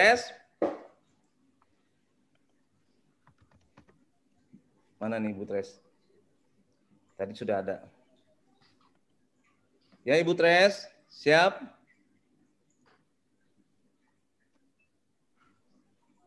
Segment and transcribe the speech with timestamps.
[0.00, 0.32] Tres.
[4.96, 5.76] Mana nih Ibu Tres?
[7.20, 7.84] Tadi sudah ada.
[10.00, 11.60] Ya Ibu Tres, siap?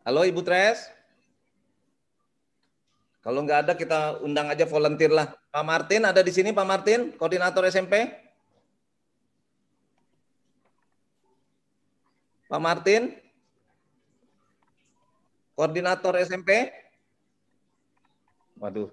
[0.05, 0.93] Halo Ibu Tres?
[3.25, 5.33] Kalau nggak ada kita undang aja volunteer lah.
[5.49, 8.05] Pak Martin ada di sini Pak Martin, koordinator SMP?
[12.45, 13.22] Pak Martin?
[15.53, 16.73] Koordinator SMP?
[18.57, 18.89] Waduh.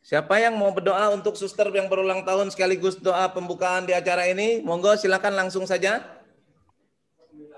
[0.00, 4.64] Siapa yang mau berdoa untuk suster yang berulang tahun sekaligus doa pembukaan di acara ini?
[4.64, 6.00] Monggo silakan langsung saja.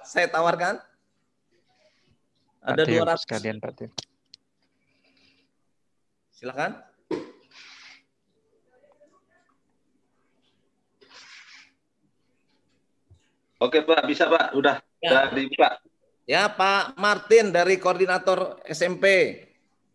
[0.02, 0.82] Saya tawarkan.
[2.62, 3.90] Ada dua ratus sekalian Pak Tim.
[6.34, 6.78] Silakan.
[13.62, 15.10] Oke Pak, bisa Pak, udah, ya.
[15.14, 15.78] udah dibuka.
[16.22, 19.34] Ya Pak Martin dari koordinator SMP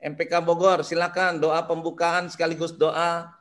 [0.03, 3.31] MPK Bogor, silakan doa pembukaan sekaligus doa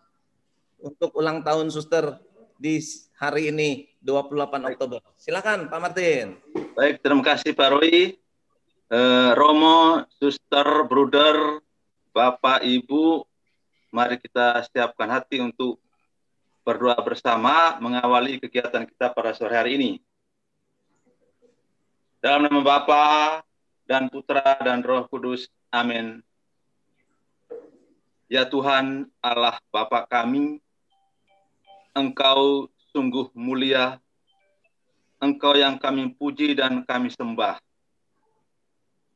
[0.78, 2.14] untuk ulang tahun suster
[2.56, 2.78] di
[3.18, 5.02] hari ini 28 Oktober.
[5.18, 6.38] Silakan Pak Martin.
[6.78, 8.14] Baik, terima kasih Pak Roy.
[8.86, 11.58] Eh, Romo, suster, bruder,
[12.14, 13.26] Bapak, Ibu,
[13.90, 15.82] mari kita siapkan hati untuk
[16.62, 19.90] berdoa bersama mengawali kegiatan kita pada sore hari ini.
[22.27, 23.02] Dalam nama Bapa
[23.86, 25.46] dan Putra dan Roh Kudus.
[25.70, 26.27] Amin.
[28.27, 30.58] Ya Tuhan Allah Bapa kami,
[31.94, 34.02] Engkau sungguh mulia,
[35.22, 37.62] Engkau yang kami puji dan kami sembah.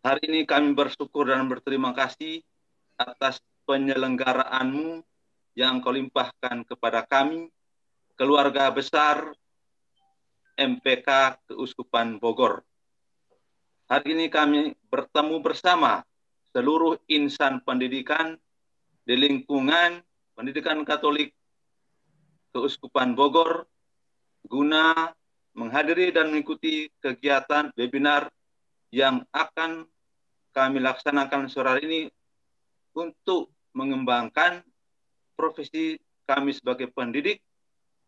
[0.06, 2.47] Hari ini kami bersyukur dan berterima kasih
[2.94, 5.03] atas penyelenggaraanmu
[5.59, 7.50] yang kau limpahkan kepada kami,
[8.15, 9.34] keluarga besar
[10.54, 12.69] MPK Keuskupan Bogor.
[13.91, 16.06] Hari ini kami bertemu bersama
[16.55, 18.39] seluruh insan pendidikan
[19.03, 19.99] di lingkungan
[20.39, 21.34] pendidikan Katolik
[22.55, 23.67] Keuskupan Bogor
[24.47, 25.11] guna
[25.59, 28.31] menghadiri dan mengikuti kegiatan webinar
[28.95, 29.83] yang akan
[30.55, 32.07] kami laksanakan sore ini
[32.95, 34.62] untuk mengembangkan
[35.34, 35.99] profesi
[36.31, 37.43] kami sebagai pendidik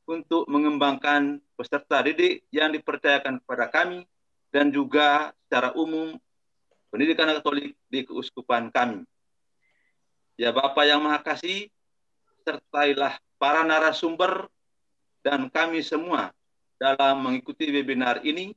[0.06, 4.06] untuk mengembangkan peserta didik yang dipercayakan kepada kami
[4.52, 6.14] dan juga secara umum
[6.92, 9.02] pendidikan Katolik di keuskupan kami.
[10.36, 11.72] Ya Bapak yang Maha Kasih,
[12.44, 14.52] sertailah para narasumber
[15.24, 16.36] dan kami semua
[16.76, 18.52] dalam mengikuti webinar ini,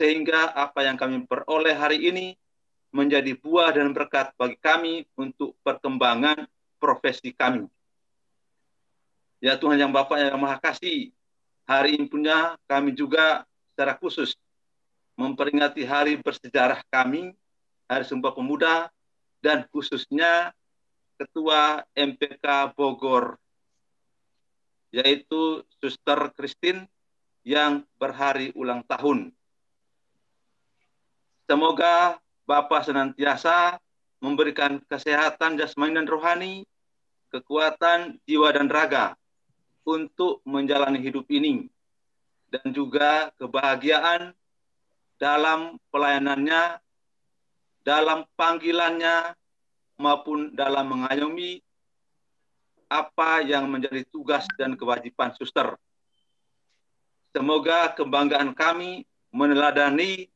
[0.00, 2.32] sehingga apa yang kami peroleh hari ini
[2.92, 6.48] menjadi buah dan berkat bagi kami untuk perkembangan
[6.80, 7.68] profesi kami.
[9.42, 11.10] Ya Tuhan yang Bapak yang Maha Kasih,
[11.66, 13.42] hari ini punya kami juga
[13.74, 14.38] secara khusus
[15.16, 17.36] memperingati hari bersejarah kami,
[17.86, 18.88] Hari Sumpah Pemuda,
[19.44, 20.54] dan khususnya
[21.20, 23.38] Ketua MPK Bogor,
[24.90, 26.88] yaitu Suster Kristin
[27.46, 29.30] yang berhari ulang tahun.
[31.46, 33.78] Semoga Bapak senantiasa
[34.18, 36.66] memberikan kesehatan jasmani dan rohani,
[37.30, 39.14] kekuatan jiwa dan raga
[39.82, 41.66] untuk menjalani hidup ini,
[42.50, 44.34] dan juga kebahagiaan
[45.22, 46.82] dalam pelayanannya,
[47.86, 49.38] dalam panggilannya,
[50.02, 51.62] maupun dalam mengayomi
[52.90, 55.78] apa yang menjadi tugas dan kewajiban suster.
[57.30, 60.26] Semoga kebanggaan kami meneladani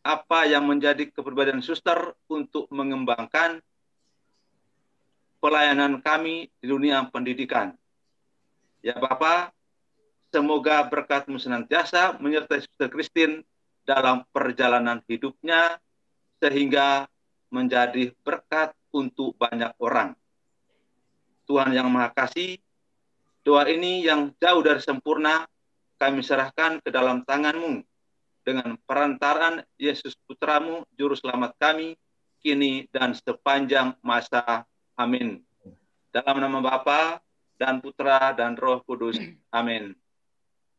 [0.00, 3.60] apa yang menjadi kepribadian suster untuk mengembangkan
[5.38, 7.76] pelayanan kami di dunia pendidikan.
[8.80, 9.52] Ya Bapak,
[10.32, 13.44] semoga berkatmu senantiasa menyertai suster Kristin
[13.90, 15.82] dalam perjalanan hidupnya
[16.38, 17.10] sehingga
[17.50, 20.14] menjadi berkat untuk banyak orang.
[21.50, 22.62] Tuhan yang Maha Kasih,
[23.42, 25.42] doa ini yang jauh dari sempurna
[25.98, 27.82] kami serahkan ke dalam tanganmu
[28.46, 31.98] dengan perantaran Yesus Putramu, Juru Selamat kami,
[32.38, 34.62] kini dan sepanjang masa.
[34.94, 35.42] Amin.
[36.14, 37.18] Dalam nama Bapa
[37.58, 39.18] dan Putra dan Roh Kudus.
[39.50, 39.98] Amin.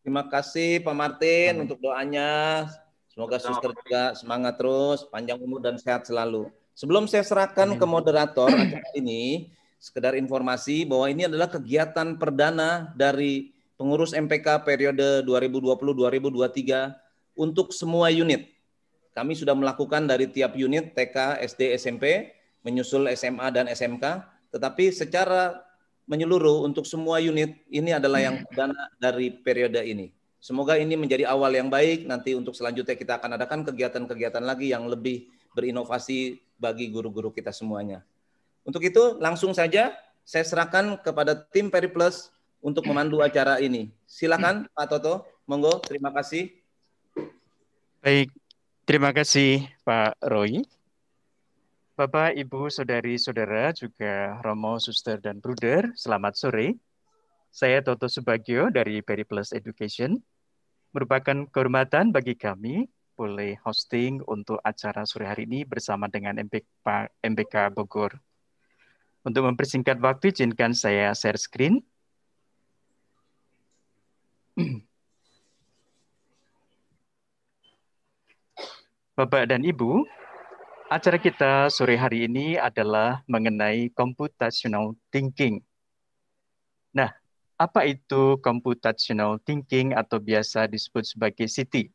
[0.01, 1.63] Terima kasih Pak Martin Amin.
[1.69, 2.65] untuk doanya.
[3.11, 6.47] Semoga suster juga semangat terus, panjang umur dan sehat selalu.
[6.71, 7.79] Sebelum saya serahkan Amin.
[7.79, 15.27] ke moderator acara ini, sekedar informasi bahwa ini adalah kegiatan perdana dari pengurus MPK periode
[15.27, 18.47] 2020-2023 untuk semua unit.
[19.11, 22.31] Kami sudah melakukan dari tiap unit TK, SD, SMP,
[22.63, 24.23] menyusul SMA dan SMK,
[24.55, 25.59] tetapi secara
[26.07, 30.15] menyeluruh untuk semua unit ini adalah yang perdana dari periode ini.
[30.41, 32.09] Semoga ini menjadi awal yang baik.
[32.09, 38.01] Nanti untuk selanjutnya kita akan adakan kegiatan-kegiatan lagi yang lebih berinovasi bagi guru-guru kita semuanya.
[38.65, 39.93] Untuk itu langsung saja
[40.25, 43.93] saya serahkan kepada tim Periplus untuk memandu acara ini.
[44.09, 45.77] Silakan Pak Toto, monggo.
[45.85, 46.49] Terima kasih.
[48.01, 48.33] Baik,
[48.89, 50.65] terima kasih Pak Roy.
[51.94, 56.81] Bapak, Ibu, Saudari, Saudara, juga Romo, Suster, dan Bruder, selamat sore.
[57.53, 60.17] Saya Toto Subagio dari Periplus Education
[60.91, 67.69] merupakan kehormatan bagi kami boleh hosting untuk acara sore hari ini bersama dengan MBK, MBK
[67.71, 68.17] Bogor.
[69.21, 71.85] Untuk mempersingkat waktu, izinkan saya share screen.
[79.13, 80.01] Bapak dan Ibu,
[80.89, 85.61] acara kita sore hari ini adalah mengenai computational thinking.
[86.89, 87.20] Nah,
[87.61, 91.93] apa itu computational thinking atau biasa disebut sebagai City?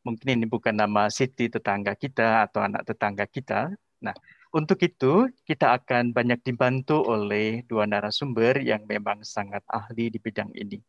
[0.00, 3.68] Mungkin ini bukan nama City tetangga kita atau anak tetangga kita.
[4.00, 4.16] Nah,
[4.56, 10.52] untuk itu kita akan banyak dibantu oleh dua narasumber yang memang sangat ahli di bidang
[10.56, 10.80] ini.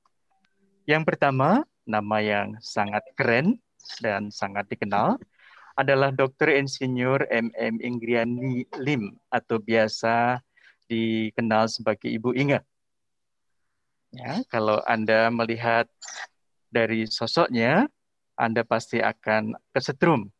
[0.88, 3.60] Yang pertama, nama yang sangat keren
[4.00, 5.20] dan sangat dikenal
[5.76, 6.56] adalah Dr.
[6.56, 10.40] Insinyur MM Ingriani Lim atau biasa
[10.88, 12.64] dikenal sebagai Ibu Ingat.
[14.16, 15.92] Ya, kalau Anda melihat
[16.72, 17.92] dari sosoknya,
[18.40, 20.32] Anda pasti akan kesetrum.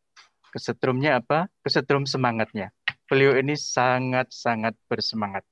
[0.48, 1.52] Kesetrumnya apa?
[1.60, 2.72] Kesetrum semangatnya.
[3.04, 5.44] Beliau ini sangat-sangat bersemangat.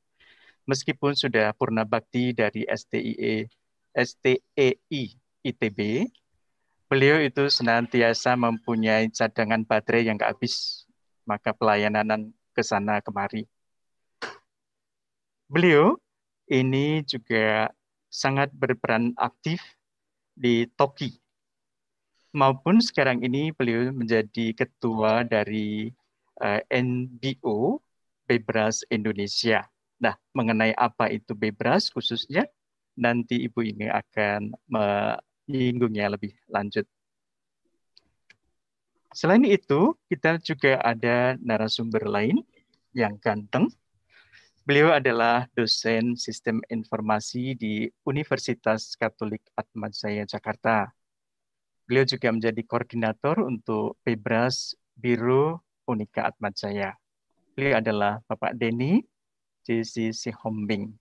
[0.64, 3.44] Meskipun sudah purna bakti dari STIE,
[3.92, 5.02] STEI
[5.44, 6.08] ITB,
[6.88, 10.88] beliau itu senantiasa mempunyai cadangan baterai yang gak habis.
[11.28, 13.44] Maka pelayanan ke sana kemari.
[15.44, 16.00] Beliau
[16.48, 17.68] ini juga
[18.14, 19.58] sangat berperan aktif
[20.38, 21.18] di Toki.
[22.30, 25.90] Maupun sekarang ini beliau menjadi ketua dari
[26.38, 27.82] uh, eh, NBO
[28.26, 29.66] Bebras Indonesia.
[29.98, 32.46] Nah, mengenai apa itu Bebras khususnya,
[32.94, 36.86] nanti Ibu ini akan menyinggungnya lebih lanjut.
[39.14, 42.42] Selain itu, kita juga ada narasumber lain
[42.90, 43.70] yang ganteng,
[44.64, 50.88] Beliau adalah dosen sistem informasi di Universitas Katolik Atmajaya Jakarta.
[51.84, 56.96] Beliau juga menjadi koordinator untuk Pebras Biro Unika Atmajaya.
[57.52, 59.04] Beliau adalah Bapak Denny
[59.68, 60.96] JC Sihombing.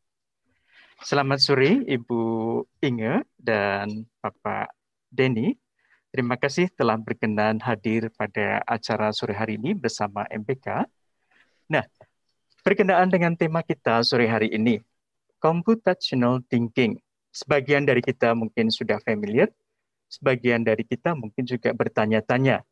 [1.00, 2.20] Selamat sore Ibu
[2.84, 4.76] Inge dan Bapak
[5.08, 5.56] Denny.
[6.12, 10.84] Terima kasih telah berkenan hadir pada acara sore hari ini bersama MPK.
[11.72, 11.88] Nah,
[12.64, 14.80] Berkenaan dengan tema kita sore hari ini,
[15.44, 16.96] computational thinking.
[17.36, 19.52] Sebagian dari kita mungkin sudah familiar,
[20.08, 22.64] sebagian dari kita mungkin juga bertanya-tanya,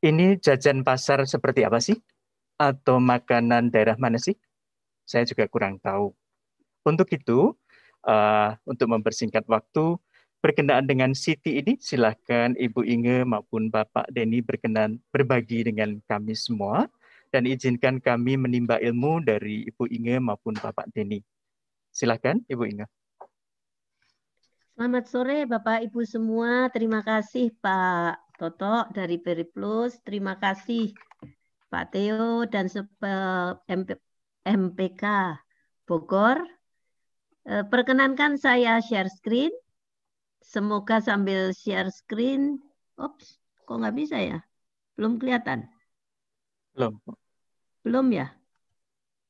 [0.00, 2.00] ini jajan pasar seperti apa sih?
[2.56, 4.40] Atau makanan daerah mana sih?
[5.04, 6.16] Saya juga kurang tahu.
[6.88, 7.52] Untuk itu,
[8.08, 10.00] uh, untuk mempersingkat waktu,
[10.40, 16.88] berkenaan dengan Siti ini, silahkan Ibu Inge maupun Bapak Denny berkenan berbagi dengan kami semua
[17.30, 21.22] dan izinkan kami menimba ilmu dari Ibu Inge maupun Bapak Denny.
[21.94, 22.86] Silakan Ibu Inge.
[24.74, 26.66] Selamat sore Bapak Ibu semua.
[26.74, 29.98] Terima kasih Pak Toto dari Periplus.
[30.02, 30.90] Terima kasih
[31.70, 32.66] Pak Theo dan
[34.42, 35.04] MPK
[35.86, 36.42] Bogor.
[37.46, 39.52] Eh, perkenankan saya share screen.
[40.42, 42.58] Semoga sambil share screen.
[42.98, 44.38] Ops, kok nggak bisa ya?
[44.98, 45.68] Belum kelihatan.
[46.74, 46.94] Belum.
[47.82, 48.30] Belum ya?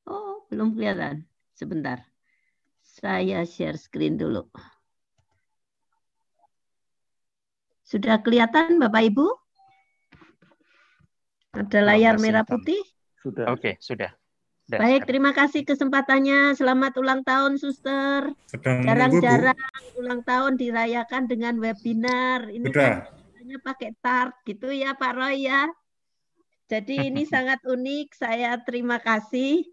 [0.06, 1.24] Oh, belum kelihatan.
[1.54, 2.04] Sebentar.
[2.80, 4.44] Saya share screen dulu.
[7.86, 9.26] Sudah kelihatan Bapak Ibu?
[11.50, 12.78] Ada layar merah putih?
[13.18, 13.50] Sudah.
[13.50, 14.14] Oke, okay, sudah.
[14.70, 16.54] Baik, terima kasih kesempatannya.
[16.54, 18.30] Selamat ulang tahun, Suster.
[18.62, 19.58] Jarang-jarang
[19.98, 22.46] ulang tahun dirayakan dengan webinar.
[22.46, 23.10] Ini Sudah.
[23.10, 25.66] kan pakai tart gitu ya, Pak Roy ya.
[26.70, 28.14] Jadi ini sangat unik.
[28.14, 29.66] Saya terima kasih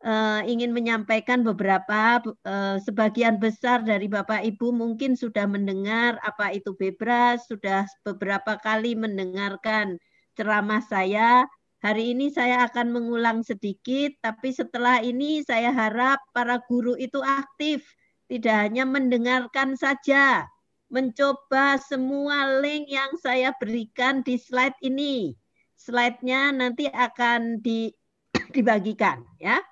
[0.00, 6.72] uh, ingin menyampaikan beberapa uh, sebagian besar dari Bapak Ibu mungkin sudah mendengar apa itu
[6.72, 10.00] bebras, sudah beberapa kali mendengarkan
[10.40, 11.44] ceramah saya.
[11.78, 17.86] Hari ini saya akan mengulang sedikit, tapi setelah ini saya harap para guru itu aktif,
[18.26, 20.42] tidak hanya mendengarkan saja,
[20.90, 25.38] mencoba semua link yang saya berikan di slide ini
[25.78, 27.88] slide-nya nanti akan di,
[28.54, 29.62] dibagikan ya.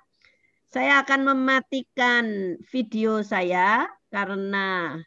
[0.67, 2.25] Saya akan mematikan
[2.71, 4.99] video saya karena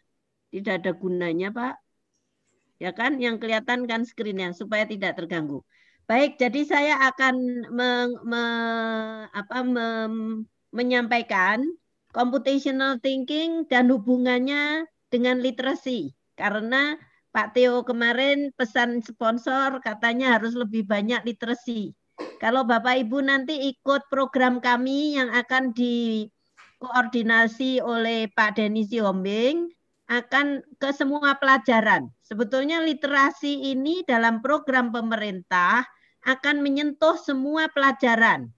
[0.50, 1.74] Tidak ada gunanya, Pak.
[2.82, 5.62] Ya kan, yang kelihatan kan screen-nya supaya tidak terganggu.
[6.10, 7.34] Baik, jadi saya akan
[7.70, 7.90] me,
[8.26, 8.42] me,
[9.30, 9.86] apa, me,
[10.74, 11.62] menyampaikan
[12.10, 16.10] computational thinking dan hubungannya dengan literasi.
[16.34, 16.98] Karena
[17.30, 21.94] Pak Theo kemarin pesan sponsor katanya harus lebih banyak literasi.
[22.42, 29.70] Kalau Bapak Ibu nanti ikut program kami yang akan dikoordinasi oleh Pak Denny Siombing,
[30.10, 32.10] akan ke semua pelajaran.
[32.26, 35.86] Sebetulnya literasi ini dalam program pemerintah
[36.26, 38.50] akan menyentuh semua pelajaran.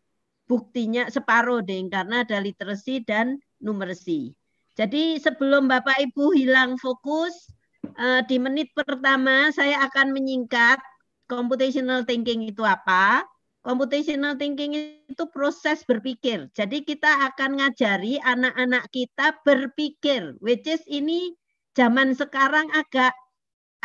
[0.49, 4.33] Buktinya separuh deh, karena ada literasi dan numerasi.
[4.73, 7.53] Jadi sebelum Bapak Ibu hilang fokus,
[7.85, 10.79] eh, di menit pertama saya akan menyingkat
[11.27, 13.27] computational thinking itu apa.
[13.63, 14.75] Computational thinking
[15.07, 16.51] itu proses berpikir.
[16.51, 21.39] Jadi kita akan ngajari anak-anak kita berpikir, which is ini
[21.79, 23.15] zaman sekarang agak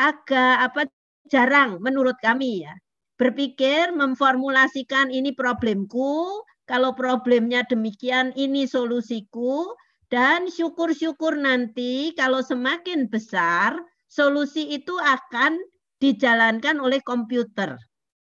[0.02, 0.90] agak apa
[1.30, 2.74] jarang menurut kami ya
[3.18, 9.74] berpikir, memformulasikan ini problemku, kalau problemnya demikian ini solusiku,
[10.08, 13.76] dan syukur-syukur nanti kalau semakin besar,
[14.08, 15.60] solusi itu akan
[16.00, 17.76] dijalankan oleh komputer.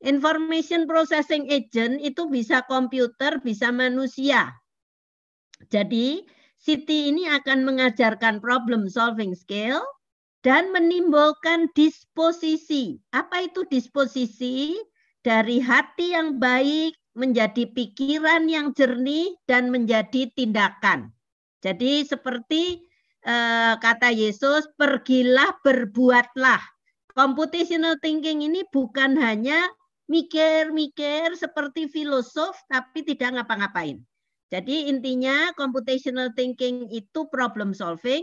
[0.04, 4.54] Information processing agent itu bisa komputer, bisa manusia.
[5.72, 6.28] Jadi,
[6.66, 9.86] Siti ini akan mengajarkan problem solving skill,
[10.46, 13.02] dan menimbulkan disposisi.
[13.10, 14.78] Apa itu disposisi?
[15.26, 21.15] Dari hati yang baik menjadi pikiran yang jernih dan menjadi tindakan.
[21.66, 22.86] Jadi seperti
[23.26, 26.62] eh, kata Yesus, pergilah berbuatlah.
[27.18, 29.66] Computational thinking ini bukan hanya
[30.06, 33.98] mikir-mikir seperti filosof tapi tidak ngapa-ngapain.
[34.54, 38.22] Jadi intinya computational thinking itu problem solving,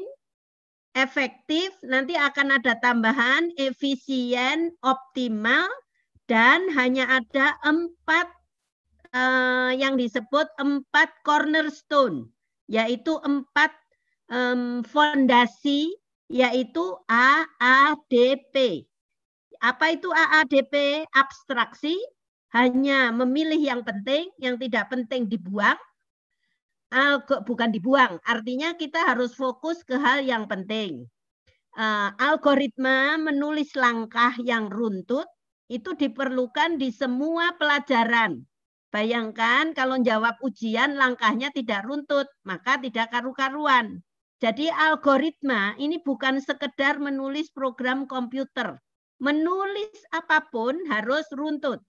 [0.94, 5.66] efektif, nanti akan ada tambahan efisien, optimal,
[6.30, 8.30] dan hanya ada empat
[9.10, 12.30] uh, yang disebut empat cornerstone,
[12.68, 13.72] yaitu empat
[14.30, 15.92] um, fondasi,
[16.28, 18.86] yaitu AADP.
[19.62, 21.06] Apa itu AADP?
[21.14, 21.94] Abstraksi,
[22.52, 25.78] hanya memilih yang penting, yang tidak penting dibuang,
[27.48, 31.08] bukan dibuang, artinya kita harus fokus ke hal yang penting.
[31.72, 35.24] Uh, algoritma menulis langkah yang runtut
[35.72, 38.44] itu diperlukan di semua pelajaran.
[38.92, 44.04] Bayangkan kalau jawab ujian langkahnya tidak runtut, maka tidak karu-karuan.
[44.36, 48.76] Jadi algoritma ini bukan sekedar menulis program komputer.
[49.16, 51.80] Menulis apa pun harus runtut.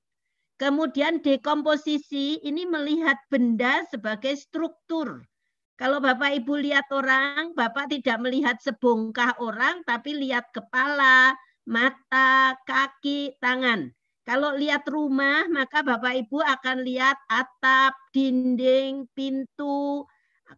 [0.55, 5.27] Kemudian dekomposisi ini melihat benda sebagai struktur.
[5.75, 11.35] Kalau Bapak Ibu lihat orang, Bapak tidak melihat sebongkah orang, tapi lihat kepala,
[11.67, 13.91] mata, kaki, tangan.
[14.23, 20.07] Kalau lihat rumah, maka Bapak Ibu akan lihat atap, dinding, pintu,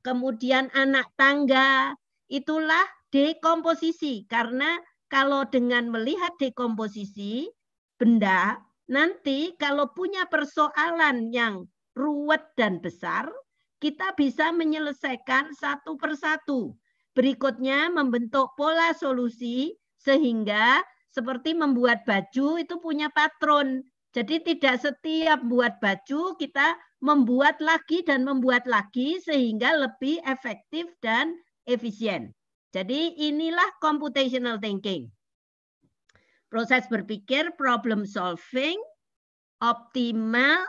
[0.05, 1.97] kemudian anak tangga.
[2.29, 4.29] Itulah dekomposisi.
[4.29, 4.77] Karena
[5.09, 7.49] kalau dengan melihat dekomposisi
[7.97, 11.65] benda, nanti kalau punya persoalan yang
[11.97, 13.25] ruwet dan besar,
[13.81, 16.77] kita bisa menyelesaikan satu persatu.
[17.17, 23.79] Berikutnya membentuk pola solusi sehingga seperti membuat baju itu punya patron.
[24.11, 31.39] Jadi tidak setiap buat baju kita membuat lagi dan membuat lagi sehingga lebih efektif dan
[31.63, 32.35] efisien.
[32.75, 35.07] Jadi inilah computational thinking
[36.55, 38.79] proses berpikir, problem solving,
[39.59, 40.63] optimal,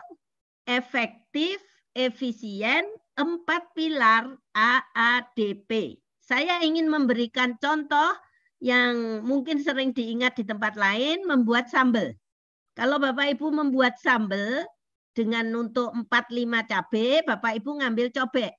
[0.66, 1.62] efektif,
[1.94, 2.82] efisien,
[3.14, 6.02] empat pilar AADP.
[6.18, 8.18] Saya ingin memberikan contoh
[8.60, 12.12] yang mungkin sering diingat di tempat lain, membuat sambal.
[12.76, 14.64] Kalau Bapak Ibu membuat sambal
[15.16, 18.52] dengan untuk 4-5 cabai, Bapak Ibu ngambil cobek.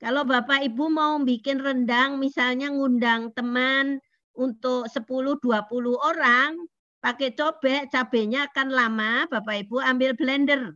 [0.00, 4.00] Kalau Bapak Ibu mau bikin rendang, misalnya ngundang teman,
[4.34, 6.58] untuk 10-20 orang,
[6.98, 10.74] pakai cobek, cabenya akan lama, Bapak Ibu ambil blender.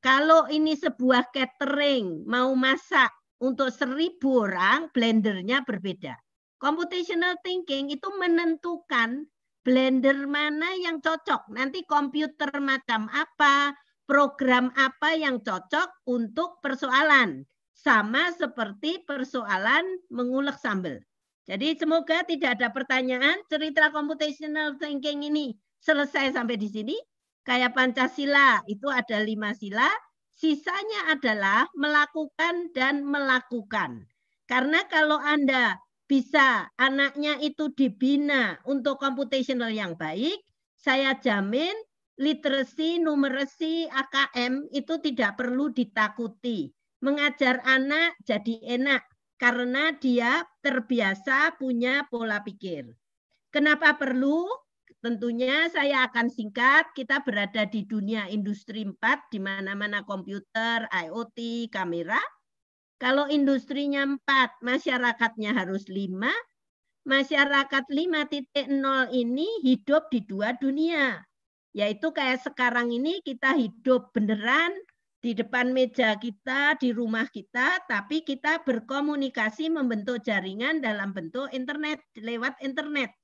[0.00, 4.16] Kalau ini sebuah catering, mau masak untuk 1000
[4.48, 6.16] orang, blendernya berbeda.
[6.60, 9.24] Computational thinking itu menentukan
[9.64, 11.48] blender mana yang cocok.
[11.56, 13.72] Nanti komputer macam apa,
[14.04, 17.48] program apa yang cocok untuk persoalan.
[17.72, 21.00] Sama seperti persoalan mengulek sambal.
[21.48, 23.40] Jadi semoga tidak ada pertanyaan.
[23.48, 26.96] Cerita computational thinking ini selesai sampai di sini.
[27.40, 29.88] Kayak Pancasila itu ada lima sila.
[30.28, 34.04] Sisanya adalah melakukan dan melakukan.
[34.44, 40.42] Karena kalau Anda bisa anaknya itu dibina untuk computational yang baik,
[40.74, 41.70] saya jamin
[42.18, 46.74] literasi, numerasi, AKM itu tidak perlu ditakuti.
[46.98, 49.06] Mengajar anak jadi enak
[49.38, 52.90] karena dia terbiasa punya pola pikir.
[53.54, 54.50] Kenapa perlu?
[55.00, 62.20] Tentunya saya akan singkat, kita berada di dunia industri 4, di mana-mana komputer, IoT, kamera.
[63.00, 66.28] Kalau industrinya 4, masyarakatnya harus 5,
[67.08, 71.24] masyarakat 5.0 ini hidup di dua dunia.
[71.72, 74.76] Yaitu kayak sekarang ini kita hidup beneran
[75.24, 82.04] di depan meja kita, di rumah kita, tapi kita berkomunikasi membentuk jaringan dalam bentuk internet,
[82.20, 83.16] lewat internet.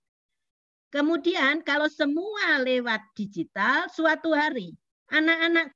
[0.88, 4.72] Kemudian kalau semua lewat digital, suatu hari
[5.12, 5.68] anak-anak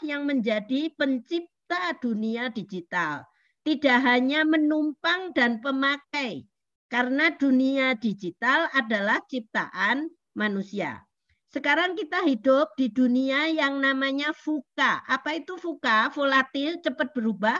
[0.00, 1.55] yang menjadi pencipta
[1.98, 3.26] dunia digital.
[3.66, 6.46] Tidak hanya menumpang dan pemakai,
[6.86, 10.06] karena dunia digital adalah ciptaan
[10.38, 11.02] manusia.
[11.50, 15.02] Sekarang kita hidup di dunia yang namanya VUCA.
[15.08, 16.14] Apa itu VUCA?
[16.14, 17.58] Volatil, cepat berubah,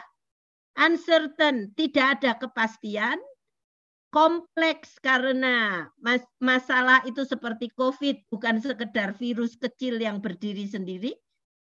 [0.78, 3.18] uncertain, tidak ada kepastian,
[4.14, 11.12] kompleks karena mas masalah itu seperti COVID bukan sekedar virus kecil yang berdiri sendiri.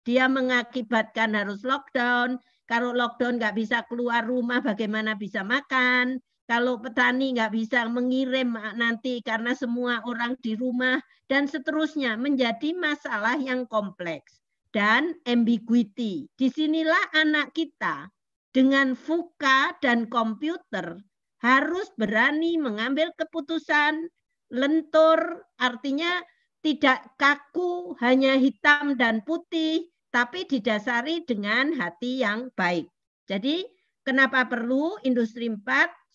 [0.05, 2.37] Dia mengakibatkan harus lockdown.
[2.69, 6.21] Kalau lockdown nggak bisa keluar rumah, bagaimana bisa makan?
[6.45, 13.33] Kalau petani nggak bisa mengirim nanti karena semua orang di rumah dan seterusnya menjadi masalah
[13.41, 16.29] yang kompleks dan ambiguity.
[16.37, 18.13] Di sinilah anak kita
[18.53, 21.01] dengan fuka dan komputer
[21.41, 24.05] harus berani mengambil keputusan
[24.53, 26.21] lentur, artinya
[26.61, 32.87] tidak kaku, hanya hitam dan putih, tapi didasari dengan hati yang baik.
[33.27, 33.67] Jadi
[34.07, 35.59] kenapa perlu industri 4,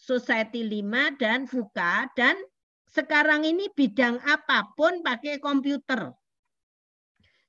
[0.01, 2.41] society 5, dan VUCA, dan
[2.89, 6.17] sekarang ini bidang apa pun pakai komputer.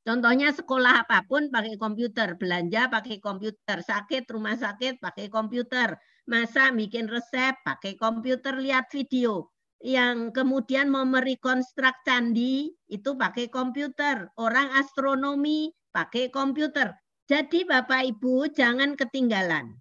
[0.03, 5.95] Contohnya sekolah apa pun pakai komputer, belanja pakai komputer, sakit rumah sakit pakai komputer,
[6.27, 9.47] masa bikin resep pakai komputer, lihat video.
[9.79, 16.95] Yang kemudian mau merekonstruk candi itu pakai komputer, orang astronomi pakai komputer.
[17.27, 19.75] Jadi Bapak Ibu jangan ketinggalan.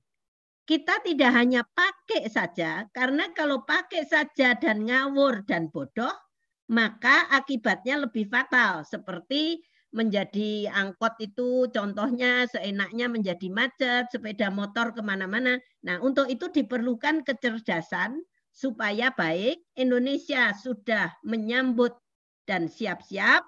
[0.69, 6.15] Kita tidak hanya pakai saja, karena kalau pakai saja dan ngawur dan bodoh,
[6.71, 8.87] maka akibatnya lebih fatal.
[8.87, 9.59] Seperti
[9.91, 15.59] menjadi angkot itu contohnya seenaknya menjadi macet, sepeda motor ke mana-mana.
[15.83, 18.23] Nah untuk itu diperlukan kecerdasan
[18.55, 19.59] supaya baik.
[19.75, 21.99] Indonesia sudah menyambut
[22.47, 23.43] dan siap-siap.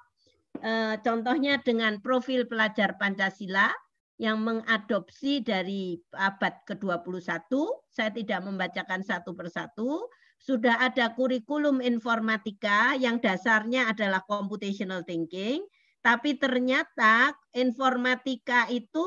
[0.60, 3.72] E, contohnya dengan profil pelajar Pancasila
[4.20, 7.48] yang mengadopsi dari abad ke-21.
[7.88, 10.04] Saya tidak membacakan satu persatu.
[10.36, 15.62] Sudah ada kurikulum informatika yang dasarnya adalah computational thinking
[16.02, 19.06] tapi ternyata informatika itu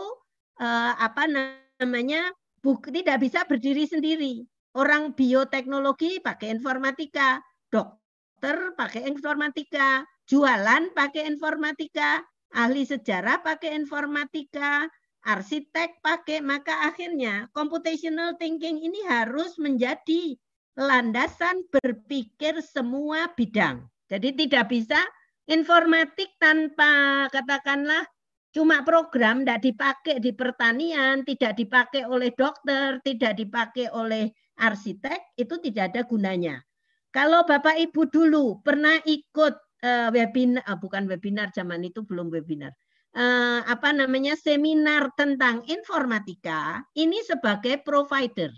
[0.64, 2.32] eh, apa namanya
[2.64, 4.48] buk, tidak bisa berdiri sendiri.
[4.76, 12.22] Orang bioteknologi pakai informatika, dokter pakai informatika, jualan pakai informatika,
[12.54, 14.90] ahli sejarah pakai informatika,
[15.26, 20.38] arsitek pakai, maka akhirnya computational thinking ini harus menjadi
[20.78, 23.86] landasan berpikir semua bidang.
[24.06, 25.02] Jadi tidak bisa
[25.50, 28.06] informatik tanpa katakanlah
[28.54, 34.30] cuma program tidak dipakai di pertanian, tidak dipakai oleh dokter, tidak dipakai oleh
[34.62, 36.64] arsitek, itu tidak ada gunanya.
[37.12, 42.72] Kalau Bapak Ibu dulu pernah ikut uh, webinar, uh, bukan webinar zaman itu belum webinar,
[43.16, 48.52] uh, apa namanya seminar tentang informatika, ini sebagai provider.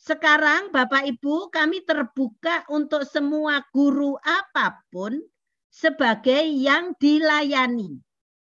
[0.00, 5.20] Sekarang Bapak Ibu kami terbuka untuk semua guru apa pun
[5.68, 8.00] sebagai yang dilayani.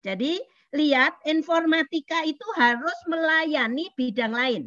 [0.04, 0.36] Jadi
[0.76, 4.62] lihat informatika itu harus melayani bidang lain.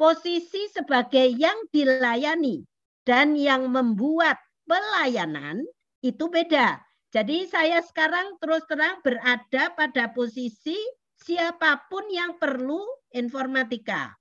[0.00, 2.64] Posisi sebagai yang dilayani
[3.04, 5.64] dan yang membuat pelayanan
[6.12, 6.78] itu beda.
[7.10, 10.76] Jadi saya sekarang terus terang berada pada posisi
[11.16, 12.82] siapa pun yang perlu
[13.14, 14.12] informatika.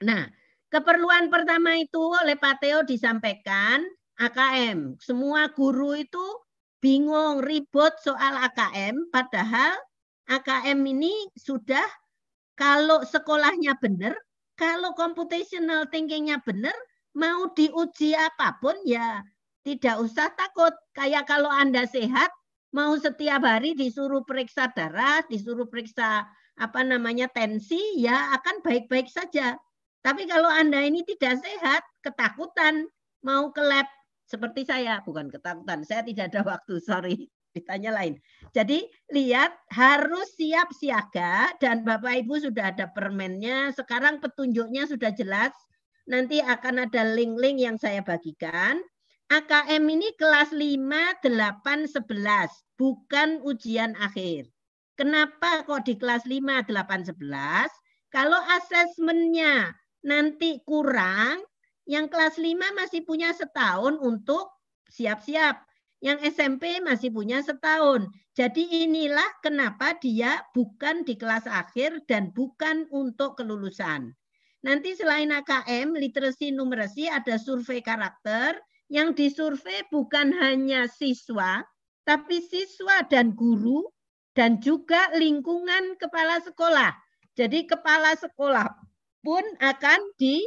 [0.00, 0.24] Nah,
[0.72, 3.84] keperluan pertama itu oleh Pak Teo disampaikan
[4.16, 4.96] AKM.
[4.98, 6.24] Semua guru itu
[6.80, 9.76] bingung, ribut soal AKM, padahal
[10.30, 11.84] AKM ini sudah
[12.56, 14.16] kalau sekolahnya benar,
[14.56, 16.72] kalau computational thinkingnya benar,
[17.12, 19.20] mau diuji apa pun ya
[19.64, 20.72] tidak usah takut.
[20.96, 22.30] Kayak kalau Anda sehat,
[22.70, 26.26] mau setiap hari disuruh periksa darah, disuruh periksa
[26.60, 29.56] apa namanya tensi, ya akan baik-baik saja.
[30.00, 32.88] Tapi kalau Anda ini tidak sehat, ketakutan
[33.20, 33.88] mau ke lab
[34.24, 37.16] seperti saya, bukan ketakutan, saya tidak ada waktu, sorry,
[37.56, 38.14] ditanya lain.
[38.54, 45.50] Jadi lihat harus siap siaga dan Bapak Ibu sudah ada permennya, sekarang petunjuknya sudah jelas,
[46.06, 48.78] nanti akan ada link-link yang saya bagikan.
[49.30, 54.50] AKM ini kelas 5, 8, 11, bukan ujian akhir.
[54.98, 57.70] Kenapa kok di kelas 5, 8, 11?
[58.10, 59.70] Kalau asesmennya
[60.02, 61.46] nanti kurang,
[61.86, 64.50] yang kelas 5 masih punya setahun untuk
[64.90, 65.62] siap-siap.
[66.02, 68.10] Yang SMP masih punya setahun.
[68.34, 74.10] Jadi inilah kenapa dia bukan di kelas akhir dan bukan untuk kelulusan.
[74.66, 78.58] Nanti selain AKM, literasi numerasi ada survei karakter,
[78.90, 81.62] yang disurvei bukan hanya siswa,
[82.02, 83.86] tapi siswa dan guru
[84.34, 86.90] dan juga lingkungan kepala sekolah.
[87.38, 88.66] Jadi kepala sekolah
[89.22, 90.42] pun akan di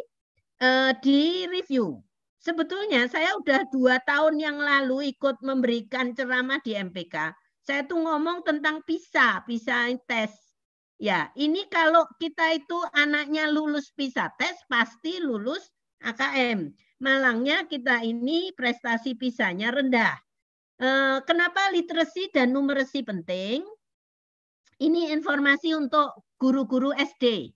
[0.60, 2.04] uh, di review.
[2.44, 7.32] Sebetulnya saya udah dua tahun yang lalu ikut memberikan ceramah di MPK.
[7.64, 10.36] Saya tuh ngomong tentang PISA, PISA tes.
[11.00, 15.72] Ya, ini kalau kita itu anaknya lulus PISA tes pasti lulus
[16.04, 16.76] AKM.
[17.04, 20.16] Malangnya kita ini prestasi pisahnya rendah.
[20.80, 23.68] Eh, kenapa literasi dan numerasi penting?
[24.80, 27.52] Ini informasi untuk guru-guru SD.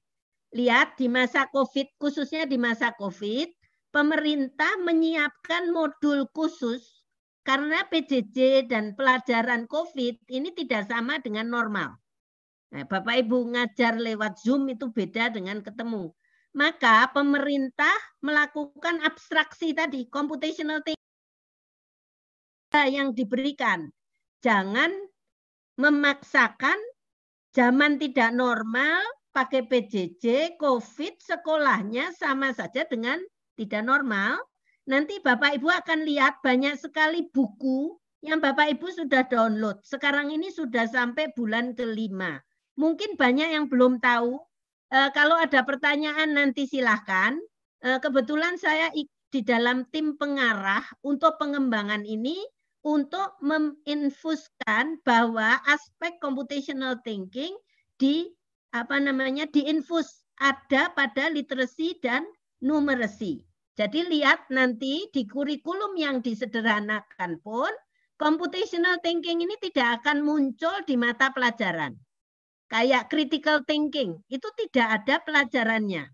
[0.52, 3.48] Lihat di masa COVID, khususnya di masa COVID,
[3.96, 7.08] pemerintah menyiapkan modul khusus
[7.48, 11.96] karena PJJ dan pelajaran COVID ini tidak sama dengan normal.
[12.76, 16.12] Nah, Bapak Ibu ngajar lewat Zoom itu beda dengan ketemu
[16.58, 17.94] maka pemerintah
[18.26, 20.98] melakukan abstraksi tadi, computational thinking
[22.90, 23.94] yang diberikan.
[24.42, 24.90] Jangan
[25.78, 26.78] memaksakan
[27.54, 28.98] zaman tidak normal,
[29.38, 33.22] pakai PJJ, COVID, sekolahnya sama saja dengan
[33.54, 34.42] tidak normal.
[34.90, 37.94] Nanti Bapak Ibu akan lihat banyak sekali buku
[38.26, 39.86] yang Bapak Ibu sudah download.
[39.86, 42.42] Sekarang ini sudah sampai bulan kelima.
[42.82, 44.42] Mungkin banyak yang belum tahu
[44.88, 47.36] Eh, kalau ada pertanyaan nanti silahkan.
[47.84, 48.88] Eh, kebetulan saya
[49.28, 52.40] di dalam tim pengarah untuk pengembangan ini
[52.88, 57.52] untuk menginfuskan bahwa aspek computational thinking
[58.00, 58.32] di
[58.72, 62.24] apa namanya diinfus ada pada literasi dan
[62.64, 63.44] numerasi.
[63.76, 67.70] Jadi lihat nanti di kurikulum yang disederhanakan pun
[68.16, 71.94] computational thinking ini tidak akan muncul di mata pelajaran
[72.68, 76.12] kayak critical thinking itu tidak ada pelajarannya.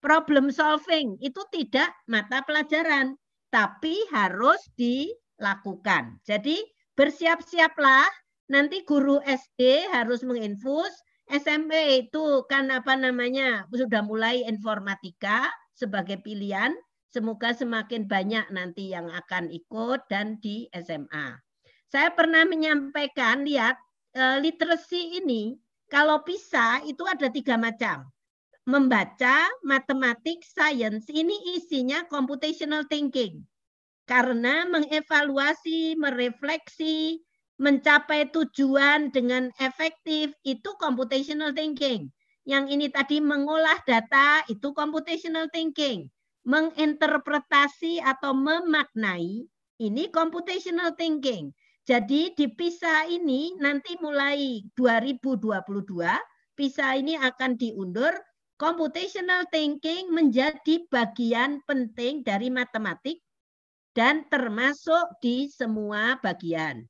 [0.00, 3.16] Problem solving itu tidak mata pelajaran,
[3.48, 6.20] tapi harus dilakukan.
[6.22, 6.62] Jadi
[6.94, 8.06] bersiap-siaplah
[8.52, 10.92] nanti guru SD harus menginfus,
[11.26, 16.70] SMP itu kan apa namanya sudah mulai informatika sebagai pilihan.
[17.10, 21.40] Semoga semakin banyak nanti yang akan ikut dan di SMA.
[21.88, 23.80] Saya pernah menyampaikan lihat
[24.12, 25.56] eh, literasi ini
[25.86, 28.10] kalau PISA itu ada tiga macam.
[28.66, 33.46] Membaca, matematik, sains, ini isinya computational thinking.
[34.10, 37.22] Karena mengevaluasi, merefleksi,
[37.62, 42.10] mencapai tujuan dengan efektif, itu computational thinking.
[42.46, 46.10] Yang ini tadi mengolah data, itu computational thinking.
[46.46, 49.46] Menginterpretasi atau memaknai,
[49.82, 51.50] ini computational thinking.
[51.86, 56.02] Jadi di PISA ini nanti mulai 2022,
[56.58, 58.10] PISA ini akan diundur.
[58.56, 63.20] Computational thinking menjadi bagian penting dari matematik
[63.92, 66.88] dan termasuk di semua bagian.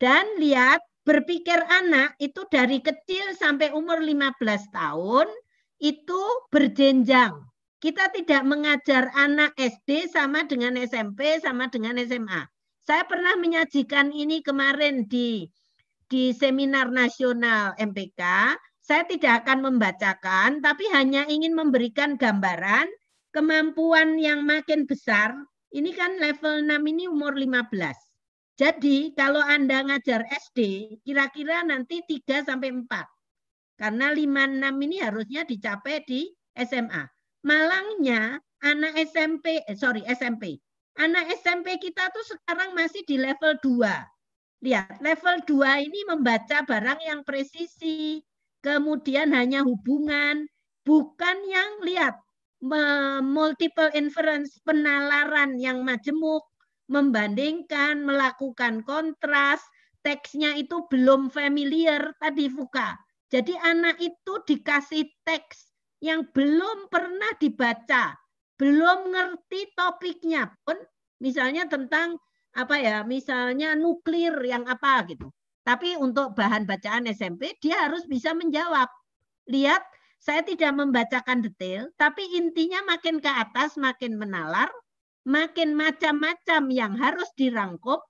[0.00, 4.40] Dan lihat berpikir anak itu dari kecil sampai umur 15
[4.72, 5.28] tahun
[5.76, 7.36] itu berjenjang.
[7.84, 12.53] Kita tidak mengajar anak SD sama dengan SMP sama dengan SMA.
[12.84, 15.48] Saya pernah menyajikan ini kemarin di
[16.04, 18.20] di seminar nasional MPK.
[18.84, 22.84] Saya tidak akan membacakan, tapi hanya ingin memberikan gambaran
[23.32, 25.32] kemampuan yang makin besar.
[25.72, 27.96] Ini kan level 6 ini umur 15.
[28.60, 30.60] Jadi kalau Anda ngajar SD,
[31.00, 33.08] kira-kira nanti 3 sampai 4.
[33.80, 37.08] Karena 5 6 ini harusnya dicapai di SMA.
[37.48, 40.60] Malangnya anak SMP, eh, sorry SMP,
[40.94, 44.62] Anak SMP kita tuh sekarang masih di level 2.
[44.62, 48.22] Lihat, level 2 ini membaca barang yang presisi,
[48.62, 50.46] kemudian hanya hubungan,
[50.86, 52.14] bukan yang lihat
[53.20, 56.46] multiple inference, penalaran yang majemuk,
[56.88, 59.60] membandingkan, melakukan kontras,
[60.00, 62.96] teksnya itu belum familiar tadi Fuka.
[63.28, 68.16] Jadi anak itu dikasih teks yang belum pernah dibaca,
[68.64, 70.80] belum ngerti topiknya pun,
[71.20, 72.16] misalnya tentang
[72.56, 75.28] apa ya, misalnya nuklir yang apa gitu.
[75.68, 78.88] Tapi untuk bahan bacaan SMP dia harus bisa menjawab.
[79.52, 79.84] Lihat,
[80.16, 84.72] saya tidak membacakan detail, tapi intinya makin ke atas makin menalar,
[85.28, 88.00] makin macam-macam yang harus dirangkup.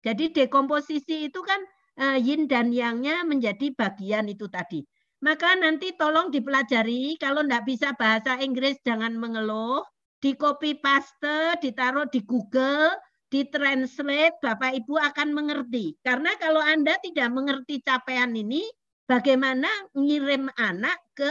[0.00, 1.60] Jadi dekomposisi itu kan
[2.00, 4.80] eh, yin dan yangnya menjadi bagian itu tadi.
[5.20, 9.84] Maka nanti tolong dipelajari, kalau tidak bisa bahasa Inggris jangan mengeluh,
[10.20, 12.88] di copy paste, ditaruh di Google,
[13.28, 15.96] di translate, Bapak Ibu akan mengerti.
[16.00, 18.64] Karena kalau Anda tidak mengerti capaian ini,
[19.04, 21.30] bagaimana ngirim anak ke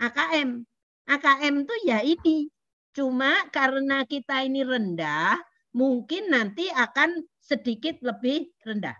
[0.00, 0.64] AKM?
[1.08, 2.52] AKM itu ya ini.
[2.92, 5.40] Cuma karena kita ini rendah,
[5.72, 8.96] mungkin nanti akan sedikit lebih rendah.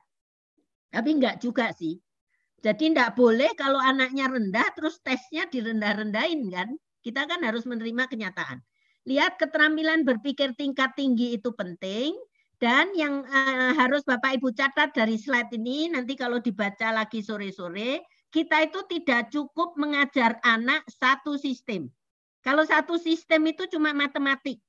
[0.88, 2.00] Tapi enggak juga sih.
[2.62, 6.68] Jadi tidak boleh kalau anaknya rendah terus tesnya direndah-rendahin kan.
[7.02, 8.62] Kita kan harus menerima kenyataan.
[9.10, 12.14] Lihat keterampilan berpikir tingkat tinggi itu penting.
[12.62, 18.06] Dan yang uh, harus Bapak Ibu catat dari slide ini, nanti kalau dibaca lagi sore-sore,
[18.30, 21.90] kita itu tidak cukup mengajar anak satu sistem.
[22.46, 24.62] Kalau satu sistem itu cuma matematik,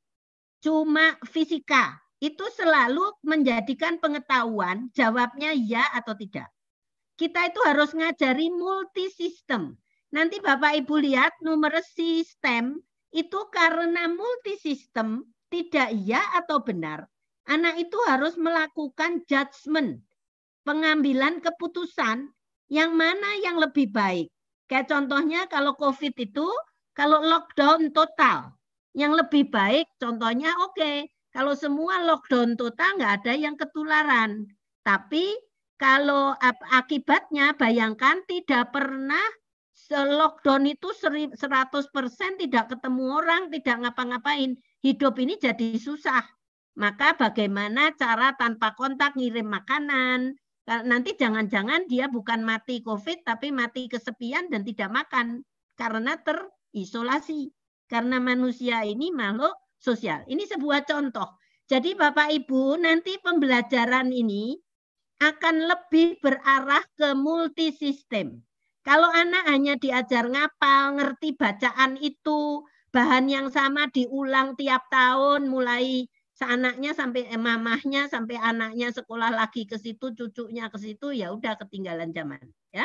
[0.66, 6.50] cuma fisika, itu selalu menjadikan pengetahuan jawabnya ya atau tidak
[7.16, 9.78] kita itu harus ngajari multi sistem.
[10.14, 12.78] Nanti Bapak Ibu lihat numeracy STEM
[13.14, 17.06] itu karena multi sistem tidak iya atau benar.
[17.46, 20.02] Anak itu harus melakukan judgement,
[20.66, 22.32] pengambilan keputusan
[22.70, 24.32] yang mana yang lebih baik.
[24.66, 26.48] Kayak contohnya kalau COVID itu,
[26.96, 28.56] kalau lockdown total,
[28.94, 34.46] yang lebih baik contohnya oke, okay, kalau semua lockdown total nggak ada yang ketularan.
[34.86, 35.34] Tapi
[35.78, 36.38] kalau
[36.72, 39.24] akibatnya bayangkan tidak pernah
[39.94, 41.38] lockdown itu 100%
[42.40, 44.58] tidak ketemu orang, tidak ngapa-ngapain.
[44.82, 46.24] Hidup ini jadi susah.
[46.74, 50.34] Maka bagaimana cara tanpa kontak ngirim makanan?
[50.66, 55.44] Nanti jangan-jangan dia bukan mati COVID tapi mati kesepian dan tidak makan
[55.76, 57.52] karena terisolasi.
[57.92, 60.24] Karena manusia ini makhluk sosial.
[60.26, 61.38] Ini sebuah contoh.
[61.68, 64.58] Jadi Bapak Ibu nanti pembelajaran ini
[65.32, 68.44] akan lebih berarah ke multi sistem.
[68.84, 76.04] Kalau anak hanya diajar ngapal, ngerti bacaan itu, bahan yang sama diulang tiap tahun, mulai
[76.36, 81.56] seanaknya sampai eh, mamahnya sampai anaknya sekolah lagi ke situ, cucunya ke situ, ya udah
[81.64, 82.44] ketinggalan zaman.
[82.76, 82.84] Ya.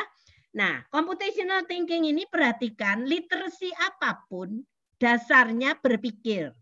[0.55, 4.63] Nah, computational thinking ini perhatikan literasi apa pun
[5.03, 6.55] dasarnya berpikir.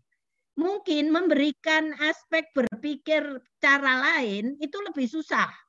[0.58, 3.22] Mungkin memberikan aspek berpikir
[3.62, 5.67] cara lain itu lebih susah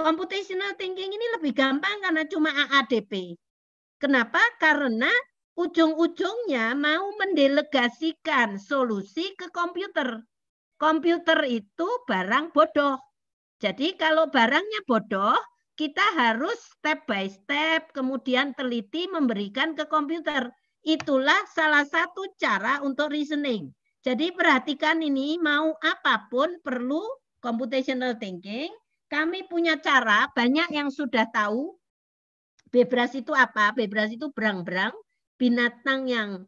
[0.00, 3.36] computational thinking ini lebih gampang karena cuma AADP.
[4.00, 4.40] Kenapa?
[4.56, 5.12] Karena
[5.60, 10.24] ujung-ujungnya mau mendelegasikan solusi ke komputer.
[10.80, 12.96] Komputer itu barang bodoh.
[13.60, 15.36] Jadi kalau barangnya bodoh,
[15.76, 20.48] kita harus step by step, kemudian teliti memberikan ke komputer.
[20.80, 23.68] Itulah salah satu cara untuk reasoning.
[24.00, 27.04] Jadi perhatikan ini, mau apa pun perlu
[27.44, 28.72] computational thinking,
[29.10, 31.74] kami punya cara, banyak yang sudah tahu
[32.70, 33.74] bebras itu apa?
[33.74, 34.94] Bebras itu berang-berang,
[35.34, 36.46] binatang yang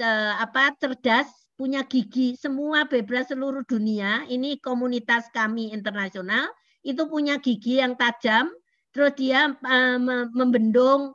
[0.00, 2.38] eh, apa cerdas, punya gigi.
[2.38, 6.48] Semua bebras seluruh dunia, ini komunitas kami internasional,
[6.86, 8.48] itu punya gigi yang tajam,
[8.94, 9.98] terus dia uh,
[10.32, 11.12] membendung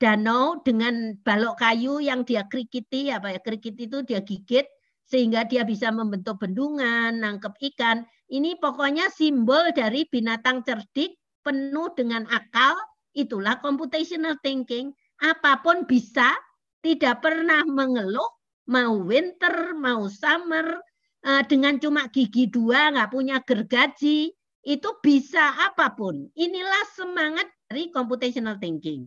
[0.00, 4.66] danau dengan balok kayu yang dia krikiti, apa ya krikiti itu dia gigit
[5.04, 8.08] sehingga dia bisa membentuk bendungan, nangkep ikan.
[8.32, 12.72] Ini pokoknya simbol dari binatang cerdik penuh dengan akal,
[13.12, 14.90] itulah computational thinking.
[15.20, 16.32] Apa pun bisa,
[16.80, 18.28] tidak pernah mengeluh,
[18.68, 20.80] mau winter, mau summer,
[21.24, 24.32] eh, dengan cuma gigi dua, nggak punya gergaji,
[24.64, 26.24] itu bisa apa pun.
[26.32, 29.04] Inilah semangat dari computational thinking.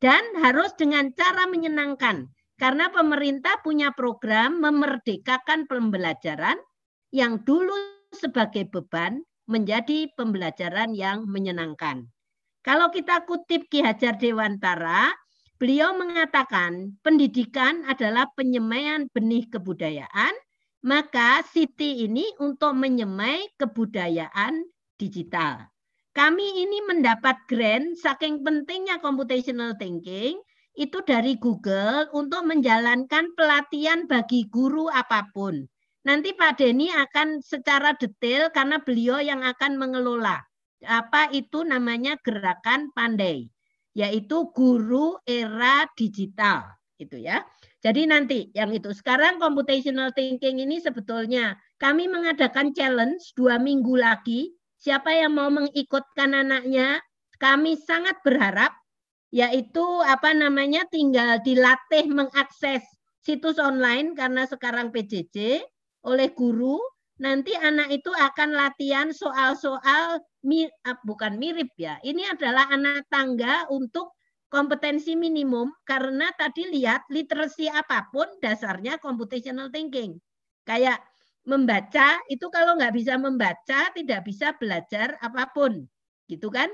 [0.00, 2.28] Dan harus dengan cara menyenangkan.
[2.60, 6.60] Karena pemerintah punya program memerdekakan pembelajaran
[7.08, 12.06] yang dulu sebagai beban menjadi pembelajaran yang menyenangkan.
[12.60, 15.10] Kalau kita kutip Ki Hajar Dewantara,
[15.56, 20.34] beliau mengatakan pendidikan adalah penyemaian benih kebudayaan,
[20.84, 24.64] maka Siti ini untuk menyemai kebudayaan
[25.00, 25.72] digital.
[26.12, 30.36] Kami ini mendapat grant saking pentingnya computational thinking
[30.74, 35.66] itu dari Google untuk menjalankan pelatihan bagi guru apa pun.
[36.10, 40.42] Nanti Pak Denny akan secara detail karena beliau yang akan mengelola.
[40.82, 43.46] Apa itu namanya gerakan pandai,
[43.94, 46.66] yaitu guru era digital,
[46.98, 47.46] itu ya.
[47.78, 48.90] Jadi nanti yang itu.
[48.90, 54.50] Sekarang computational thinking ini sebetulnya kami mengadakan challenge dua minggu lagi.
[54.82, 56.98] Siapa yang mau mengikutkan anaknya,
[57.38, 58.74] kami sangat berharap
[59.30, 62.82] yaitu apa namanya tinggal dilatih mengakses
[63.22, 65.62] situs online karena sekarang PJJ
[66.06, 66.80] oleh guru
[67.20, 74.16] nanti anak itu akan latihan soal-soal ah, bukan mirip ya ini adalah anak tangga untuk
[74.50, 80.18] kompetensi minimum karena tadi lihat literasi apa pun dasarnya computational thinking.
[80.66, 81.00] Kayak
[81.46, 85.86] membaca itu kalau nggak bisa membaca tidak bisa belajar apa pun,
[86.26, 86.68] gitu kan?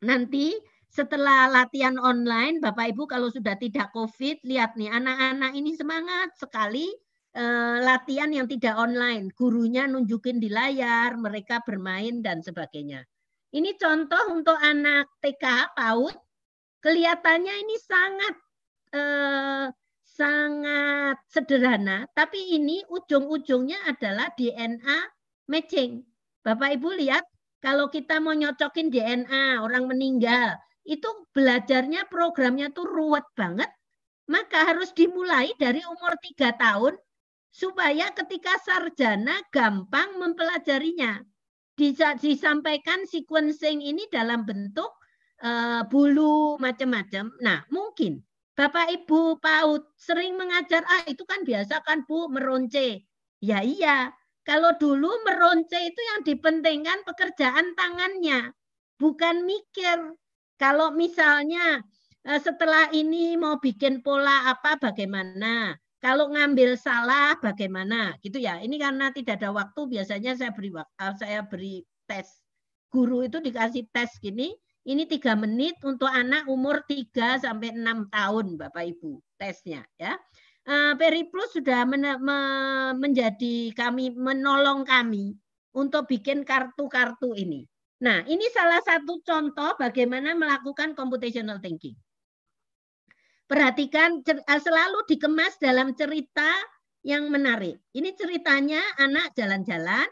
[0.00, 0.54] Nanti
[0.88, 6.88] setelah latihan online, Bapak Ibu kalau sudah tidak COVID, lihat nih anak-anak ini semangat sekali
[7.36, 9.28] eh, latihan yang tidak online.
[9.36, 13.04] Gurunya nunjukin di layar, mereka bermain dan sebagainya.
[13.52, 16.16] Ini contoh untuk anak TK PAUD
[16.86, 18.34] Kelihatannya ini sangat
[18.94, 19.66] eh,
[20.06, 24.98] sangat sederhana, tapi ini ujung-ujungnya adalah DNA
[25.50, 26.06] matching.
[26.46, 27.26] Bapak Ibu lihat,
[27.58, 30.54] kalau kita mau nyocokin DNA orang meninggal,
[30.86, 33.68] itu belajarnya programnya tuh ruwet banget,
[34.30, 36.94] maka harus dimulai dari umur tiga tahun
[37.56, 41.24] supaya ketika sarjana gampang mempelajarinya.
[42.20, 44.92] Disampaikan sequencing ini dalam bentuk
[45.40, 47.32] uh, bulu macam-macam.
[47.40, 48.20] Nah, mungkin
[48.56, 53.04] Bapak Ibu PAUD sering mengajar, ah itu kan biasa kan Bu meronce.
[53.44, 54.08] Ya iya,
[54.48, 58.56] kalau dulu meronce itu yang dipentingkan pekerjaan tangannya,
[58.96, 60.16] bukan mikir.
[60.56, 61.84] Kalau misalnya
[62.24, 68.60] eh, setelah ini mau bikin pola apa bagaimana, kalau ngambil salah bagaimana, gitu ya.
[68.60, 72.28] Ini karena tidak ada waktu, biasanya saya beri eh, saya beri tes.
[72.92, 74.54] Guru itu dikasih tes gini,
[74.86, 80.14] ini tiga menit untuk anak umur 3 sampai 6 tahun, Bapak Ibu, tesnya ya.
[80.66, 82.38] Uh, Periplus sudah men me
[82.98, 85.38] menjadi kami menolong kami
[85.74, 87.66] untuk bikin kartu-kartu ini.
[88.02, 91.94] Nah, ini salah satu contoh bagaimana melakukan computational thinking.
[93.46, 96.50] Perhatikan eh, selalu dikemas dalam cerita
[97.06, 97.78] yang menarik.
[97.94, 100.10] Ini ceritanya anak jalan-jalan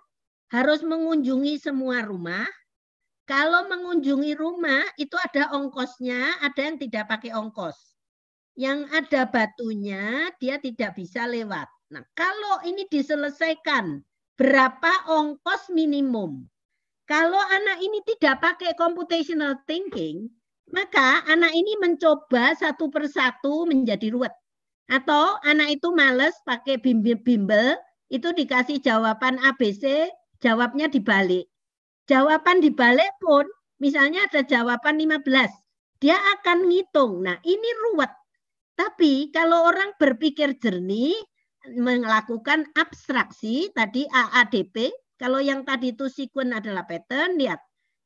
[0.55, 2.47] harus mengunjungi semua rumah,
[3.25, 7.97] kalau mengunjungi rumah itu ada ongkosnya, ada yang tidak pakai ongkos.
[8.53, 11.67] Yang ada batunya dia tidak bisa lewat.
[11.89, 14.05] Nah, kalau ini diselesaikan,
[14.37, 16.45] berapa ongkos minimum?
[17.09, 20.29] Kalau anak ini tidak pakai computational thinking,
[20.73, 24.33] maka anak ini mencoba satu persatu menjadi ruwet.
[24.89, 27.77] Atau anak itu males pakai bimbel-bimbel,
[28.13, 30.09] itu dikasih jawaban ABC,
[30.45, 31.49] jawabnya dibalik.
[32.05, 33.49] Jawaban dibalik pun,
[33.81, 35.49] misalnya ada jawaban 15,
[36.05, 37.25] dia akan ngitung.
[37.25, 38.13] Nah, ini ruwet.
[38.77, 41.17] Tapi kalau orang berpikir jernih,
[41.73, 47.63] melakukan abstraksi, tadi AADP, kalau yang tadi itu sequence adalah pattern, lihat.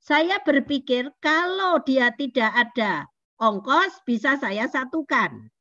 [0.09, 3.05] Saya berpikir kalau dia tidak ada
[3.37, 5.53] ongkos, bisa saya satukan.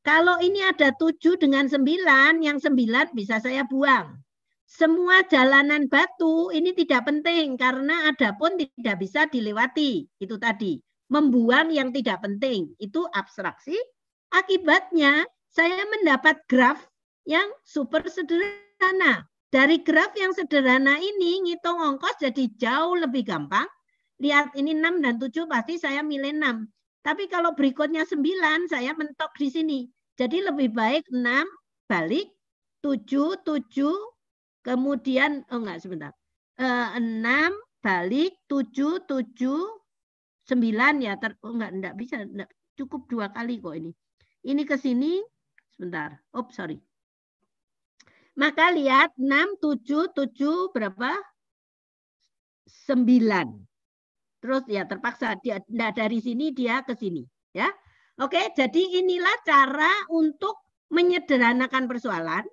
[0.00, 4.16] Kalau ini ada tujuh dengan sembilan, yang sembilan bisa saya buang.
[4.64, 10.08] Semua jalanan batu ini tidak penting karena ada pun tidak bisa dilewati.
[10.16, 10.80] Itu tadi.
[11.12, 12.72] Membuang yang tidak penting.
[12.80, 13.76] Itu abstraksi.
[14.32, 16.80] Akibatnya saya mendapat graf
[17.28, 19.28] yang super sederhana.
[19.54, 23.70] Dari graf yang sederhana ini ngitung ongkos jadi jauh lebih gampang.
[24.18, 26.66] Lihat ini 6 dan 7 pasti saya milih 6.
[27.06, 29.78] Tapi kalau berikutnya 9 saya mentok di sini.
[30.18, 31.46] Jadi lebih baik 6
[31.86, 32.34] balik
[32.82, 33.94] 7, 7,
[34.64, 36.12] Kemudian, oh enggak sebentar.
[36.56, 37.52] Uh, 6
[37.84, 39.36] balik 7, 7,
[40.48, 41.20] 9 ya.
[41.20, 42.24] Ter, oh enggak, enggak bisa.
[42.24, 42.48] Enggak,
[42.80, 43.92] cukup dua kali kok ini.
[44.40, 45.20] Ini ke sini,
[45.76, 46.16] sebentar.
[46.32, 46.80] Oh, sorry.
[48.34, 51.10] Maka lihat 6, 7, 7 berapa?
[52.66, 53.64] 9.
[54.42, 57.24] Terus ya terpaksa dia nah dari sini dia ke sini
[57.54, 57.70] ya.
[58.20, 60.54] Oke, jadi inilah cara untuk
[60.92, 62.44] menyederhanakan persoalan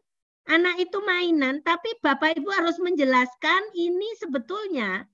[0.50, 5.06] anak itu mainan, tapi Bapak Ibu harus menjelaskan ini sebetulnya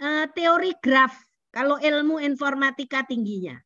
[0.00, 1.12] uh, teori graf
[1.52, 3.58] kalau ilmu informatika tingginya.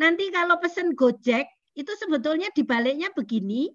[0.00, 1.44] Nanti kalau pesen Gojek
[1.76, 3.68] itu sebetulnya dibaliknya begini,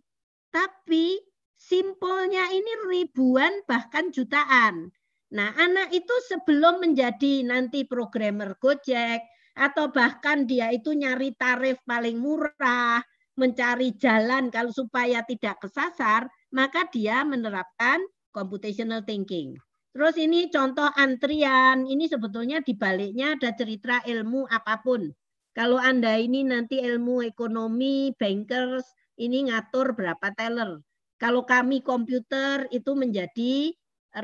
[0.50, 1.22] tapi
[1.62, 4.90] simpelnya ini ribuan bahkan jutaan.
[5.32, 9.22] Nah, anak itu sebelum menjadi nanti programmer Gojek
[9.54, 13.00] atau bahkan dia itu nyari tarif paling murah,
[13.38, 18.02] mencari jalan kalau supaya tidak kesasar, maka dia menerapkan
[18.36, 19.56] computational thinking.
[19.92, 25.12] Terus ini contoh antrian, ini sebetulnya di baliknya ada cerita ilmu apa pun.
[25.52, 28.88] Kalau Anda ini nanti ilmu ekonomi, bankers,
[29.20, 30.80] ini ngatur berapa teller.
[31.22, 33.70] Kalau kami komputer itu menjadi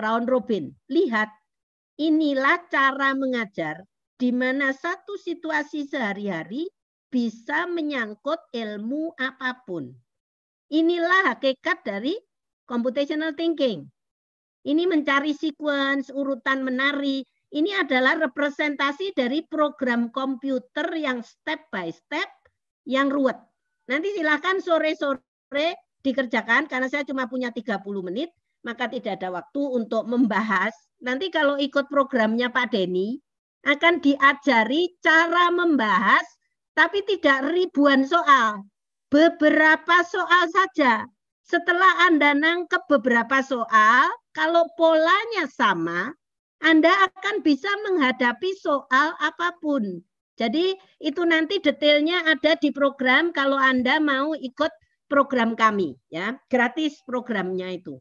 [0.02, 0.74] round robin.
[0.89, 1.30] Lihat,
[2.02, 3.86] inilah cara mengajar
[4.18, 6.66] di mana satu situasi sehari-hari
[7.14, 9.93] bisa menyangkut ilmu apa pun.
[10.74, 12.18] Inilah hakikat dari
[12.66, 13.86] computational thinking.
[14.66, 17.22] Ini mencari sequence, urutan menari.
[17.54, 22.28] Ini adalah representasi dari program komputer yang step by step
[22.84, 23.38] yang ruwet.
[23.88, 28.30] Nanti silakan sore-sore dikerjakan karena saya cuma punya 30 menit,
[28.66, 30.74] maka tidak ada waktu untuk membahas.
[31.00, 33.22] Nanti kalau ikut programnya Pak Denny,
[33.68, 36.24] akan diajari cara membahas,
[36.78, 38.64] tapi tidak ribuan soal.
[39.12, 41.08] Beberapa soal saja.
[41.48, 46.12] Setelah Anda nangkep beberapa soal, kalau polanya sama,
[46.60, 50.04] Anda akan bisa menghadapi soal apa pun.
[50.38, 54.70] Jadi itu nanti detailnya ada di program kalau Anda mau ikut
[55.08, 56.38] program kami ya.
[56.51, 57.99] Gratis programnya itu.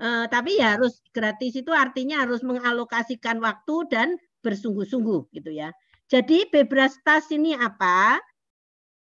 [0.00, 4.08] Uh, tapi ya harus gratis itu artinya harus mengalokasikan waktu dan
[4.42, 5.70] bersungguh-sungguh gitu ya.
[6.10, 8.20] Jadi bebas tas ini apa?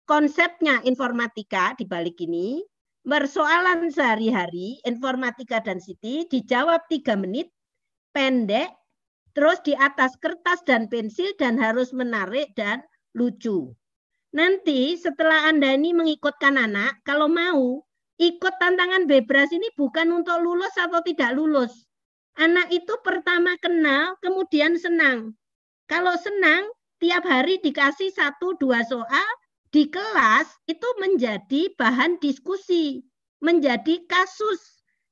[0.06, 2.62] Konsepnya informatika di balik ini.
[3.00, 7.50] Persoalan sehari-hari informatika dan Siti dijawab tiga menit
[8.12, 8.70] pendek
[9.34, 12.84] terus di atas kertas dan pensil dan harus menarik dan
[13.16, 13.72] lucu
[14.30, 17.82] Nanti setelah Anda ini mengikutkan anak, kalau mau
[18.22, 21.90] ikut tantangan bebras ini bukan untuk lulus atau tidak lulus.
[22.38, 25.34] Anak itu pertama kenal, kemudian senang.
[25.90, 26.70] Kalau senang,
[27.02, 29.28] tiap hari dikasih satu dua soal
[29.74, 33.02] di kelas itu menjadi bahan diskusi,
[33.42, 34.62] menjadi kasus.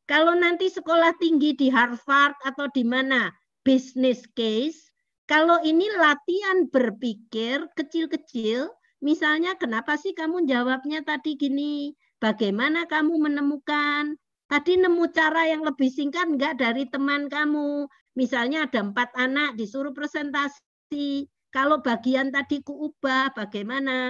[0.06, 3.34] Kalau nanti sekolah tinggi di Harvard atau di mana
[3.66, 4.88] business case,
[5.26, 11.94] kalau ini latihan berpikir kecil-kecil, Misalnya, kenapa sih kamu jawabnya tadi gini?
[12.18, 14.18] Bagaimana kamu menemukan?
[14.48, 17.86] Tadi nemu cara yang lebih singkat enggak dari teman kamu?
[18.18, 21.30] Misalnya ada empat anak disuruh presentasi.
[21.54, 24.10] Kalau bagian tadi kuubah, bagaimana?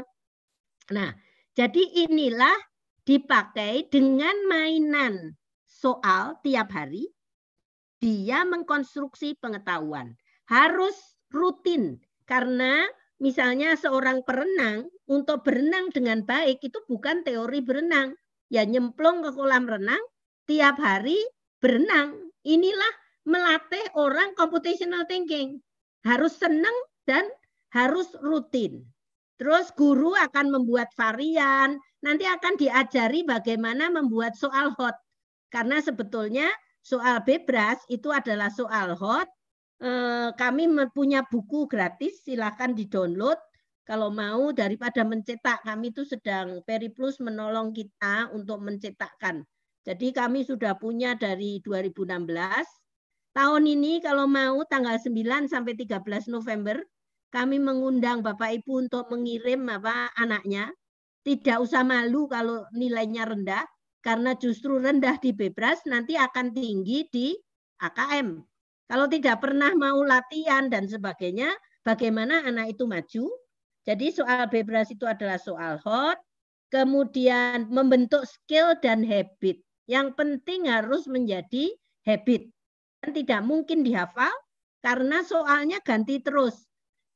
[0.93, 1.11] Nah,
[1.51, 2.55] jadi inilah
[3.03, 5.35] dipakai dengan mainan
[5.67, 7.11] soal tiap hari.
[7.99, 10.15] Dia mengkonstruksi pengetahuan.
[10.47, 10.95] Harus
[11.33, 12.87] rutin karena
[13.17, 18.13] misalnya seorang perenang untuk berenang dengan baik itu bukan teori berenang.
[18.47, 19.99] Ya nyemplung ke kolam renang
[20.47, 21.19] tiap hari
[21.59, 22.31] berenang.
[22.47, 22.93] Inilah
[23.27, 25.59] melatih orang computational thinking.
[26.07, 27.27] Harus senang dan
[27.75, 28.87] harus rutin.
[29.37, 34.95] Terus guru akan membuat varian, nanti akan diajari bagaimana membuat soal hot.
[35.53, 36.49] Karena sebetulnya
[36.81, 39.27] soal bebas itu adalah soal hot
[40.33, 40.63] kami
[40.93, 43.37] punya buku gratis, silakan di-download.
[43.87, 49.47] Kalau mau daripada mencetak, kami itu sedang Periplus menolong kita untuk mencetakkan.
[49.87, 52.67] Jadi kami sudah punya dari 2016.
[53.31, 56.83] Tahun ini kalau mau tanggal 9 sampai 13 November,
[57.31, 60.67] kami mengundang Bapak Ibu untuk mengirim apa anaknya.
[61.23, 63.63] Tidak usah malu kalau nilainya rendah,
[64.03, 67.35] karena justru rendah di Bebras nanti akan tinggi di
[67.83, 68.56] AKM
[68.87, 71.51] kalau tidak pernah mau latihan dan sebagainya,
[71.83, 73.27] bagaimana anak itu maju?
[73.83, 76.19] Jadi soal bebas itu adalah soal hot,
[76.71, 79.59] kemudian membentuk skill dan habit.
[79.87, 81.71] Yang penting harus menjadi
[82.07, 82.47] habit.
[83.03, 84.31] Dan tidak mungkin dihafal
[84.83, 86.67] karena soalnya ganti terus.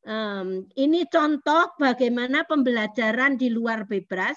[0.03, 4.35] Um, ini contoh bagaimana pembelajaran di luar bebas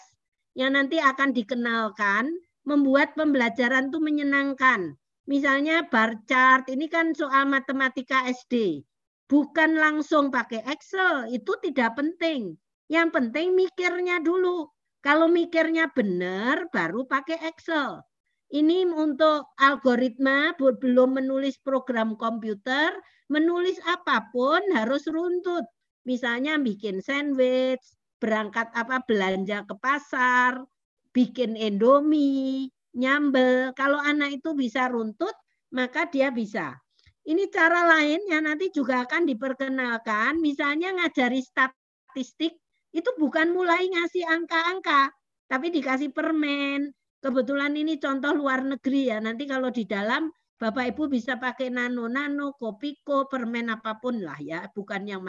[0.54, 2.30] yang nanti akan dikenalkan
[2.62, 4.94] membuat pembelajaran itu menyenangkan.
[5.24, 8.84] Misalnya bar chart, ini kan soal matematika SD.
[9.24, 12.60] Bukan langsung pakai Excel, itu tidak penting.
[12.92, 14.68] Yang penting mikirnya dulu.
[15.00, 18.04] Kalau mikirnya benar, baru pakai Excel.
[18.52, 22.92] Ini untuk algoritma, belum menulis program komputer,
[23.32, 25.64] menulis apa pun harus runtut.
[26.04, 27.80] Misalnya bikin sandwich,
[28.20, 30.60] berangkat apa belanja ke pasar,
[31.16, 33.74] bikin endomie, nyambel.
[33.74, 35.34] Kalau anak itu bisa runtut,
[35.74, 36.78] maka dia bisa.
[37.24, 42.52] Ini cara lain yang nanti juga akan diperkenalkan, misalnya ngajari statistik,
[42.94, 45.08] itu bukan mulai ngasih angka-angka,
[45.48, 46.92] tapi dikasih permen.
[47.24, 52.54] Kebetulan ini contoh luar negeri ya, nanti kalau di dalam Bapak Ibu bisa pakai nano-nano,
[52.54, 55.24] kopiko, permen apa pun lah ya, bukan yang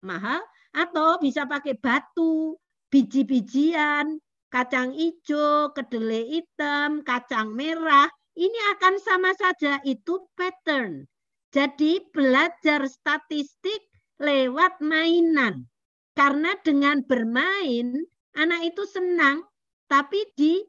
[0.00, 0.40] mahal,
[0.70, 2.56] atau bisa pakai batu,
[2.88, 4.06] biji-bijian,
[4.50, 11.06] kacang hijau, kedelai hitam, kacang merah, ini akan sama saja itu pattern.
[11.50, 13.82] Jadi belajar statistik
[14.22, 15.66] lewat mainan.
[16.14, 17.94] Karena dengan bermain
[18.36, 19.46] anak itu senang
[19.90, 20.62] tapi di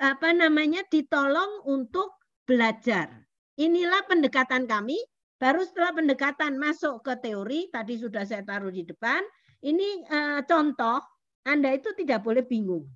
[0.00, 2.16] apa namanya ditolong untuk
[2.48, 3.12] belajar.
[3.60, 4.96] Inilah pendekatan kami.
[5.36, 9.20] Baru setelah pendekatan masuk ke teori, tadi sudah saya taruh di depan.
[9.60, 11.04] Ini uh, contoh,
[11.44, 12.88] Anda itu tidak boleh bingung.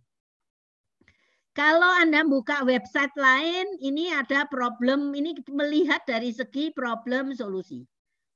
[1.58, 7.82] Kalau Anda buka website lain, ini ada problem, ini melihat dari segi problem solusi.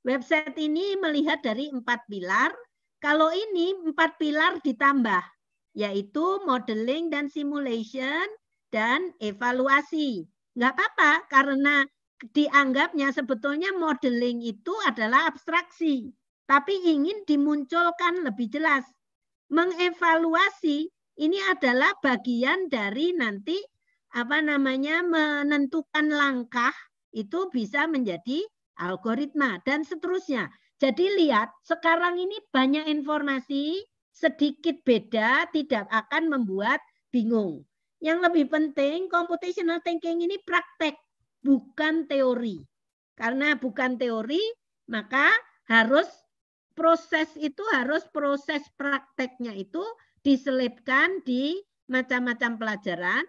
[0.03, 2.51] Website ini melihat dari empat pilar.
[2.99, 5.23] Kalau ini empat pilar ditambah,
[5.71, 8.27] yaitu modeling dan simulation
[8.75, 10.27] dan evaluasi.
[10.59, 11.87] Nggak apa-apa, karena
[12.35, 16.11] dianggapnya sebetulnya modeling itu adalah abstraksi,
[16.43, 18.83] tapi ingin dimunculkan lebih jelas.
[19.47, 23.57] Mengevaluasi ini adalah bagian dari nanti
[24.13, 26.73] apa namanya menentukan langkah
[27.13, 28.45] itu bisa menjadi
[28.81, 30.49] algoritma dan seterusnya.
[30.81, 36.81] Jadi lihat sekarang ini banyak informasi sedikit beda tidak akan membuat
[37.13, 37.65] bingung.
[38.03, 40.97] Yang lebih penting computational thinking ini praktek
[41.45, 42.61] bukan teori.
[43.13, 44.41] Karena bukan teori,
[44.89, 45.29] maka
[45.69, 46.09] harus
[46.73, 49.81] proses itu harus proses prakteknya itu
[50.23, 51.59] diselipkan di
[51.91, 53.23] macam-macam pelajaran.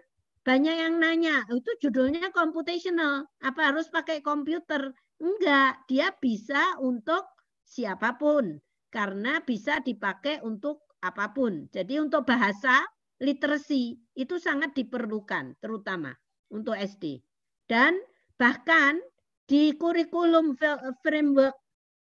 [0.45, 4.93] Banyak yang nanya, itu judulnya computational, apa harus pakai komputer?
[5.17, 7.25] Enggak, dia bisa untuk
[7.65, 8.61] siapa pun
[8.93, 11.65] karena bisa dipakai untuk apa pun.
[11.73, 12.85] Jadi untuk bahasa
[13.19, 16.13] literasi itu sangat diperlukan terutama
[16.53, 17.25] untuk SD.
[17.65, 17.97] Dan
[18.37, 19.01] bahkan
[19.49, 20.53] di kurikulum
[21.01, 21.57] framework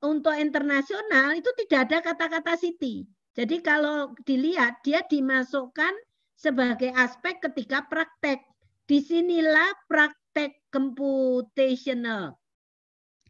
[0.06, 3.04] untuk internasional itu tidak ada kata-kata city.
[3.40, 5.96] Jadi kalau dilihat dia dimasukkan
[6.36, 8.44] sebagai aspek ketika praktek.
[8.84, 12.36] Di sinilah praktek computational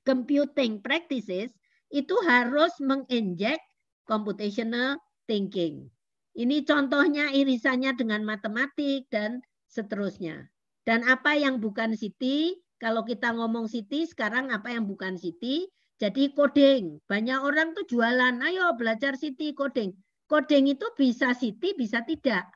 [0.02, 1.54] computing practices
[1.94, 3.62] itu harus menginjek
[4.08, 4.98] computational
[5.30, 5.86] thinking.
[6.34, 9.38] Ini contohnya irisannya dengan matematik dan
[9.70, 10.50] seterusnya.
[10.82, 16.32] Dan apa yang bukan Siti, kalau kita ngomong Siti, sekarang apa yang bukan Siti, jadi
[16.32, 16.96] coding.
[17.04, 19.92] Banyak orang tuh jualan, ayo belajar Siti coding.
[20.24, 22.48] Coding itu bisa Siti, bisa tidak.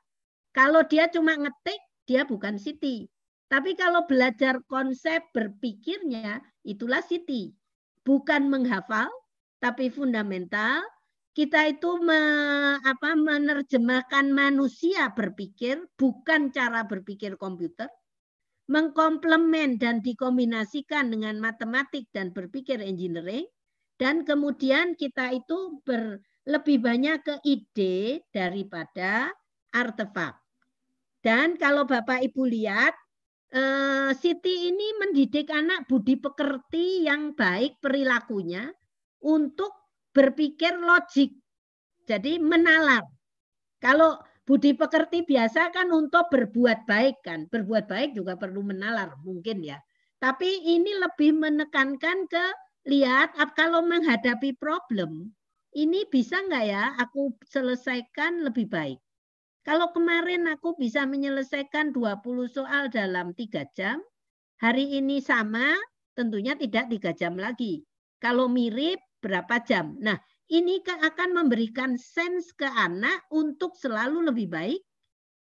[0.57, 1.77] Kalau dia cuma ngetik,
[2.09, 3.05] dia bukan Siti.
[3.53, 7.53] Tapi kalau belajar konsep berpikirnya, itulah Siti.
[8.01, 9.13] Bukan menghafal,
[9.61, 10.81] tapi fundamental.
[11.37, 12.21] Kita itu me,
[12.81, 17.91] apa, menerjemahkan manusia berpikir, bukan cara berpikir komputer
[18.67, 23.45] mengkomplement dan dikombinasikan dengan matematik dan berpikir engineering
[24.01, 29.31] dan kemudian kita itu ber, lebih banyak ke ide daripada
[29.71, 30.39] artefak.
[31.25, 32.93] Dan kalau Bapak Ibu lihat,
[33.55, 38.69] eh, Siti ini mendidik anak budi pekerti yang baik perilakunya
[39.25, 39.73] untuk
[40.13, 41.33] berpikir logik.
[42.05, 43.03] Jadi menalar.
[43.81, 47.49] Kalau Budi pekerti biasa kan untuk berbuat baik kan.
[47.49, 49.81] Berbuat baik juga perlu menalar mungkin ya.
[50.21, 52.45] Tapi ini lebih menekankan ke
[52.85, 55.33] lihat kalau menghadapi problem
[55.75, 59.01] ini bisa nggak ya aku selesaikan lebih baik.
[59.65, 63.99] Kalau kemarin aku bisa menyelesaikan 20 soal dalam tiga jam,
[64.61, 65.73] hari ini sama,
[66.13, 67.81] tentunya tidak tiga jam lagi.
[68.21, 69.97] Kalau mirip, berapa jam?
[70.05, 70.21] Nah,
[70.53, 74.81] ini akan memberikan sense ke anak untuk selalu lebih baik,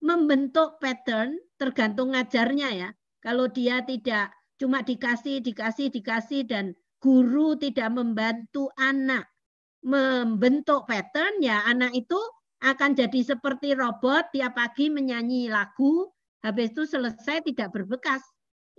[0.03, 2.91] membentuk pattern tergantung ngajarnya ya.
[3.23, 9.27] Kalau dia tidak cuma dikasih, dikasih, dikasih dan guru tidak membantu anak
[9.85, 12.19] membentuk pattern ya anak itu
[12.59, 16.11] akan jadi seperti robot tiap pagi menyanyi lagu
[16.43, 18.23] habis itu selesai tidak berbekas.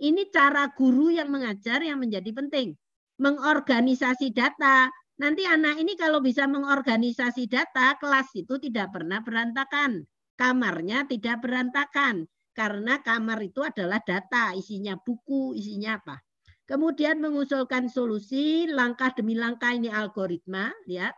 [0.00, 2.72] Ini cara guru yang mengajar yang menjadi penting.
[3.20, 4.88] Mengorganisasi data,
[5.20, 10.08] Nanti anak ini kalau bisa mengorganisasi data, kelas itu tidak pernah berantakan.
[10.32, 12.24] Kamarnya tidak berantakan.
[12.56, 16.24] Karena kamar itu adalah data, isinya buku, isinya apa.
[16.64, 21.12] Kemudian mengusulkan solusi, langkah demi langkah ini algoritma, lihat.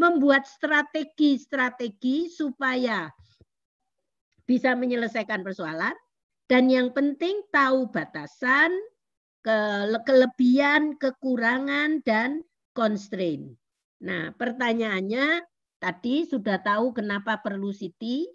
[0.00, 3.12] Membuat strategi-strategi supaya
[4.48, 5.92] bisa menyelesaikan persoalan.
[6.48, 8.72] Dan yang penting tahu batasan,
[9.44, 12.40] kelebihan, kekurangan, dan
[12.74, 13.52] constraint.
[14.02, 15.46] Nah, pertanyaannya
[15.78, 18.26] tadi sudah tahu kenapa perlu Siti,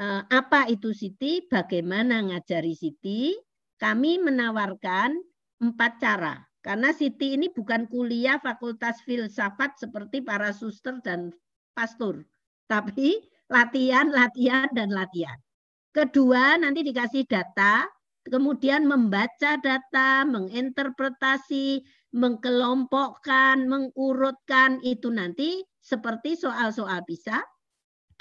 [0.00, 3.36] eh, apa itu Siti, bagaimana ngajari Siti.
[3.78, 5.18] Kami menawarkan
[5.62, 6.34] empat cara.
[6.62, 11.34] Karena Siti ini bukan kuliah fakultas filsafat seperti para suster dan
[11.74, 12.22] pastor.
[12.70, 13.18] Tapi
[13.50, 15.34] latihan, latihan, dan latihan.
[15.92, 17.84] Kedua, nanti dikasih data,
[18.24, 21.82] kemudian membaca data, menginterpretasi,
[22.12, 27.42] mengkelompokkan, mengurutkan itu nanti seperti soal-soal bisa.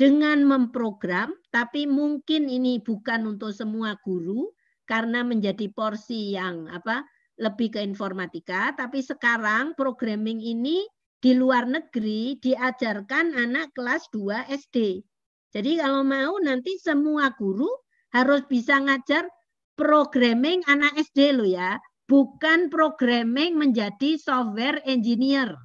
[0.01, 4.49] dengan memprogram, tapi mungkin ini bukan untuk semua guru
[4.89, 7.05] karena menjadi porsi yang apa
[7.37, 10.81] lebih ke informatika, tapi sekarang programming ini
[11.21, 15.05] di luar negeri diajarkan anak kelas 2 SD.
[15.53, 17.69] Jadi kalau mau nanti semua guru
[18.09, 19.29] harus bisa ngajar
[19.77, 21.77] programming anak SD lo ya,
[22.11, 25.55] bukan programming menjadi software engineer.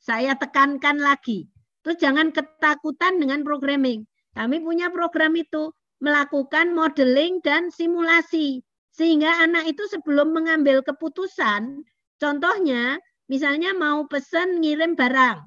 [0.00, 1.52] Saya tekankan lagi.
[1.84, 4.08] Terus jangan ketakutan dengan programming.
[4.32, 5.68] Kami punya program itu
[6.00, 8.64] melakukan modeling dan simulasi
[8.96, 11.84] sehingga anak itu sebelum mengambil keputusan,
[12.16, 12.96] contohnya
[13.28, 15.38] misalnya mau pesan ngirim barang,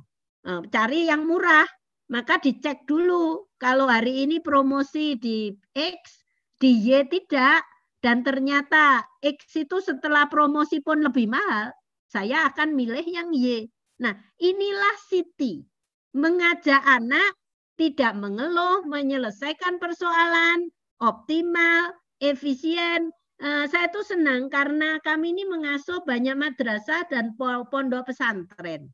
[0.45, 1.65] eh, cari yang murah,
[2.13, 6.21] maka dicek dulu kalau hari ini promosi di X,
[6.61, 7.65] di Y tidak,
[8.00, 11.76] dan ternyata X itu setelah promosi pun lebih mahal,
[12.08, 13.68] saya akan milih yang Y.
[14.00, 15.60] Nah, inilah Siti.
[16.16, 17.36] Mengajak anak
[17.76, 20.72] tidak mengeluh, menyelesaikan persoalan,
[21.04, 21.91] optimal,
[22.24, 23.12] efisien.
[23.39, 28.91] Uh, saya tuh senang karena kami ini mengasuh banyak madrasah dan pondok pesantren.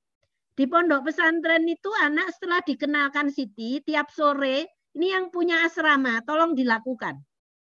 [0.53, 6.53] Di pondok pesantren itu anak setelah dikenalkan Siti, tiap sore, ini yang punya asrama, tolong
[6.53, 7.25] dilakukan.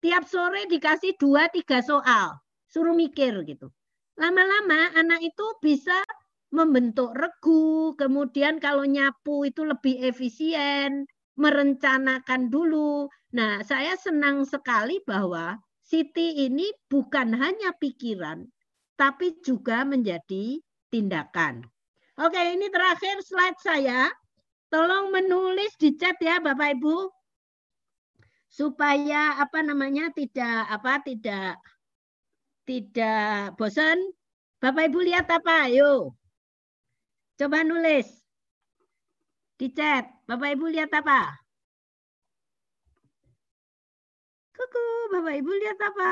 [0.06, 2.38] Tiap sore dikasih dua tiga soal,
[2.70, 3.74] suruh mikir gitu.
[4.22, 5.98] Lama-lama anak itu bisa
[6.54, 11.10] membentuk regu, kemudian kalau nyapu itu lebih efisien,
[11.42, 13.10] merencanakan dulu.
[13.34, 18.46] Nah, saya senang sekali bahwa Siti ini bukan hanya pikiran,
[18.94, 20.62] tapi juga menjadi
[20.94, 21.66] tindakan.
[22.22, 24.14] Oke, ini terakhir slide saya.
[24.70, 27.10] Tolong menulis di chat ya Bapak Ibu.
[28.56, 31.60] Supaya apa namanya tidak apa tidak
[32.64, 34.00] tidak bosan.
[34.64, 35.68] Bapak Ibu lihat apa?
[35.68, 36.16] Ayo.
[37.36, 38.08] Coba nulis.
[39.60, 40.08] Di chat.
[40.24, 41.36] Bapak Ibu lihat apa?
[44.56, 46.12] Kuku, Bapak Ibu lihat apa?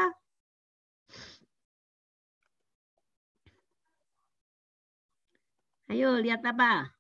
[5.95, 6.91] Ayo lihat apa?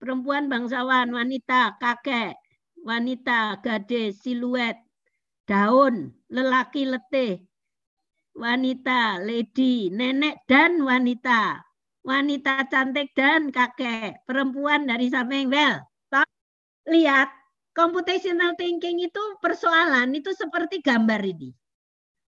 [0.00, 2.38] Perempuan bangsawan, wanita, kakek,
[2.84, 4.76] wanita, gadis, siluet,
[5.48, 7.42] daun, lelaki letih,
[8.36, 11.62] wanita, lady, nenek dan wanita,
[12.06, 15.82] wanita cantik dan kakek, perempuan dari samping well.
[16.88, 17.28] Lihat,
[17.76, 21.52] computational thinking itu persoalan itu seperti gambar ini.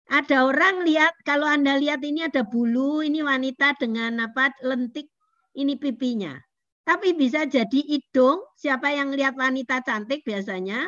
[0.07, 5.11] Ada orang lihat, kalau Anda lihat ini ada bulu, ini wanita dengan apa lentik
[5.59, 6.39] ini pipinya.
[6.85, 10.85] Tapi bisa jadi hidung, siapa yang lihat wanita cantik biasanya,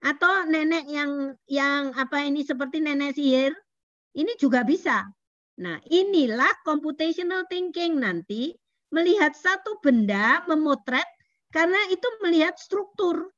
[0.00, 3.52] atau nenek yang yang apa ini seperti nenek sihir,
[4.14, 5.10] ini juga bisa.
[5.60, 8.54] Nah, inilah computational thinking nanti
[8.94, 11.04] melihat satu benda memotret
[11.52, 13.28] karena itu melihat struktur.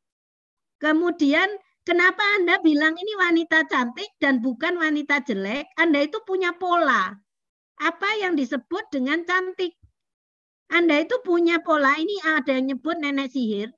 [0.78, 1.48] Kemudian
[1.82, 5.66] kenapa Anda bilang ini wanita cantik dan bukan wanita jelek?
[5.80, 7.10] Anda itu punya pola.
[7.82, 9.74] Apa yang disebut dengan cantik?
[10.72, 13.68] Anda itu punya pola ini ada yang nyebut nenek sihir.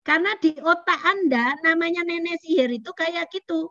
[0.00, 3.68] Karena di otak Anda namanya nenek sihir itu kayak gitu.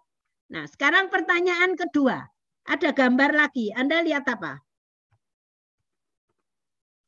[0.54, 2.22] Nah sekarang pertanyaan kedua.
[2.70, 3.74] Ada gambar lagi.
[3.74, 4.62] Anda lihat apa?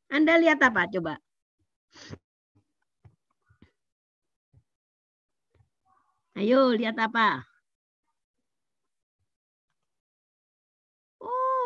[0.09, 0.89] Anda lihat apa?
[0.89, 1.21] Coba.
[6.33, 7.48] Ayo lihat apa?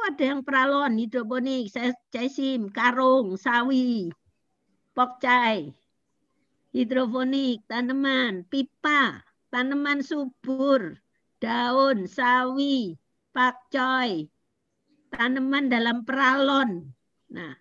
[0.04, 1.72] Ada yang peralon, hidroponik,
[2.12, 4.12] cesim, karung, sawi,
[4.92, 5.72] pokcai,
[6.76, 11.00] hidroponik, tanaman, pipa, tanaman subur,
[11.40, 13.00] daun, sawi,
[13.32, 14.28] pakcoy,
[15.10, 16.92] tanaman dalam peralon.
[17.32, 17.56] Nah,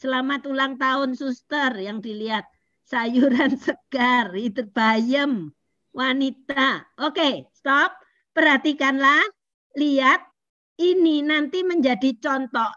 [0.00, 2.48] selamat ulang tahun suster yang dilihat.
[2.84, 5.52] Sayuran segar, itu bayam,
[5.96, 6.84] wanita.
[7.00, 7.96] Oke, stop.
[8.36, 9.24] Perhatikanlah,
[9.78, 10.33] lihat
[10.78, 12.70] ini nanti menjadi contoh.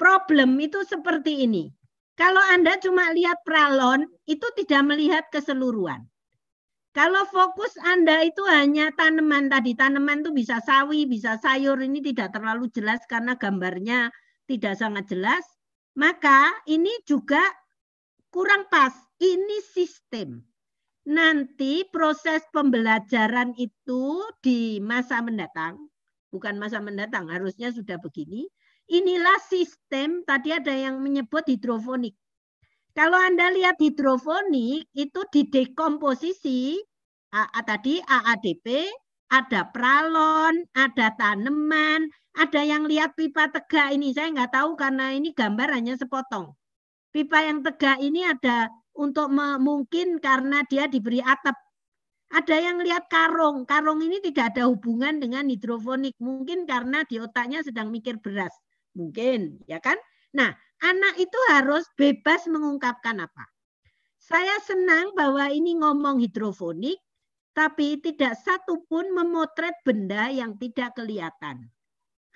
[0.00, 1.68] Problem itu seperti ini.
[2.16, 6.04] Kalau Anda cuma lihat pralon, itu tidak melihat keseluruhan.
[6.90, 12.34] Kalau fokus Anda itu hanya tanaman tadi, tanaman itu bisa sawi, bisa sayur, ini tidak
[12.34, 14.10] terlalu jelas karena gambarnya
[14.50, 15.44] tidak sangat jelas,
[15.94, 17.40] maka ini juga
[18.28, 18.92] kurang pas.
[19.20, 20.40] Ini sistem.
[21.12, 25.89] Nanti proses pembelajaran itu di masa mendatang
[26.30, 28.46] bukan masa mendatang, harusnya sudah begini.
[28.90, 32.18] Inilah sistem, tadi ada yang menyebut hidrofonik.
[32.90, 36.82] Kalau Anda lihat hidrofonik, itu di dekomposisi,
[37.62, 38.66] tadi AADP,
[39.30, 44.10] ada pralon, ada tanaman, ada yang lihat pipa tegak ini.
[44.10, 46.50] Saya nggak tahu karena ini gambar hanya sepotong.
[47.14, 48.66] Pipa yang tegak ini ada
[48.98, 49.30] untuk
[49.62, 51.54] mungkin karena dia diberi atap.
[52.30, 57.58] Ada yang lihat karung, karung ini tidak ada hubungan dengan hidrofonik, mungkin karena di otaknya
[57.66, 58.54] sedang mikir beras,
[58.94, 59.98] mungkin, ya kan?
[60.30, 63.50] Nah, anak itu harus bebas mengungkapkan apa.
[64.22, 67.02] Saya senang bahwa ini ngomong hidrofonik,
[67.50, 71.66] tapi tidak satu pun memotret benda yang tidak kelihatan.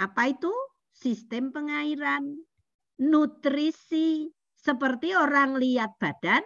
[0.02, 0.50] Apa itu?
[0.90, 2.38] Sistem pengairan,
[2.98, 6.42] nutrisi, seperti orang lihat badan.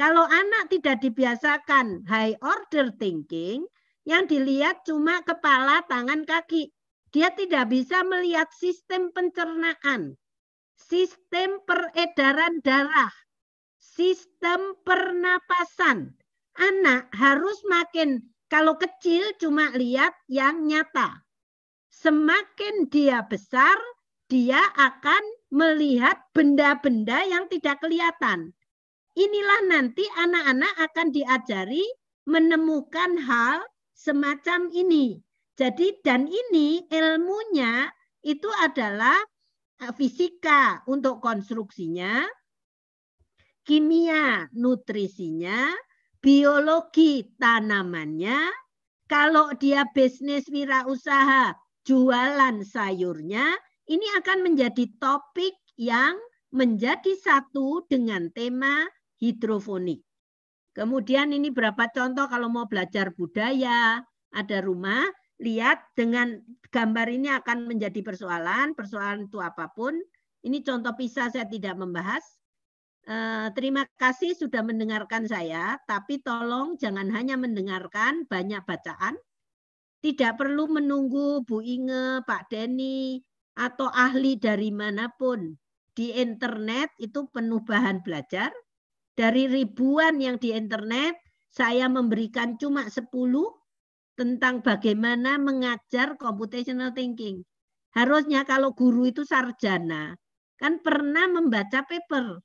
[0.00, 3.68] Kalau anak tidak dibiasakan high order thinking,
[4.08, 6.72] yang dilihat cuma kepala, tangan, kaki.
[7.12, 10.16] Dia tidak bisa melihat sistem pencernaan,
[10.78, 13.12] sistem peredaran darah,
[13.76, 16.16] sistem pernapasan.
[16.56, 21.26] Anak harus makin, kalau kecil cuma lihat yang nyata.
[21.92, 23.76] Semakin dia besar,
[24.30, 28.54] dia akan melihat benda-benda yang tidak kelihatan.
[29.20, 31.84] Inilah nanti anak-anak akan diajari
[32.24, 33.60] menemukan hal
[33.92, 35.20] semacam ini.
[35.60, 37.92] Jadi dan ini ilmunya
[38.24, 39.20] itu adalah
[39.84, 42.24] eh, fisika untuk konstruksinya,
[43.68, 45.68] kimia nutrisinya,
[46.24, 48.48] biologi tanamannya,
[49.04, 51.52] kalau dia bisnis wirausaha
[51.84, 53.52] jualan sayurnya,
[53.84, 56.16] ini akan menjadi topik yang
[56.56, 58.88] menjadi satu dengan tema
[59.20, 60.02] hidrofonik.
[60.72, 64.00] Kemudian ini berapa contoh kalau mau belajar budaya,
[64.30, 65.04] ada rumah,
[65.42, 66.40] lihat dengan
[66.70, 69.96] gambar ini akan menjadi persoalan, persoalan itu apa pun.
[70.40, 72.22] Ini contoh pisah saya tidak membahas.
[73.08, 79.16] Eh, terima kasih sudah mendengarkan saya, tapi tolong jangan hanya mendengarkan banyak bacaan.
[80.00, 83.20] Tidak perlu menunggu Bu Inge, Pak Denny,
[83.58, 85.52] atau ahli dari mana pun
[85.92, 88.48] di internet itu penuh bahan belajar.
[89.20, 91.12] Dari ribuan yang di internet,
[91.52, 93.12] saya memberikan cuma 10
[94.16, 97.44] tentang bagaimana mengajar computational thinking.
[97.92, 100.16] Harusnya kalau guru itu sarjana,
[100.56, 102.40] kan pernah membaca paper.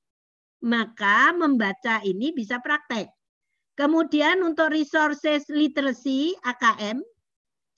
[0.67, 3.07] Maka membaca ini bisa praktek.
[3.80, 6.99] Kemudian untuk resources literacy AKM,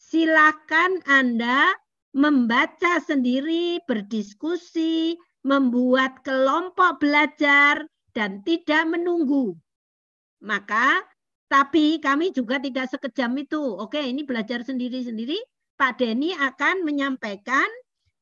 [0.02, 1.70] silakan Anda
[2.18, 7.86] membaca sendiri, berdiskusi, membuat kelompok belajar,
[8.18, 9.54] dan tidak menunggu.
[10.42, 11.06] Maka,
[11.46, 13.62] tapi kami juga tidak sekejam itu.
[13.62, 15.38] Oke, ini belajar sendiri-sendiri.
[15.78, 17.70] Pak Denny akan menyampaikan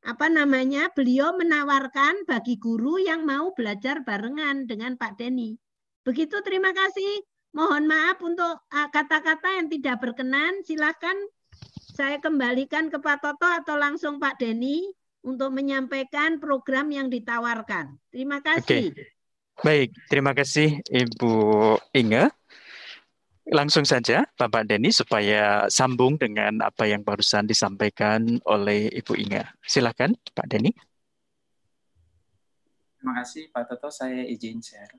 [0.03, 5.55] apa namanya beliau menawarkan bagi guru yang mau belajar barengan dengan Pak Denny.
[6.03, 7.23] Begitu terima kasih.
[7.55, 10.59] Mohon maaf untuk ah, kata-kata yang tidak berkenan.
[10.67, 11.15] Silakan
[11.95, 14.83] saya kembalikan ke Pak Toto atau langsung Pak Denny
[15.23, 17.95] untuk menyampaikan program yang ditawarkan.
[18.11, 18.91] Terima kasih.
[18.91, 19.14] Oke.
[19.63, 21.31] Baik, terima kasih Ibu
[21.95, 22.27] Inge.
[23.45, 29.45] Langsung saja Bapak Denny supaya sambung dengan apa yang barusan disampaikan oleh Ibu Inge.
[29.63, 30.73] Silakan Pak Denny.
[32.99, 34.91] Terima kasih Pak Toto, saya izin share.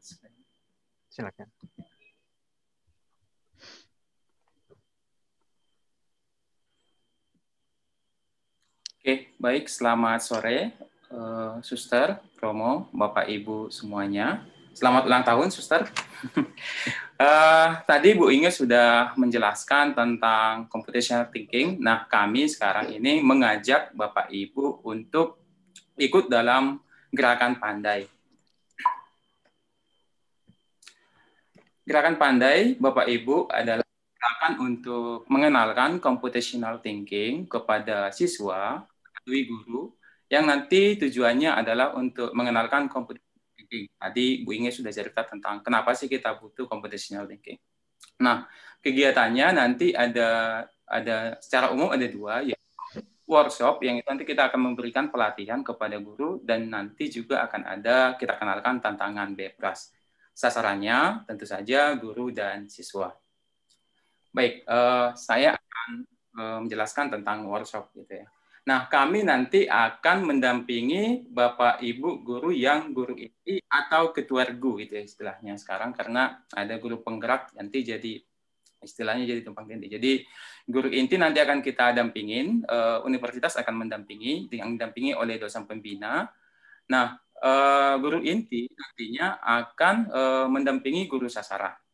[1.11, 1.51] Silakan.
[9.07, 9.71] Oke, baik.
[9.71, 10.75] Selamat sore,
[11.11, 14.43] uh, Suster, Romo, Bapak Ibu semuanya.
[14.77, 15.89] Selamat ulang tahun, Suster.
[17.17, 21.81] uh, tadi Bu Inge sudah menjelaskan tentang computational thinking.
[21.81, 25.41] Nah, kami sekarang ini mengajak Bapak Ibu untuk
[25.97, 26.77] ikut dalam
[27.09, 28.05] gerakan pandai.
[31.87, 38.85] Gerakan pandai, Bapak Ibu, adalah gerakan untuk mengenalkan computational thinking kepada siswa
[39.23, 39.83] melalui guru
[40.27, 43.87] yang nanti tujuannya adalah untuk mengenalkan computational thinking.
[43.95, 47.59] Tadi Bu Inge sudah cerita tentang kenapa sih kita butuh computational thinking.
[48.23, 48.49] Nah,
[48.83, 52.57] kegiatannya nanti ada ada secara umum ada dua ya
[53.27, 58.15] workshop yang itu nanti kita akan memberikan pelatihan kepada guru dan nanti juga akan ada
[58.15, 59.91] kita kenalkan tantangan bebas.
[60.31, 63.11] Sasarannya tentu saja guru dan siswa.
[64.31, 65.89] Baik, uh, saya akan
[66.39, 68.29] uh, menjelaskan tentang workshop gitu ya.
[68.67, 74.99] Nah, kami nanti akan mendampingi Bapak Ibu guru yang guru inti atau ketua regu itu
[74.99, 78.19] ya istilahnya sekarang karena ada guru penggerak nanti jadi
[78.83, 79.87] istilahnya jadi tumpang tindih.
[79.87, 80.27] Jadi
[80.67, 86.27] guru inti nanti akan kita dampingin, uh, universitas akan mendampingi, yang didampingi oleh dosen pembina.
[86.91, 91.86] Nah, uh, guru inti nantinya akan uh, mendampingi guru sasaran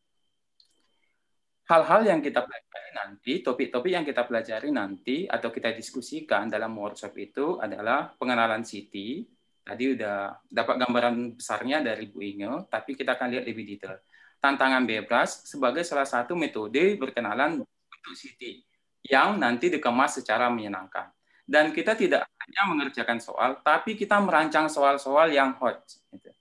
[1.73, 7.17] hal-hal yang kita pelajari nanti, topik-topik yang kita pelajari nanti atau kita diskusikan dalam workshop
[7.17, 9.25] itu adalah pengenalan City,
[9.63, 13.95] Tadi udah dapat gambaran besarnya dari Bu Inge, tapi kita akan lihat lebih detail.
[14.43, 18.59] Tantangan bebas sebagai salah satu metode berkenalan untuk City
[19.07, 21.07] yang nanti dikemas secara menyenangkan.
[21.47, 25.79] Dan kita tidak hanya mengerjakan soal, tapi kita merancang soal-soal yang hot.
[26.11, 26.31] Gitu.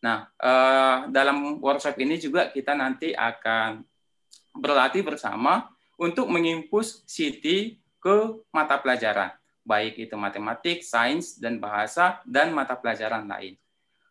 [0.00, 3.84] Nah, eh, dalam workshop ini juga kita nanti akan
[4.52, 9.32] berlatih bersama untuk mengimpus City ke mata pelajaran
[9.62, 13.54] baik itu matematik, sains, dan bahasa, dan mata pelajaran lain.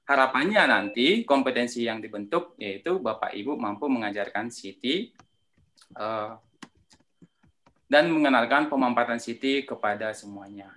[0.08, 5.14] Harapannya nanti kompetensi yang dibentuk yaitu Bapak Ibu mampu mengajarkan Siti
[5.96, 6.36] uh,
[7.88, 10.68] dan mengenalkan pemampatan Siti kepada semuanya.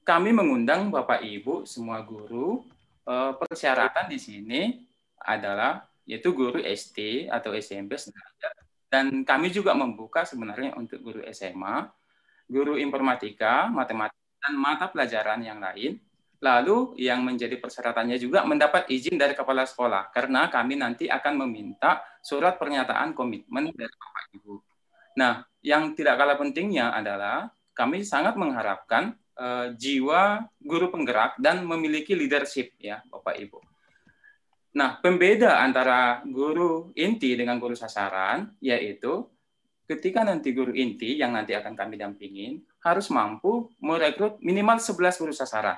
[0.00, 2.64] Kami mengundang Bapak Ibu semua guru
[3.04, 4.60] uh, persyaratan di sini
[5.20, 7.94] adalah yaitu guru SD atau SMP
[8.92, 11.88] dan kami juga membuka sebenarnya untuk guru SMA
[12.52, 15.96] guru informatika, matematika, dan mata pelajaran yang lain.
[16.42, 22.02] Lalu yang menjadi persyaratannya juga mendapat izin dari kepala sekolah karena kami nanti akan meminta
[22.18, 24.54] surat pernyataan komitmen dari Bapak Ibu.
[25.22, 27.46] Nah, yang tidak kalah pentingnya adalah
[27.78, 33.71] kami sangat mengharapkan uh, jiwa guru penggerak dan memiliki leadership ya Bapak Ibu.
[34.72, 39.28] Nah, pembeda antara guru inti dengan guru sasaran yaitu
[39.84, 45.32] ketika nanti guru inti yang nanti akan kami dampingin harus mampu merekrut minimal 11 guru
[45.36, 45.76] sasaran.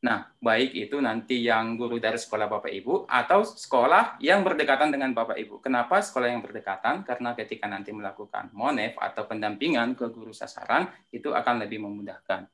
[0.00, 5.12] Nah, baik itu nanti yang guru dari sekolah Bapak Ibu atau sekolah yang berdekatan dengan
[5.12, 5.60] Bapak Ibu.
[5.60, 7.04] Kenapa sekolah yang berdekatan?
[7.04, 12.48] Karena ketika nanti melakukan monef atau pendampingan ke guru sasaran itu akan lebih memudahkan.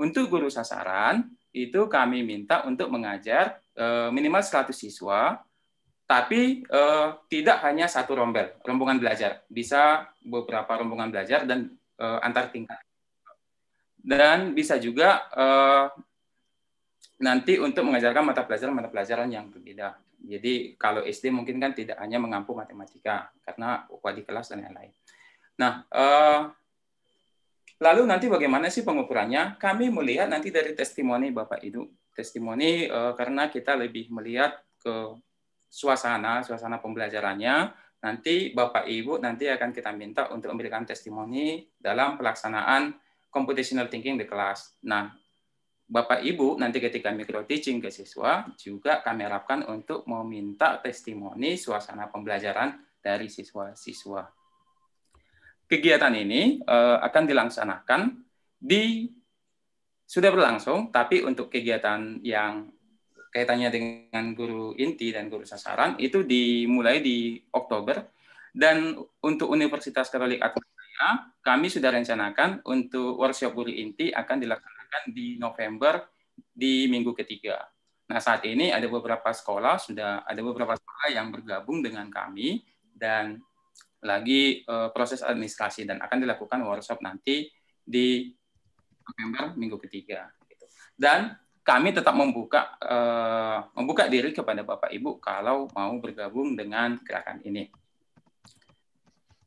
[0.00, 1.28] Untuk guru sasaran
[1.66, 5.42] itu kami minta untuk mengajar eh, minimal 100 siswa
[6.08, 11.68] tapi eh, tidak hanya satu rombel, rombongan belajar, bisa beberapa rombongan belajar dan
[12.00, 12.80] eh, antar tingkat.
[13.98, 15.86] Dan bisa juga eh,
[17.20, 20.00] nanti untuk mengajarkan mata pelajaran mata pelajaran yang berbeda.
[20.18, 24.96] Jadi kalau SD mungkin kan tidak hanya mengampu matematika karena wadi kelas dan lain-lain.
[25.60, 26.40] Nah, eh,
[27.78, 29.56] lalu nanti bagaimana sih pengukurannya?
[29.58, 35.18] Kami melihat nanti dari testimoni Bapak Ibu, testimoni eh, karena kita lebih melihat ke
[35.68, 37.70] suasana suasana pembelajarannya
[38.00, 42.94] nanti Bapak Ibu nanti akan kita minta untuk memberikan testimoni dalam pelaksanaan
[43.28, 44.78] computational thinking di kelas.
[44.86, 45.12] Nah,
[45.88, 52.08] Bapak Ibu nanti ketika micro teaching ke siswa juga kami harapkan untuk meminta testimoni suasana
[52.12, 54.37] pembelajaran dari siswa-siswa.
[55.68, 58.00] Kegiatan ini uh, akan dilaksanakan
[58.56, 59.04] di
[60.08, 62.72] sudah berlangsung, tapi untuk kegiatan yang
[63.28, 68.08] kaitannya dengan guru inti dan guru sasaran itu dimulai di Oktober
[68.56, 75.36] dan untuk Universitas Katolik Atmajaya kami sudah rencanakan untuk workshop guru inti akan dilaksanakan di
[75.36, 77.60] November di minggu ketiga.
[78.08, 82.64] Nah saat ini ada beberapa sekolah sudah ada beberapa sekolah yang bergabung dengan kami
[82.96, 83.38] dan
[84.04, 87.50] lagi uh, proses administrasi dan akan dilakukan workshop nanti
[87.82, 88.30] di
[89.02, 90.30] November minggu ketiga.
[90.98, 97.44] Dan kami tetap membuka uh, membuka diri kepada Bapak Ibu kalau mau bergabung dengan gerakan
[97.44, 97.68] ini.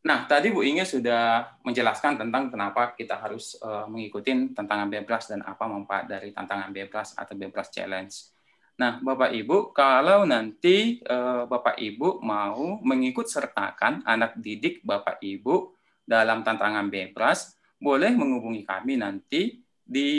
[0.01, 5.45] Nah, tadi Bu Inge sudah menjelaskan tentang kenapa kita harus uh, mengikuti tantangan bebas dan
[5.45, 8.33] apa manfaat dari tantangan bebas atau bebas challenge.
[8.79, 15.75] Nah, Bapak Ibu, kalau nanti uh, Bapak Ibu mau mengikut sertakan anak didik Bapak Ibu
[16.07, 20.09] dalam tantangan bebas, boleh menghubungi kami nanti di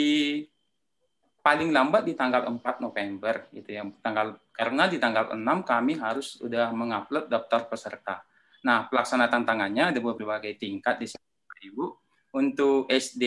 [1.43, 3.83] paling lambat di tanggal 4 November gitu ya.
[3.99, 8.15] Tanggal karena di tanggal 6 kami harus sudah mengupload daftar peserta.
[8.63, 11.23] Nah, pelaksana tantangannya ada berbagai tingkat di sini
[11.67, 11.85] Ibu.
[12.33, 13.25] Untuk SD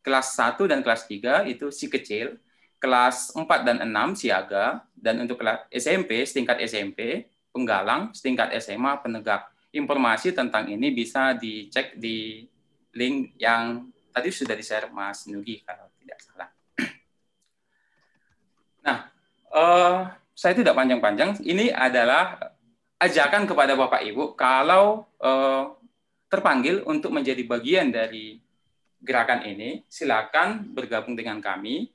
[0.00, 2.38] kelas 1 dan kelas 3 itu si kecil,
[2.84, 9.48] kelas 4 dan 6 siaga dan untuk kelas SMP setingkat SMP penggalang, setingkat SMA penegak.
[9.72, 12.44] Informasi tentang ini bisa dicek di
[12.92, 16.50] link yang tadi sudah di-share Mas Nugi kalau tidak salah.
[19.48, 20.04] Uh,
[20.44, 21.40] saya tidak panjang-panjang.
[21.40, 22.36] Ini adalah
[23.00, 25.72] ajakan kepada Bapak Ibu kalau uh,
[26.28, 28.38] terpanggil untuk menjadi bagian dari
[28.98, 31.93] gerakan ini, silakan bergabung dengan kami.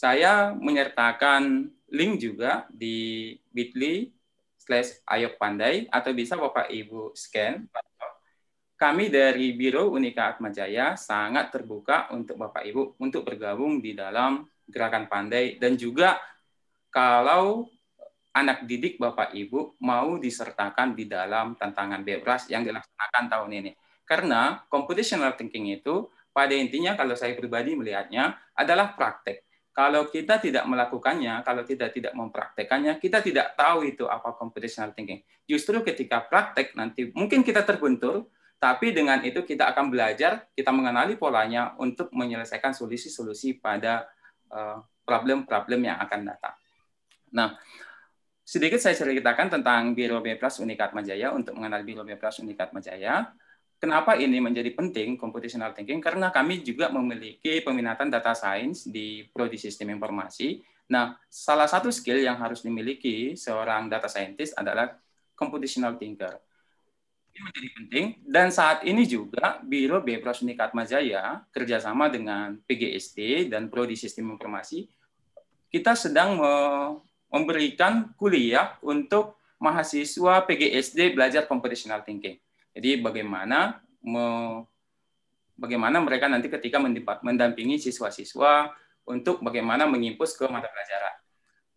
[0.00, 4.08] Saya menyertakan link juga di bit.ly
[4.56, 7.68] slash ayok pandai atau bisa Bapak Ibu scan.
[8.80, 15.04] Kami dari Biro Unika Atmajaya sangat terbuka untuk Bapak Ibu untuk bergabung di dalam gerakan
[15.04, 16.16] pandai dan juga
[16.88, 17.68] kalau
[18.32, 23.70] anak didik Bapak Ibu mau disertakan di dalam tantangan bebas yang dilaksanakan tahun ini.
[24.08, 29.49] Karena computational thinking itu pada intinya kalau saya pribadi melihatnya adalah praktek.
[29.70, 35.22] Kalau kita tidak melakukannya, kalau kita tidak mempraktekannya, kita tidak tahu itu apa computational thinking.
[35.46, 38.26] Justru ketika praktek nanti mungkin kita terbentur,
[38.60, 44.10] tapi dengan itu kita akan belajar, kita mengenali polanya untuk menyelesaikan solusi-solusi pada
[44.52, 46.54] eh, problem-problem yang akan datang.
[47.30, 47.54] Nah,
[48.42, 53.30] sedikit saya ceritakan tentang Biro B Unikat Majaya untuk mengenal Biro B Unikat Majaya.
[53.80, 56.04] Kenapa ini menjadi penting computational thinking?
[56.04, 60.60] Karena kami juga memiliki peminatan data science di prodi sistem informasi.
[60.92, 65.00] Nah, salah satu skill yang harus dimiliki seorang data scientist adalah
[65.32, 66.36] computational thinker.
[67.32, 73.48] Ini menjadi penting dan saat ini juga Biro B Plus Unikat Majaya kerjasama dengan PGST
[73.48, 74.84] dan prodi sistem informasi
[75.70, 76.36] kita sedang
[77.30, 82.42] memberikan kuliah untuk mahasiswa PGSD belajar computational thinking.
[82.70, 84.26] Jadi bagaimana me,
[85.58, 86.80] bagaimana mereka nanti ketika
[87.20, 88.72] mendampingi siswa-siswa
[89.10, 91.20] untuk bagaimana mengimpus ke mata pelajaran.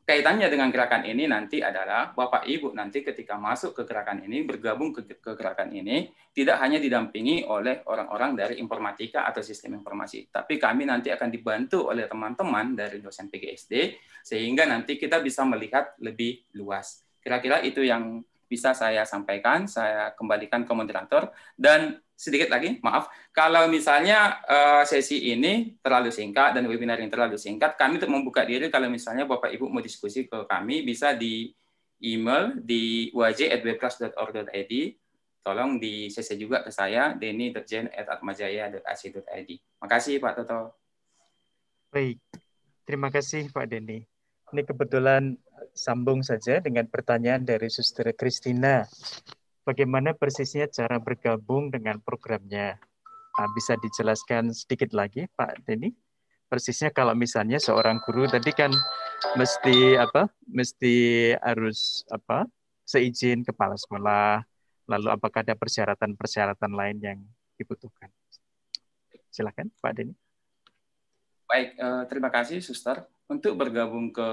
[0.03, 4.91] Kaitannya dengan gerakan ini nanti adalah Bapak Ibu nanti ketika masuk ke gerakan ini, bergabung
[4.91, 10.59] ke, ke gerakan ini, tidak hanya didampingi oleh orang-orang dari informatika atau sistem informasi, tapi
[10.59, 13.95] kami nanti akan dibantu oleh teman-teman dari dosen PGSD,
[14.27, 17.07] sehingga nanti kita bisa melihat lebih luas.
[17.23, 18.19] Kira-kira itu yang
[18.53, 25.33] bisa saya sampaikan, saya kembalikan ke moderator dan sedikit lagi, maaf, kalau misalnya uh, sesi
[25.33, 29.49] ini terlalu singkat dan webinar ini terlalu singkat, kami untuk membuka diri kalau misalnya Bapak
[29.51, 31.49] Ibu mau diskusi ke kami bisa di
[31.99, 34.73] email di wj@webclass.org.id.
[35.43, 39.51] Tolong di CC juga ke saya denny.jen@atmajaya.ac.id.
[39.83, 40.79] Makasih Pak Toto.
[41.91, 42.23] Baik,
[42.87, 44.12] terima kasih Pak Denny.
[44.53, 45.33] Ini kebetulan
[45.73, 48.85] sambung saja dengan pertanyaan dari Suster Kristina.
[49.65, 52.77] Bagaimana persisnya cara bergabung dengan programnya?
[53.33, 55.89] Nah, bisa dijelaskan sedikit lagi, Pak Denny?
[56.53, 58.69] Persisnya kalau misalnya seorang guru tadi kan
[59.33, 60.29] mesti apa?
[60.45, 60.93] Mesti
[61.41, 62.45] harus apa?
[62.85, 64.45] Seizin kepala sekolah.
[64.85, 67.19] Lalu apakah ada persyaratan-persyaratan lain yang
[67.57, 68.13] dibutuhkan?
[69.33, 70.13] Silakan, Pak Denny.
[71.49, 74.29] Baik, eh, terima kasih, Suster untuk bergabung ke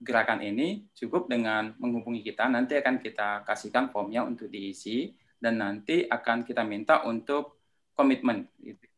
[0.00, 2.48] gerakan ini cukup dengan menghubungi kita.
[2.48, 7.60] Nanti akan kita kasihkan formnya untuk diisi dan nanti akan kita minta untuk
[7.96, 8.48] komitmen,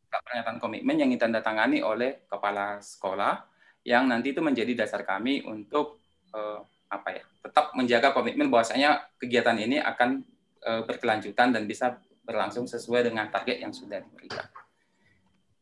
[0.09, 3.45] pernyataan komitmen yang ditandatangani oleh kepala sekolah
[3.87, 5.99] yang nanti itu menjadi dasar kami untuk
[6.35, 10.23] eh, apa ya tetap menjaga komitmen bahwasanya kegiatan ini akan
[10.63, 14.47] eh, berkelanjutan dan bisa berlangsung sesuai dengan target yang sudah diberikan.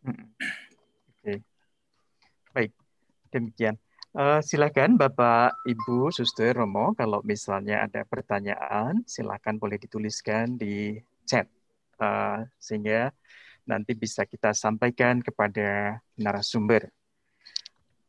[0.01, 0.25] Hmm.
[2.55, 2.71] Baik,
[3.35, 3.75] demikian.
[4.15, 10.95] Uh, silakan Bapak, Ibu, Suster, Romo, kalau misalnya ada pertanyaan, silakan boleh dituliskan di
[11.27, 11.51] chat.
[11.99, 13.11] Uh, sehingga
[13.67, 16.87] nanti bisa kita sampaikan kepada narasumber.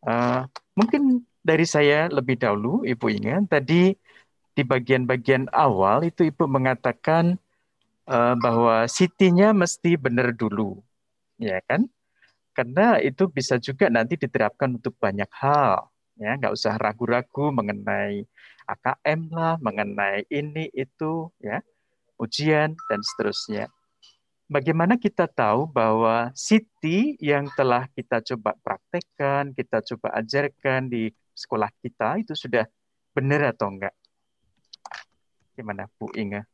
[0.07, 0.47] Uh,
[0.79, 3.99] mungkin dari saya lebih dahulu, Ibu ingat, tadi
[4.55, 7.35] di bagian-bagian awal itu Ibu mengatakan
[8.07, 10.79] uh, bahwa city-nya mesti benar dulu.
[11.35, 11.91] Ya kan?
[12.57, 16.41] Karena itu bisa juga nanti diterapkan untuk banyak hal ya.
[16.41, 18.25] Nggak usah ragu-ragu mengenai
[18.65, 21.61] AKM lah mengenai ini itu ya
[22.17, 23.69] ujian dan seterusnya.
[24.49, 31.69] Bagaimana kita tahu bahwa Siti yang telah kita coba praktekkan kita coba ajarkan di sekolah
[31.85, 32.65] kita itu sudah
[33.13, 33.93] benar atau enggak
[35.57, 36.45] gimana Bu Inga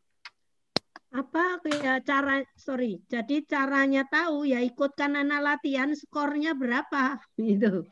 [1.12, 7.84] apa ya cara sorry jadi caranya tahu ya ikutkan anak latihan skornya berapa gitu.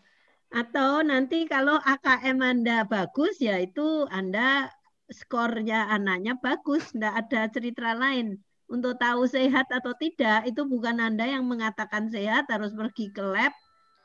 [0.50, 4.66] Atau nanti kalau AKM Anda bagus ya itu Anda
[5.06, 8.40] skornya anaknya bagus tidak ada cerita lain.
[8.70, 13.54] Untuk tahu sehat atau tidak itu bukan Anda yang mengatakan sehat harus pergi ke lab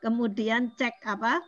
[0.03, 1.41] kemudian cek apa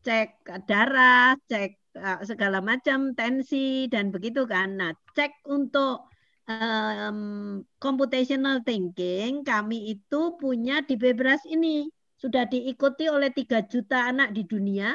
[0.00, 0.28] cek
[0.64, 4.80] darah cek eh, segala macam tensi dan begitu kan.
[4.80, 6.11] Nah cek untuk
[6.48, 11.86] um, computational thinking kami itu punya di Bebras ini
[12.18, 14.94] sudah diikuti oleh 3 juta anak di dunia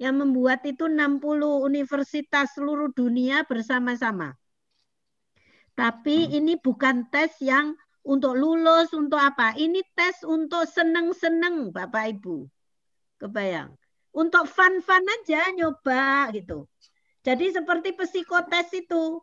[0.00, 1.20] yang membuat itu 60
[1.60, 4.32] universitas seluruh dunia bersama-sama.
[5.76, 6.32] Tapi hmm.
[6.40, 9.52] ini bukan tes yang untuk lulus, untuk apa.
[9.54, 12.48] Ini tes untuk seneng-seneng Bapak Ibu.
[13.20, 13.76] Kebayang.
[14.10, 16.66] Untuk fun-fun aja nyoba gitu.
[17.20, 19.20] Jadi seperti psikotes itu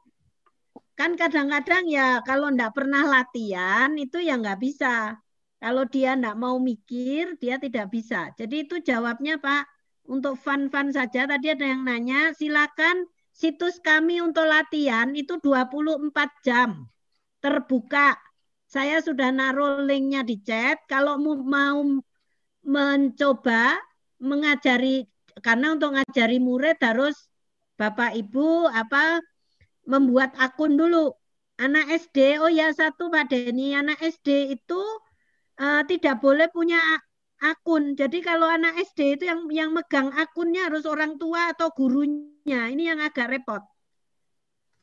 [0.98, 5.14] kan kadang-kadang ya kalau enggak pernah latihan itu ya nggak bisa.
[5.62, 8.34] Kalau dia enggak mau mikir, dia tidak bisa.
[8.34, 9.64] Jadi itu jawabnya Pak.
[10.08, 16.90] Untuk fun-fun saja, tadi ada yang nanya, silakan situs kami untuk latihan itu 24 jam.
[17.44, 18.18] Terbuka.
[18.68, 20.80] Saya sudah naruh linknya di chat.
[20.90, 21.84] Kalau mau
[22.66, 23.78] mencoba
[24.18, 25.06] mengajari
[25.46, 27.16] karena untuk ngajari murid harus
[27.78, 29.22] Bapak Ibu apa
[29.88, 31.16] membuat akun dulu.
[31.58, 34.78] Anak SD, oh ya satu Pak Denny, anak SD itu
[35.58, 36.78] uh, tidak boleh punya
[37.42, 37.98] akun.
[37.98, 42.70] Jadi kalau anak SD itu yang yang megang akunnya harus orang tua atau gurunya.
[42.70, 43.66] Ini yang agak repot.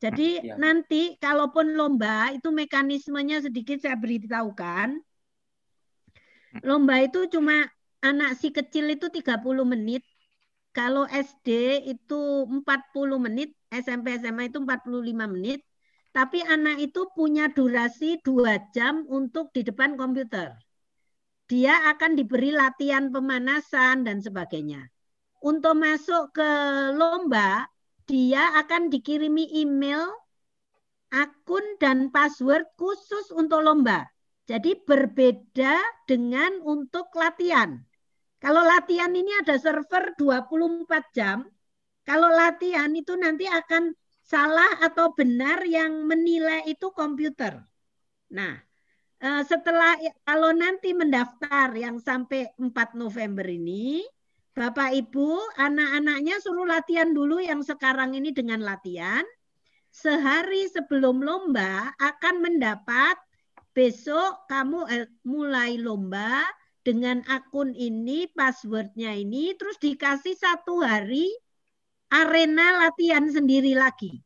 [0.03, 0.59] Jadi ya.
[0.59, 4.99] nanti kalaupun lomba itu mekanismenya sedikit saya beritahukan.
[6.63, 7.67] Lomba itu cuma
[8.03, 10.03] anak si kecil itu 30 menit.
[10.75, 15.63] Kalau SD itu 40 menit, SMP SMA itu 45 menit.
[16.11, 20.51] Tapi anak itu punya durasi dua jam untuk di depan komputer.
[21.47, 24.91] Dia akan diberi latihan pemanasan dan sebagainya.
[25.39, 26.49] Untuk masuk ke
[26.91, 27.67] lomba,
[28.07, 30.11] dia akan dikirimi email,
[31.11, 34.07] akun dan password khusus untuk lomba.
[34.47, 37.79] Jadi berbeda dengan untuk latihan.
[38.45, 41.49] Kalau latihan ini ada server 24 jam,
[42.05, 43.89] kalau latihan itu nanti akan
[44.21, 47.57] salah atau benar yang menilai itu komputer.
[48.29, 48.53] Nah,
[49.17, 54.05] eh, setelah kalau nanti mendaftar yang sampai 4 November ini,
[54.53, 59.25] Bapak Ibu, anak-anaknya suruh latihan dulu yang sekarang ini dengan latihan.
[59.89, 63.17] Sehari sebelum lomba akan mendapat
[63.73, 66.45] besok kamu eh, mulai lomba
[66.85, 71.33] dengan akun ini, passwordnya ini, terus dikasih satu hari
[72.13, 74.21] arena latihan sendiri lagi.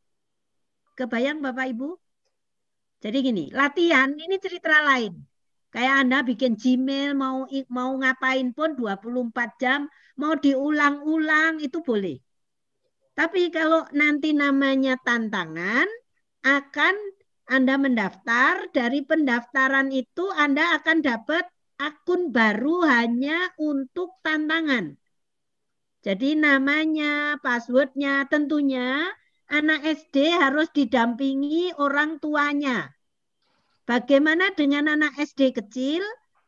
[1.00, 1.96] Kebayang Bapak Ibu?
[3.00, 5.16] Jadi gini, latihan ini cerita lain.
[5.72, 9.88] Kayak Anda bikin Gmail mau mau ngapain pun 24 jam,
[10.20, 12.20] mau diulang-ulang itu boleh.
[13.16, 15.88] Tapi kalau nanti namanya tantangan
[16.44, 16.96] akan
[17.48, 21.48] Anda mendaftar, dari pendaftaran itu Anda akan dapat
[21.80, 25.00] akun baru hanya untuk tantangan.
[26.04, 29.08] Jadi namanya, passwordnya tentunya
[29.48, 32.92] anak SD harus didampingi orang tuanya.
[33.88, 36.04] Bagaimana dengan anak SD kecil?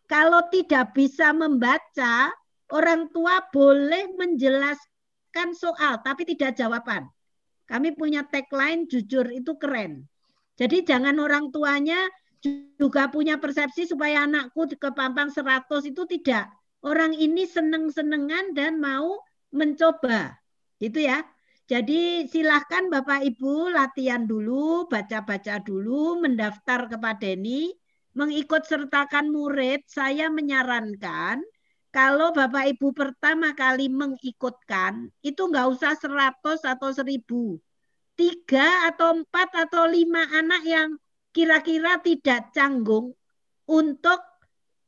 [0.05, 2.29] Kalau tidak bisa membaca,
[2.69, 7.07] orang tua boleh menjelaskan soal, tapi tidak jawaban.
[7.65, 10.03] Kami punya tagline jujur itu keren.
[10.59, 11.97] Jadi jangan orang tuanya
[12.77, 16.49] juga punya persepsi supaya anakku kepampang 100 itu tidak.
[16.81, 19.21] Orang ini seneng-senengan dan mau
[19.53, 20.41] mencoba.
[20.81, 21.21] Itu ya.
[21.69, 27.71] Jadi silahkan Bapak Ibu latihan dulu, baca-baca dulu, mendaftar kepada ini,
[28.17, 29.85] mengikut sertakan murid.
[29.87, 31.39] Saya menyarankan
[31.91, 37.59] kalau Bapak Ibu pertama kali mengikutkan, itu nggak usah 100 atau 1000.
[38.15, 40.89] Tiga atau empat atau lima anak yang
[41.32, 43.15] kira-kira tidak canggung
[43.67, 44.19] untuk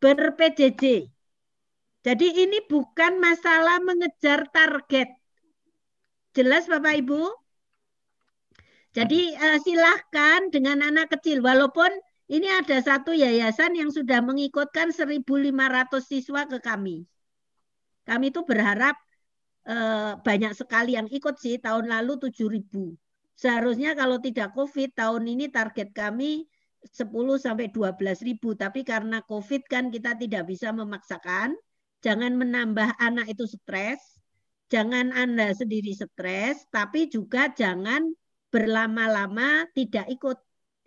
[0.04, 1.08] ber-PJJ.
[2.04, 5.08] Jadi ini bukan masalah mengejar target.
[6.36, 7.24] Jelas Bapak Ibu?
[8.94, 11.90] Jadi uh, silahkan dengan anak kecil, walaupun
[12.30, 15.24] ini ada satu yayasan yang sudah mengikutkan 1.500
[16.04, 17.08] siswa ke kami.
[18.04, 19.00] Kami itu berharap
[19.66, 23.00] uh, banyak sekali yang ikut sih, tahun lalu 7.000.
[23.34, 26.46] Seharusnya kalau tidak COVID, tahun ini target kami
[26.84, 31.56] 10 sampai 12 ribu, tapi karena COVID kan kita tidak bisa memaksakan,
[32.04, 34.22] jangan menambah anak itu stres,
[34.70, 38.12] jangan Anda sendiri stres, tapi juga jangan
[38.54, 40.38] berlama-lama tidak ikut.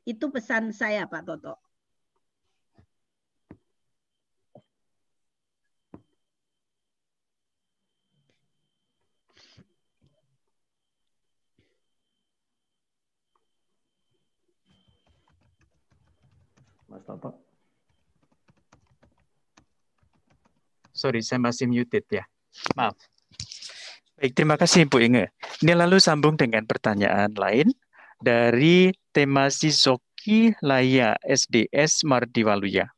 [0.07, 1.66] Itu pesan saya Pak Toto.
[16.97, 17.37] Mas Toto.
[20.97, 22.25] Sorry, saya masih muted ya.
[22.73, 22.97] Maaf.
[24.17, 25.29] Baik, terima kasih Bu Inge.
[25.61, 27.69] Ini lalu sambung dengan pertanyaan lain
[28.17, 32.89] dari tema Sisoki Laya SDS Mardiwaluya.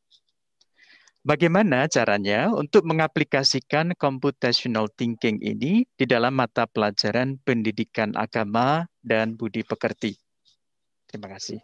[1.26, 9.66] Bagaimana caranya untuk mengaplikasikan computational thinking ini di dalam mata pelajaran pendidikan agama dan budi
[9.66, 10.14] pekerti?
[11.10, 11.58] Terima kasih.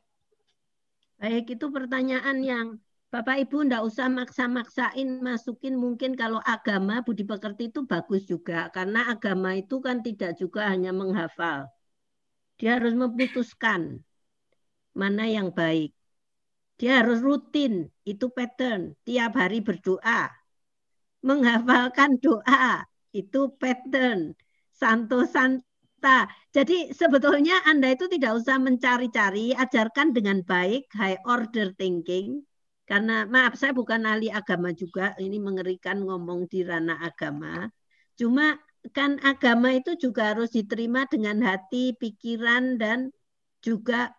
[1.21, 2.67] Baik, itu pertanyaan yang
[3.13, 9.01] Bapak Ibu ndak usah maksa-maksain masukin mungkin kalau agama budi pekerti itu bagus juga karena
[9.15, 11.61] agama itu kan tidak juga hanya menghafal.
[12.59, 14.03] Dia harus memutuskan
[15.01, 15.91] mana yang baik.
[16.79, 17.75] Dia harus rutin,
[18.13, 20.21] itu pattern, tiap hari berdoa.
[21.29, 22.85] Menghafalkan doa,
[23.21, 24.21] itu pattern.
[24.81, 25.19] Santo
[26.05, 26.29] Santa.
[26.57, 32.45] Jadi sebetulnya Anda itu tidak usah mencari-cari, ajarkan dengan baik, high order thinking,
[32.85, 37.73] Karena maaf saya bukan ahli agama juga, ini mengerikan ngomong di ranah agama.
[38.21, 38.61] Cuma
[38.93, 43.09] kan agama itu juga harus diterima dengan hati, pikiran dan
[43.65, 44.13] juga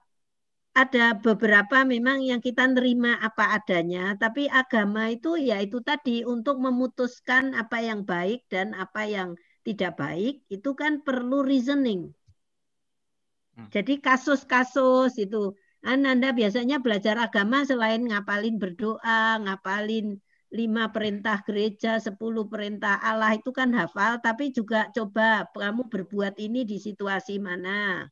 [0.75, 6.57] ada beberapa memang yang kita nerima apa adanya, tapi agama itu ya itu tadi untuk
[6.65, 9.29] memutuskan apa yang baik dan apa yang
[9.65, 12.13] tidak baik itu kan perlu reasoning.
[13.57, 13.67] Hmm.
[13.73, 20.17] Jadi kasus-kasus itu anda biasanya belajar agama selain ngapalin berdoa, ngapalin
[20.49, 26.65] lima perintah gereja, sepuluh perintah Allah itu kan hafal, tapi juga coba kamu berbuat ini
[26.65, 28.09] di situasi mana.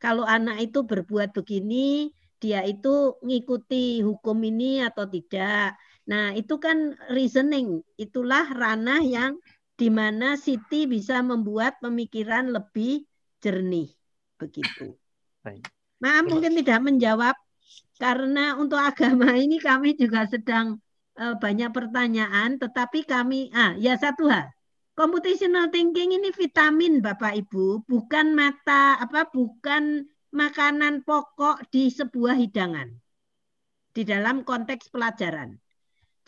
[0.00, 2.08] Kalau anak itu berbuat begini,
[2.40, 5.76] dia itu ngikuti hukum ini atau tidak.
[6.08, 7.84] Nah, itu kan reasoning.
[8.00, 9.36] Itulah ranah yang
[9.80, 13.08] di mana Siti bisa membuat pemikiran lebih
[13.40, 13.88] jernih.
[14.36, 14.92] Begitu.
[15.40, 15.64] Baik.
[16.04, 17.32] Maaf mungkin tidak menjawab
[17.96, 20.76] karena untuk agama ini kami juga sedang
[21.16, 24.52] uh, banyak pertanyaan, tetapi kami ah ya satu hal.
[24.92, 32.92] Computational thinking ini vitamin Bapak Ibu, bukan mata apa bukan makanan pokok di sebuah hidangan.
[33.96, 35.56] Di dalam konteks pelajaran.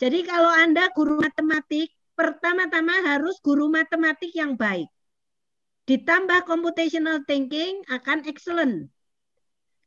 [0.01, 4.89] Jadi kalau Anda guru matematik, pertama-tama harus guru matematik yang baik.
[5.89, 8.87] Ditambah computational thinking akan excellent.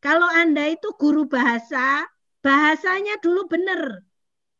[0.04, 2.04] Kalau Anda itu guru bahasa,
[2.44, 4.04] bahasanya dulu benar.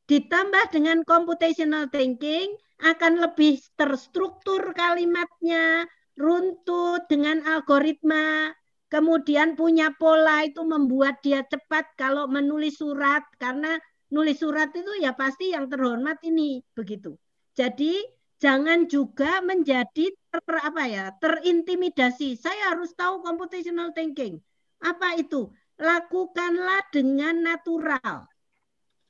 [0.09, 8.53] Ditambah dengan computational thinking, akan lebih terstruktur kalimatnya, runtut dengan algoritma,
[8.89, 13.77] kemudian punya pola itu membuat dia cepat kalau menulis surat karena
[14.13, 17.17] nulis surat itu ya pasti yang terhormat ini begitu.
[17.57, 18.05] Jadi
[18.37, 22.37] jangan juga menjadi ter, apa ya terintimidasi.
[22.37, 24.37] Saya harus tahu computational thinking.
[24.85, 25.49] Apa itu?
[25.81, 28.29] Lakukanlah dengan natural.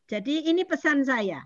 [0.06, 1.42] Jadi ini pesan saya.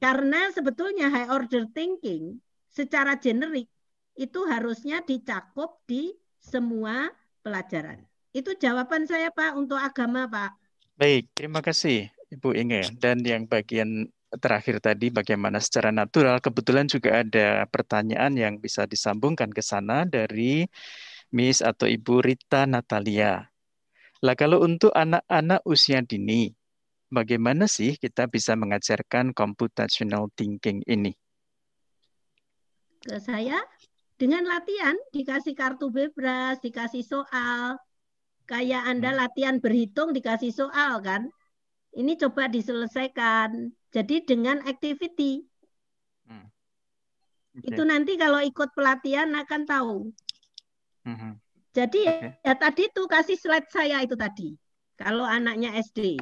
[0.00, 2.40] Karena sebetulnya high order thinking
[2.72, 3.68] secara generik
[4.16, 7.12] itu harusnya dicakup di semua
[7.44, 8.00] pelajaran.
[8.32, 10.56] Itu jawaban saya Pak untuk agama Pak.
[10.96, 12.84] Baik, terima kasih Ibu Inge.
[12.96, 14.08] Dan yang bagian
[14.38, 20.64] terakhir tadi bagaimana secara natural, kebetulan juga ada pertanyaan yang bisa disambungkan ke sana dari
[21.34, 23.44] Miss atau Ibu Rita Natalia.
[24.24, 26.48] Lah kalau untuk anak-anak usia dini,
[27.12, 31.12] bagaimana sih kita bisa mengajarkan computational thinking ini?
[33.04, 33.60] Ke saya
[34.16, 37.76] dengan latihan dikasih kartu bebas, dikasih soal.
[38.48, 39.18] Kayak Anda hmm.
[39.20, 41.28] latihan berhitung dikasih soal kan?
[41.92, 43.72] Ini coba diselesaikan.
[43.96, 45.40] Jadi dengan activity.
[46.28, 46.52] Hmm.
[47.56, 47.72] Okay.
[47.72, 49.96] Itu nanti kalau ikut pelatihan akan tahu.
[51.08, 51.32] Mm-hmm.
[51.72, 52.36] Jadi okay.
[52.44, 54.52] ya tadi tuh kasih slide saya itu tadi.
[55.00, 56.20] Kalau anaknya SD.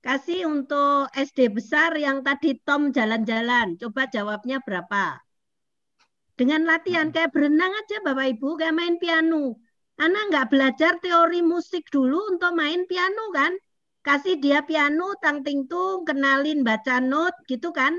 [0.00, 3.76] Kasih untuk SD besar yang tadi Tom jalan-jalan.
[3.76, 5.20] Coba jawabnya berapa.
[6.40, 7.16] Dengan latihan mm-hmm.
[7.20, 9.60] kayak berenang aja Bapak Ibu, kayak main piano.
[10.00, 13.52] Anak nggak belajar teori musik dulu untuk main piano kan?
[14.00, 17.92] Kasih dia piano, tang ting tung, kenalin baca not gitu kan?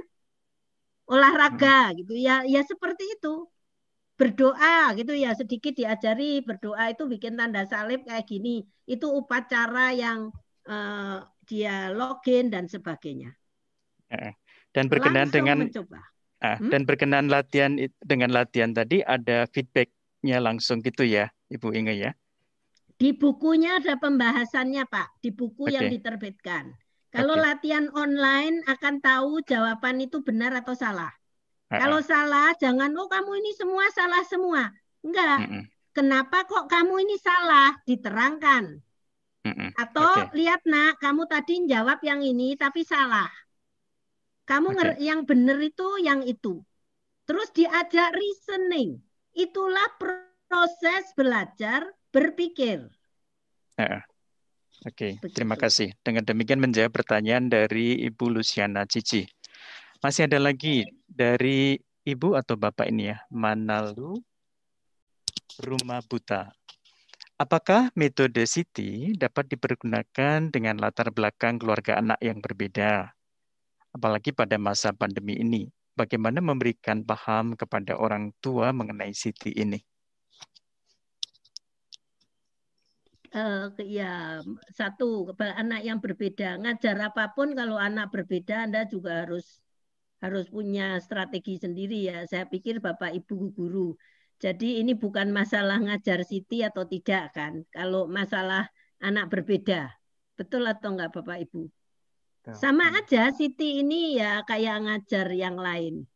[1.06, 2.18] Olahraga gitu.
[2.18, 3.46] Ya, ya seperti itu.
[4.18, 5.38] Berdoa gitu ya.
[5.38, 8.66] Sedikit diajari berdoa itu bikin tanda salib kayak gini.
[8.90, 10.34] Itu upacara yang
[10.66, 13.34] uh, dia login dan sebagainya.
[14.72, 16.00] Dan berkenan dengan mencoba.
[16.42, 16.74] Ah, hmm?
[16.74, 22.18] dan berkenan latihan dengan latihan tadi ada feedbacknya langsung gitu ya ibu Inge ya
[23.02, 25.74] di bukunya ada pembahasannya pak di buku okay.
[25.82, 26.78] yang diterbitkan
[27.10, 27.44] kalau okay.
[27.50, 31.10] latihan online akan tahu jawaban itu benar atau salah
[31.72, 34.68] kalau salah, jangan oh kamu ini semua salah semua.
[35.08, 35.40] Enggak.
[35.48, 35.64] -mm.
[35.96, 37.80] Kenapa kok kamu ini salah?
[37.88, 38.76] Diterangkan.
[39.48, 39.70] -mm.
[39.80, 40.36] Atau okay.
[40.36, 43.32] lihat nak, kamu tadi jawab yang ini tapi salah.
[44.44, 45.00] Kamu okay.
[45.00, 46.60] yang benar itu yang itu.
[47.24, 49.00] Terus diajak reasoning.
[49.32, 52.92] Itulah proses belajar berpikir.
[53.80, 54.04] Uh,
[54.82, 55.32] Oke, okay.
[55.34, 55.94] terima kasih.
[56.02, 59.26] Dengan demikian menjawab pertanyaan dari Ibu Luciana Cici.
[60.02, 64.18] Masih ada lagi dari ibu atau bapak ini ya, Manalu
[65.62, 66.50] Rumah Buta.
[67.38, 73.14] Apakah metode Siti dapat dipergunakan dengan latar belakang keluarga anak yang berbeda?
[73.94, 79.78] Apalagi pada masa pandemi ini, bagaimana memberikan paham kepada orang tua mengenai Siti ini?
[83.32, 84.44] Uh, ya
[84.76, 89.64] satu anak yang berbeda ngajar apa pun kalau anak berbeda anda juga harus
[90.22, 92.28] harus punya strategi sendiri ya.
[92.30, 93.98] Saya pikir Bapak Ibu guru.
[94.42, 97.66] Jadi ini bukan masalah ngajar Siti atau tidak kan.
[97.74, 98.70] Kalau masalah
[99.02, 99.90] anak berbeda.
[100.38, 101.70] Betul atau enggak Bapak Ibu?
[102.58, 106.10] Sama aja Siti ini ya kayak ngajar yang lain.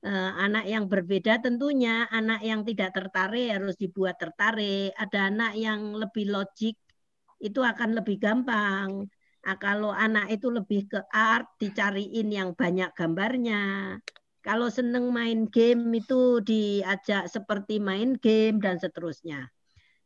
[0.00, 4.96] Uh, anak yang berbeda tentunya anak yang tidak tertarik harus dibuat tertarik.
[4.96, 6.76] Ada anak yang lebih logik
[7.40, 9.08] itu akan lebih gampang.
[9.40, 13.96] Nah, kalau anak itu lebih ke art, dicariin yang banyak gambarnya.
[14.40, 19.48] Kalau seneng main game itu diajak seperti main game dan seterusnya.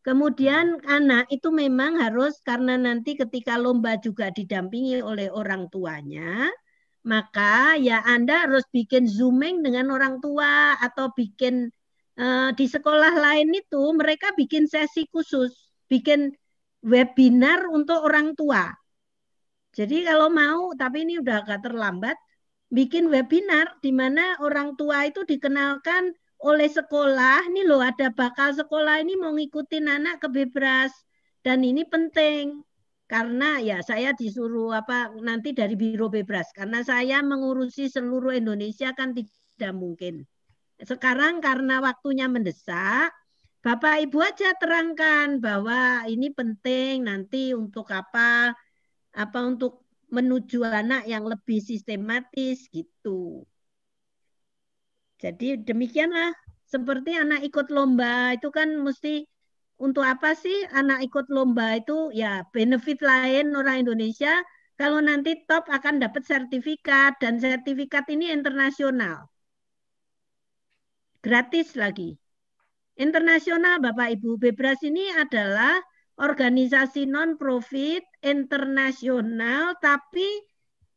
[0.04, 6.50] Kemudian anak itu memang harus karena nanti ketika lomba juga didampingi oleh orang tuanya,
[7.04, 11.68] maka ya Anda harus bikin zooming dengan orang tua atau bikin
[12.16, 15.52] uh, di sekolah lain itu mereka bikin sesi khusus,
[15.86, 16.32] bikin
[16.80, 18.72] webinar untuk orang tua.
[19.74, 22.16] Jadi kalau mau, tapi ini udah agak terlambat,
[22.72, 29.00] bikin webinar di mana orang tua itu dikenalkan oleh sekolah, ini loh ada bakal sekolah
[29.00, 30.92] ini mau ngikutin anak ke bebras
[31.40, 32.64] dan ini penting
[33.04, 39.12] karena ya saya disuruh apa nanti dari biro bebras karena saya mengurusi seluruh Indonesia kan
[39.12, 40.24] tidak mungkin.
[40.80, 43.12] Sekarang karena waktunya mendesak,
[43.64, 48.52] Bapak Ibu aja terangkan bahwa ini penting nanti untuk apa
[49.14, 53.44] apa untuk menuju anak yang lebih sistematis gitu.
[55.20, 56.34] Jadi demikianlah
[56.68, 59.24] seperti anak ikut lomba itu kan mesti
[59.78, 64.42] untuk apa sih anak ikut lomba itu ya benefit lain orang Indonesia
[64.74, 69.30] kalau nanti top akan dapat sertifikat dan sertifikat ini internasional.
[71.22, 72.18] Gratis lagi.
[72.94, 75.82] Internasional Bapak Ibu, Bebras ini adalah
[76.14, 80.26] organisasi non-profit internasional tapi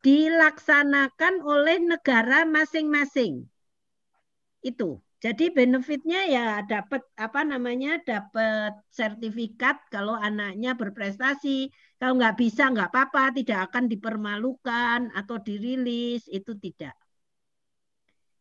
[0.06, 3.50] dilaksanakan oleh negara masing-masing
[4.62, 5.02] itu.
[5.18, 11.74] Jadi benefitnya ya dapat apa namanya dapat sertifikat kalau anaknya berprestasi.
[11.98, 16.94] Kalau nggak bisa nggak apa-apa, tidak akan dipermalukan atau dirilis itu tidak.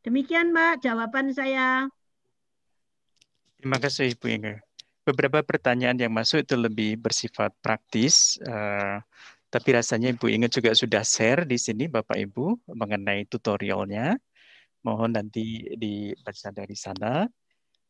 [0.06, 1.90] Demikian Mbak jawaban saya.
[3.58, 4.62] Terima kasih Ibu Inge.
[5.02, 9.02] Beberapa pertanyaan yang masuk itu lebih bersifat praktis, uh,
[9.49, 14.22] tapi rasanya Ibu Inge juga sudah share di sini Bapak Ibu mengenai tutorialnya
[14.86, 17.26] mohon nanti dibaca dari sana.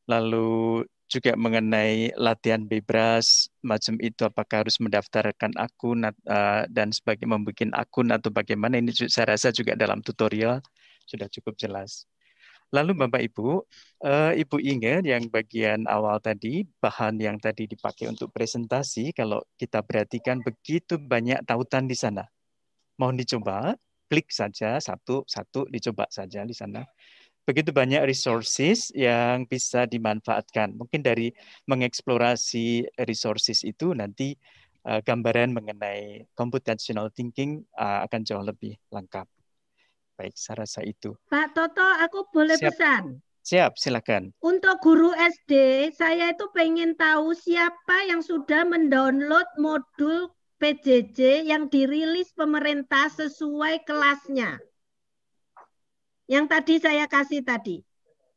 [0.07, 7.63] Lalu juga mengenai latihan bebas macam itu apakah harus mendaftarkan akun uh, dan sebagai membuat
[7.79, 10.59] akun atau bagaimana ini saya rasa juga dalam tutorial
[11.07, 12.03] sudah cukup jelas.
[12.75, 13.63] Lalu Bapak Ibu,
[14.03, 19.79] uh, Ibu ingat yang bagian awal tadi bahan yang tadi dipakai untuk presentasi kalau kita
[19.87, 22.27] perhatikan begitu banyak tautan di sana.
[22.99, 26.83] Mohon dicoba klik saja satu satu dicoba saja di sana.
[27.47, 30.75] Begitu banyak resources yang bisa dimanfaatkan.
[30.75, 31.31] Mungkin dari
[31.63, 34.35] mengeksplorasi resources itu nanti
[34.83, 39.23] uh, gambaran mengenai computational thinking uh, akan jauh lebih lengkap.
[40.19, 41.15] Baik, saya rasa itu.
[41.31, 42.73] Pak Toto, aku boleh Siap.
[42.73, 43.03] pesan.
[43.47, 44.35] Siap, silakan.
[44.43, 52.33] Untuk guru SD, saya itu pengen tahu siapa yang sudah mendownload modul PJJ yang dirilis
[52.33, 54.57] pemerintah sesuai kelasnya.
[56.25, 57.85] Yang tadi saya kasih tadi.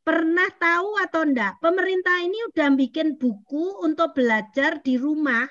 [0.05, 1.61] Pernah tahu atau enggak?
[1.61, 5.45] Pemerintah ini udah bikin buku untuk belajar di rumah,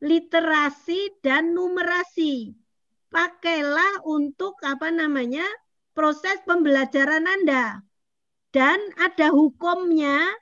[0.00, 2.52] literasi dan numerasi.
[3.08, 5.44] Pakailah untuk apa namanya?
[6.00, 7.84] proses pembelajaran Anda.
[8.50, 10.32] Dan ada hukumnya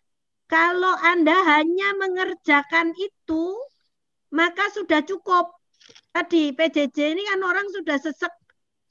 [0.48, 3.44] kalau Anda hanya mengerjakan itu
[4.32, 5.54] maka sudah cukup.
[6.12, 8.32] Tadi PJJ ini kan orang sudah sesek,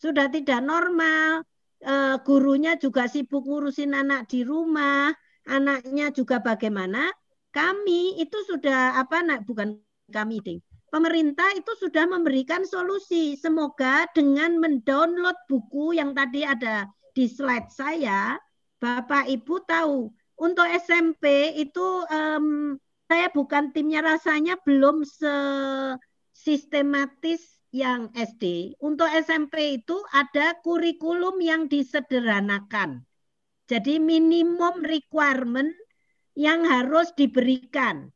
[0.01, 1.45] sudah tidak normal,
[1.81, 5.13] e, gurunya juga sibuk ngurusin anak di rumah,
[5.45, 7.11] anaknya juga bagaimana.
[7.53, 9.77] Kami itu sudah apa nak bukan
[10.09, 10.59] kami ding.
[10.87, 13.35] Pemerintah itu sudah memberikan solusi.
[13.35, 18.39] Semoga dengan mendownload buku yang tadi ada di slide saya,
[18.79, 22.77] Bapak Ibu tahu untuk SMP itu um,
[23.07, 25.07] saya bukan timnya rasanya belum
[26.35, 28.75] sistematis yang SD.
[28.83, 33.07] Untuk SMP itu ada kurikulum yang disederhanakan.
[33.67, 35.71] Jadi minimum requirement
[36.35, 38.11] yang harus diberikan.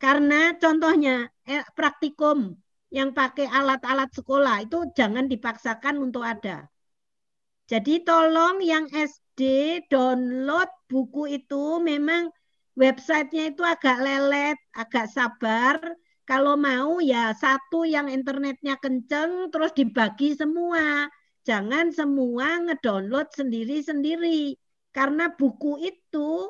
[0.00, 2.56] Karena contohnya eh, praktikum
[2.88, 6.68] yang pakai alat-alat sekolah itu jangan dipaksakan untuk ada.
[7.68, 9.40] Jadi tolong yang SD
[9.86, 12.32] download buku itu memang
[12.80, 15.76] websitenya itu agak lelet, agak sabar.
[16.24, 21.04] Kalau mau ya satu yang internetnya kenceng terus dibagi semua.
[21.44, 24.56] Jangan semua ngedownload sendiri-sendiri.
[24.96, 26.48] Karena buku itu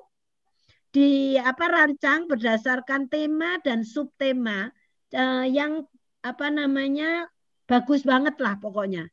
[0.94, 4.70] di apa rancang berdasarkan tema dan subtema
[5.12, 5.86] eh, yang
[6.22, 7.30] apa namanya
[7.70, 9.06] Bagus banget lah pokoknya.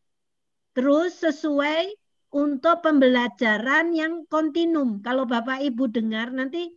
[0.74, 1.94] Terus sesuai
[2.34, 4.98] untuk pembelajaran yang kontinum.
[5.06, 6.74] Kalau Bapak Ibu dengar nanti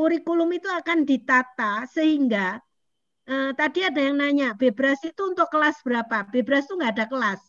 [0.00, 2.56] kurikulum itu akan ditata sehingga
[3.28, 6.24] eh, tadi ada yang nanya, Bebras itu untuk kelas berapa?
[6.32, 7.40] Bebras itu nggak ada kelas.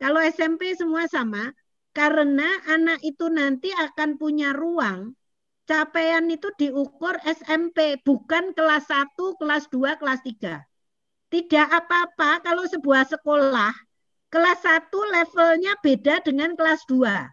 [0.00, 1.52] Kalau SMP semua sama,
[1.92, 5.12] karena anak itu nanti akan punya ruang
[5.68, 10.64] capaian itu diukur SMP, bukan kelas 1, kelas 2, kelas 3.
[11.28, 13.72] Tidak apa-apa kalau sebuah sekolah
[14.32, 17.28] kelas 1 levelnya beda dengan kelas 2.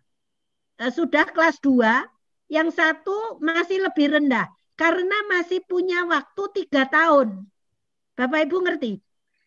[0.84, 2.04] Eh, sudah kelas 2,
[2.52, 7.48] yang satu masih lebih rendah karena masih punya waktu tiga tahun.
[8.20, 9.00] Bapak Ibu ngerti?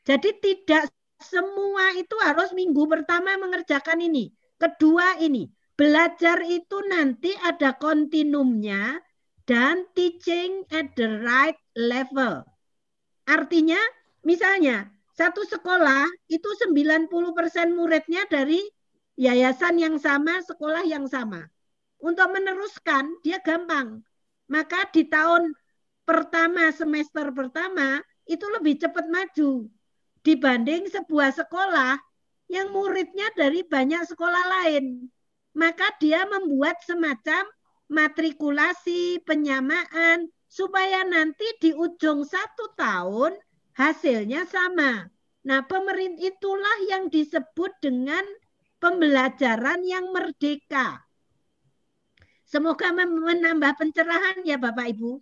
[0.08, 0.88] Jadi tidak
[1.20, 4.32] semua itu harus minggu pertama mengerjakan ini.
[4.56, 8.96] Kedua ini, belajar itu nanti ada kontinumnya
[9.44, 12.40] dan teaching at the right level.
[13.28, 13.80] Artinya,
[14.24, 18.64] misalnya satu sekolah itu 90% muridnya dari
[19.20, 21.53] yayasan yang sama, sekolah yang sama.
[22.04, 24.04] Untuk meneruskan, dia gampang.
[24.52, 25.56] Maka di tahun
[26.04, 29.72] pertama, semester pertama, itu lebih cepat maju
[30.20, 31.96] dibanding sebuah sekolah
[32.52, 35.08] yang muridnya dari banyak sekolah lain.
[35.56, 37.48] Maka dia membuat semacam
[37.88, 43.36] matrikulasi, penyamaan, supaya nanti di ujung satu tahun
[43.76, 45.08] hasilnya sama.
[45.44, 48.24] Nah, pemerintah itulah yang disebut dengan
[48.80, 51.03] pembelajaran yang merdeka.
[52.54, 55.18] Semoga menambah pencerahan ya Bapak Ibu.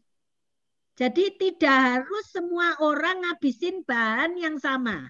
[1.01, 5.09] Jadi tidak harus semua orang ngabisin bahan yang sama.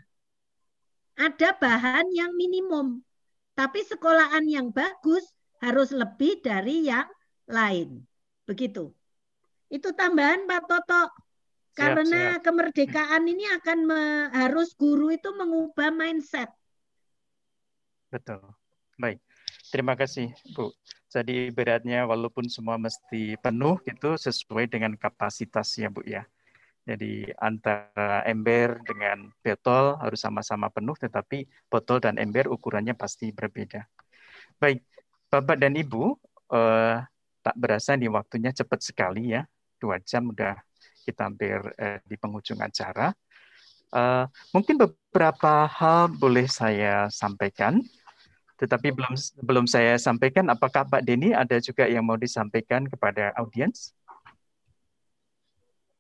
[1.19, 3.03] Ada bahan yang minimum.
[3.59, 7.11] Tapi sekolahan yang bagus harus lebih dari yang
[7.51, 8.07] lain.
[8.47, 8.95] Begitu.
[9.67, 11.11] Itu tambahan Pak Toto.
[11.75, 12.47] Karena siap.
[12.47, 16.55] kemerdekaan ini akan me, harus guru itu mengubah mindset.
[18.15, 18.47] Betul.
[18.95, 19.19] Baik.
[19.73, 20.69] Terima kasih, Bu.
[21.09, 26.29] Jadi beratnya walaupun semua mesti penuh itu sesuai dengan kapasitasnya, Bu ya.
[26.85, 33.89] Jadi antara ember dengan botol harus sama-sama penuh, tetapi botol dan ember ukurannya pasti berbeda.
[34.61, 34.85] Baik,
[35.33, 36.21] Bapak dan Ibu,
[36.53, 37.01] eh,
[37.41, 39.41] tak berasa di waktunya cepat sekali ya,
[39.81, 40.53] dua jam udah
[41.09, 43.09] kita hampir eh, di penghujung acara.
[43.93, 44.25] Uh,
[44.57, 47.85] mungkin beberapa hal boleh saya sampaikan.
[48.63, 53.91] Tetapi belum belum saya sampaikan, apakah Pak Denny ada juga yang mau disampaikan kepada audiens?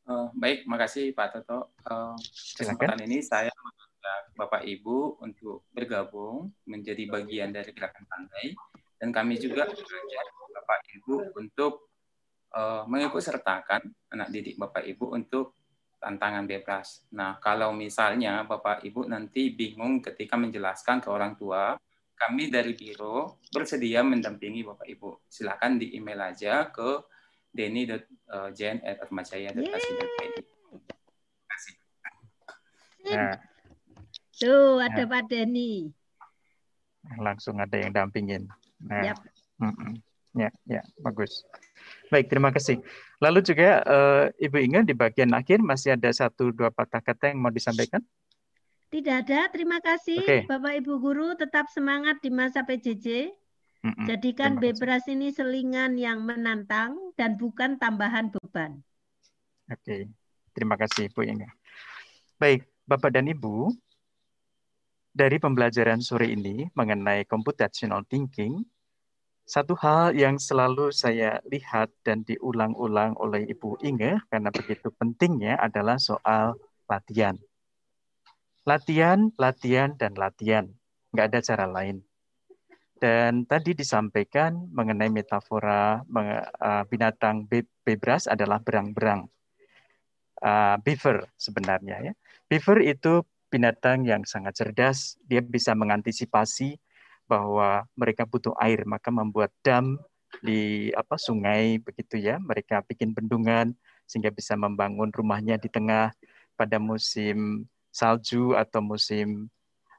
[0.06, 1.74] Uh, baik, makasih Pak Toto.
[1.82, 2.14] Uh,
[2.54, 8.54] kesempatan ini saya mengajak Bapak Ibu untuk bergabung menjadi bagian dari gerakan pandai
[9.02, 11.90] dan kami juga mengajak Bapak Ibu untuk
[12.54, 13.82] uh, mengikut sertakan
[14.14, 15.58] anak didik Bapak Ibu untuk
[15.98, 17.06] tantangan bebas.
[17.10, 21.74] Nah, kalau misalnya Bapak Ibu nanti bingung ketika menjelaskan ke orang tua
[22.16, 25.16] kami dari biro bersedia mendampingi Bapak Ibu.
[25.26, 27.02] Silakan di email aja ke
[27.52, 30.32] denny.jen@atmajaya.ac.id.
[30.32, 31.74] Terima kasih.
[33.12, 33.36] Nah.
[34.32, 35.10] Tuh, ada nah.
[35.10, 35.92] Pak Denny.
[37.18, 38.48] Langsung ada yang dampingin.
[38.82, 39.02] Nah.
[39.12, 39.18] Yep.
[39.62, 40.02] Mm -mm.
[40.32, 41.44] Ya, ya, bagus.
[42.08, 42.80] Baik, terima kasih.
[43.20, 47.44] Lalu juga uh, Ibu Inga di bagian akhir masih ada satu dua patah kata yang
[47.44, 48.00] mau disampaikan?
[48.92, 49.48] Tidak ada.
[49.48, 50.44] Terima kasih okay.
[50.44, 53.32] Bapak Ibu guru tetap semangat di masa PJJ.
[53.82, 54.04] Mm-mm.
[54.04, 58.84] Jadikan Bebras ini selingan yang menantang dan bukan tambahan beban.
[59.72, 59.80] Oke.
[59.80, 60.02] Okay.
[60.52, 61.48] Terima kasih Bu Inga.
[62.36, 63.72] Baik, Bapak dan Ibu,
[65.16, 68.60] dari pembelajaran sore ini mengenai computational thinking,
[69.48, 75.96] satu hal yang selalu saya lihat dan diulang-ulang oleh Ibu Inge karena begitu pentingnya adalah
[75.96, 76.54] soal
[76.84, 77.40] latihan.
[78.62, 80.70] Latihan, latihan, dan latihan.
[81.10, 81.98] Nggak ada cara lain.
[83.02, 87.50] Dan tadi disampaikan mengenai metafora uh, binatang
[87.82, 89.26] bebras adalah berang-berang.
[90.38, 92.12] Uh, beaver sebenarnya ya.
[92.46, 95.18] Beaver itu binatang yang sangat cerdas.
[95.26, 96.78] Dia bisa mengantisipasi
[97.26, 99.98] bahwa mereka butuh air, maka membuat dam
[100.38, 102.38] di apa sungai begitu ya.
[102.38, 103.74] Mereka bikin bendungan
[104.06, 106.14] sehingga bisa membangun rumahnya di tengah
[106.54, 109.52] pada musim salju atau musim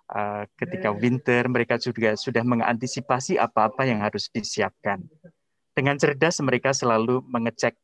[0.09, 5.05] uh, ketika winter, mereka juga sudah mengantisipasi apa-apa yang harus disiapkan.
[5.73, 7.77] Dengan cerdas mereka selalu mengecek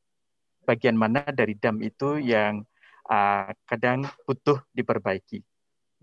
[0.65, 2.61] bagian mana dari dam itu yang
[3.09, 5.41] uh, kadang butuh diperbaiki.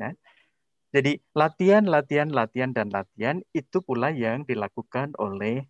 [0.02, 0.10] Nah,
[0.90, 5.66] jadi latihan, latihan, latihan, dan latihan itu pula yang dilakukan oleh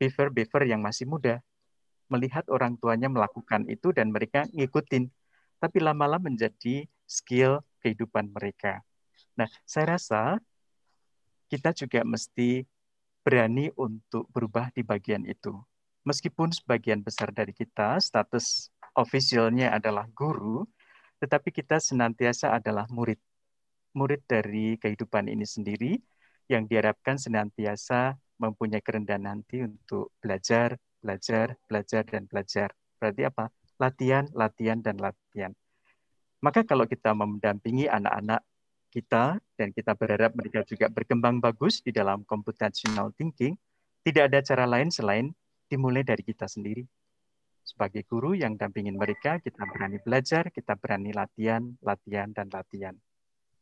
[0.00, 1.44] beaver-beaver yang masih muda.
[2.08, 5.12] Melihat orang tuanya melakukan itu dan mereka ngikutin.
[5.60, 8.84] Tapi lama-lama menjadi skill kehidupan mereka.
[9.34, 10.38] Nah, saya rasa
[11.50, 12.62] kita juga mesti
[13.26, 15.52] berani untuk berubah di bagian itu.
[16.06, 20.64] Meskipun sebagian besar dari kita status ofisialnya adalah guru,
[21.20, 23.20] tetapi kita senantiasa adalah murid.
[23.92, 26.00] Murid dari kehidupan ini sendiri
[26.48, 32.68] yang diharapkan senantiasa mempunyai kerendahan hati untuk belajar, belajar, belajar, dan belajar.
[32.96, 33.52] Berarti apa?
[33.76, 35.52] Latihan, latihan, dan latihan.
[36.40, 38.40] Maka kalau kita mendampingi anak-anak
[38.90, 43.54] kita dan kita berharap mereka juga berkembang bagus di dalam computational thinking,
[44.02, 45.30] tidak ada cara lain selain
[45.70, 46.82] dimulai dari kita sendiri.
[47.62, 52.96] Sebagai guru yang dampingin mereka, kita berani belajar, kita berani latihan, latihan, dan latihan.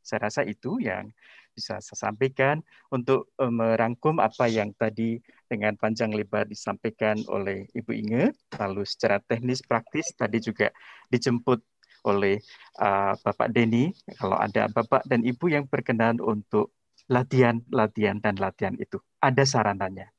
[0.00, 1.12] Saya rasa itu yang
[1.52, 7.92] bisa saya sampaikan untuk eh, merangkum apa yang tadi dengan panjang lebar disampaikan oleh Ibu
[7.92, 10.72] Inge, lalu secara teknis praktis tadi juga
[11.12, 11.60] dijemput
[12.06, 12.38] oleh
[12.78, 13.90] uh, Bapak Denny.
[14.18, 16.74] Kalau ada Bapak dan Ibu yang berkenan untuk
[17.08, 19.00] latihan, latihan, dan latihan itu.
[19.18, 20.12] Ada sarananya.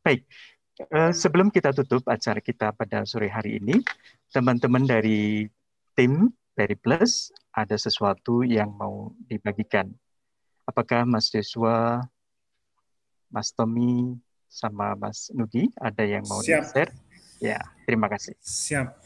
[0.00, 0.24] Baik,
[0.92, 3.82] uh, sebelum kita tutup acara kita pada sore hari ini,
[4.30, 5.50] teman-teman dari
[5.98, 9.92] tim dari Plus ada sesuatu yang mau dibagikan.
[10.64, 12.02] Apakah Mas Joshua,
[13.28, 14.16] Mas Tommy,
[14.46, 16.90] sama Mas Nugi ada yang mau di-share?
[17.36, 18.32] Ya, terima kasih.
[18.40, 18.96] Siap.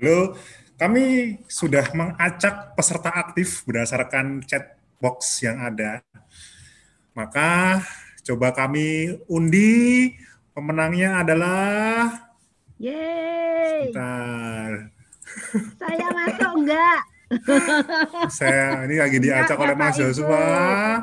[0.00, 0.32] Halo,
[0.78, 6.06] kami sudah mengacak peserta aktif berdasarkan chat box yang ada.
[7.18, 7.82] Maka
[8.22, 10.14] coba kami undi
[10.54, 12.30] pemenangnya adalah
[12.78, 13.90] Yeay.
[13.90, 14.94] Bentar.
[15.82, 17.00] Saya masuk enggak?
[18.30, 21.02] Saya ini lagi diacak oleh Mas Joshua.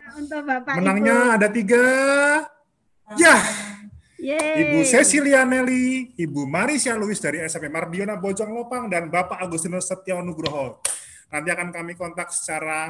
[0.79, 1.35] Menangnya Ibu.
[1.35, 1.85] ada tiga.
[3.19, 3.37] Ya,
[4.25, 4.57] Yeay.
[4.65, 10.17] Ibu Cecilia Nelly, Ibu Marisia Luis dari SMP Mardiona Bojong Lopang, dan Bapak Agustinus Setia
[10.17, 10.81] Nugroho.
[11.29, 12.89] Nanti akan kami kontak secara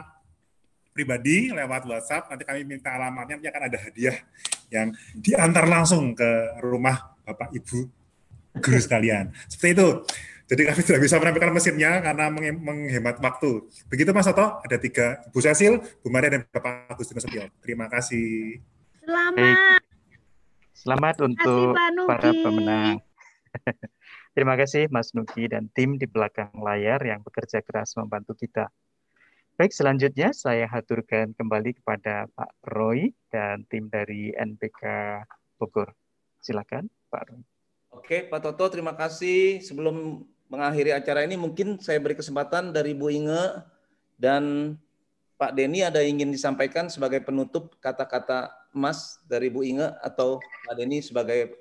[0.96, 2.32] pribadi lewat WhatsApp.
[2.32, 4.18] Nanti kami minta alamatnya, nanti akan ada hadiah
[4.72, 7.80] yang diantar langsung ke rumah Bapak Ibu
[8.56, 9.36] guru sekalian.
[9.52, 9.90] Seperti itu.
[10.46, 13.66] Jadi kami tidak bisa menampilkan mesinnya karena menghemat waktu.
[13.90, 17.50] Begitu Mas Soto, ada tiga, Bu Cecil, Bu Maria, dan Bapak Agustinus Setio.
[17.66, 18.62] Terima kasih.
[19.02, 19.85] Selamat.
[20.86, 21.74] Selamat untuk
[22.06, 23.02] para pemenang.
[24.38, 28.70] Terima kasih Mas Nuki dan tim di belakang layar yang bekerja keras membantu kita.
[29.58, 34.86] Baik, selanjutnya saya haturkan kembali kepada Pak Roy dan tim dari NPK
[35.58, 35.90] Bogor.
[36.38, 37.42] Silakan, Pak Roy.
[37.90, 39.66] Oke, Pak Toto, terima kasih.
[39.66, 40.22] Sebelum
[40.54, 43.66] mengakhiri acara ini, mungkin saya beri kesempatan dari Bu Inge
[44.22, 44.78] dan
[45.42, 51.00] Pak Denny ada ingin disampaikan sebagai penutup kata-kata emas dari Bu Inge atau Pak Denny
[51.00, 51.56] sebagai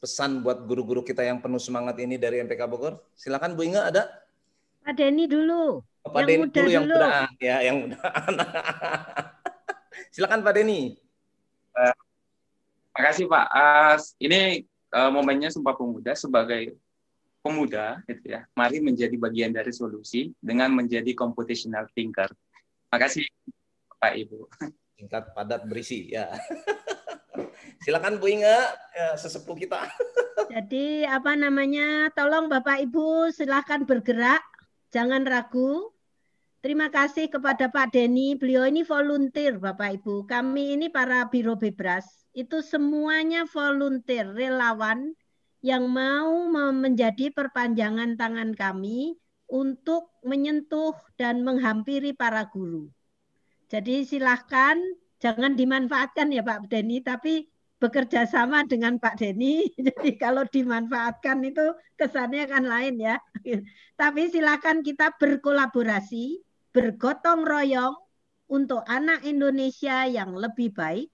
[0.00, 2.98] pesan buat guru-guru kita yang penuh semangat ini dari MPK Bogor?
[3.14, 4.08] Silakan Bu Inge ada?
[4.82, 5.84] Pak Denny dulu.
[6.04, 8.00] Oh, Pak Denny dulu, yang muda ya, yang muda.
[10.14, 10.96] Silakan Pak Denny.
[11.76, 11.96] Uh,
[12.96, 13.46] kasih Pak.
[13.52, 14.64] Uh, ini
[14.96, 16.74] uh, momennya Sumpah Pemuda sebagai
[17.44, 18.48] pemuda, gitu ya.
[18.56, 22.32] Mari menjadi bagian dari solusi dengan menjadi computational thinker
[22.98, 23.26] kasih
[23.98, 24.38] Pak Ibu.
[25.04, 26.08] Singkat, padat, berisi.
[26.08, 26.32] Ya.
[27.84, 29.84] Silakan Bu Inga, ya, sesepuh kita.
[30.56, 32.08] Jadi apa namanya?
[32.16, 34.40] Tolong Bapak Ibu silakan bergerak,
[34.88, 35.92] jangan ragu.
[36.64, 38.40] Terima kasih kepada Pak Denny.
[38.40, 40.24] Beliau ini volunteer Bapak Ibu.
[40.24, 45.12] Kami ini para Biro Bebras itu semuanya volunteer, relawan
[45.60, 49.20] yang mau menjadi perpanjangan tangan kami
[49.52, 52.88] untuk menyentuh dan menghampiri para guru.
[53.74, 54.78] Jadi silahkan
[55.18, 57.50] jangan dimanfaatkan ya Pak Denny, tapi
[57.82, 59.66] bekerja sama dengan Pak Denny.
[59.90, 63.18] Jadi kalau dimanfaatkan itu kesannya kan lain ya.
[64.00, 66.38] Tapi silakan kita berkolaborasi,
[66.70, 67.98] bergotong royong
[68.46, 71.10] untuk anak Indonesia yang lebih baik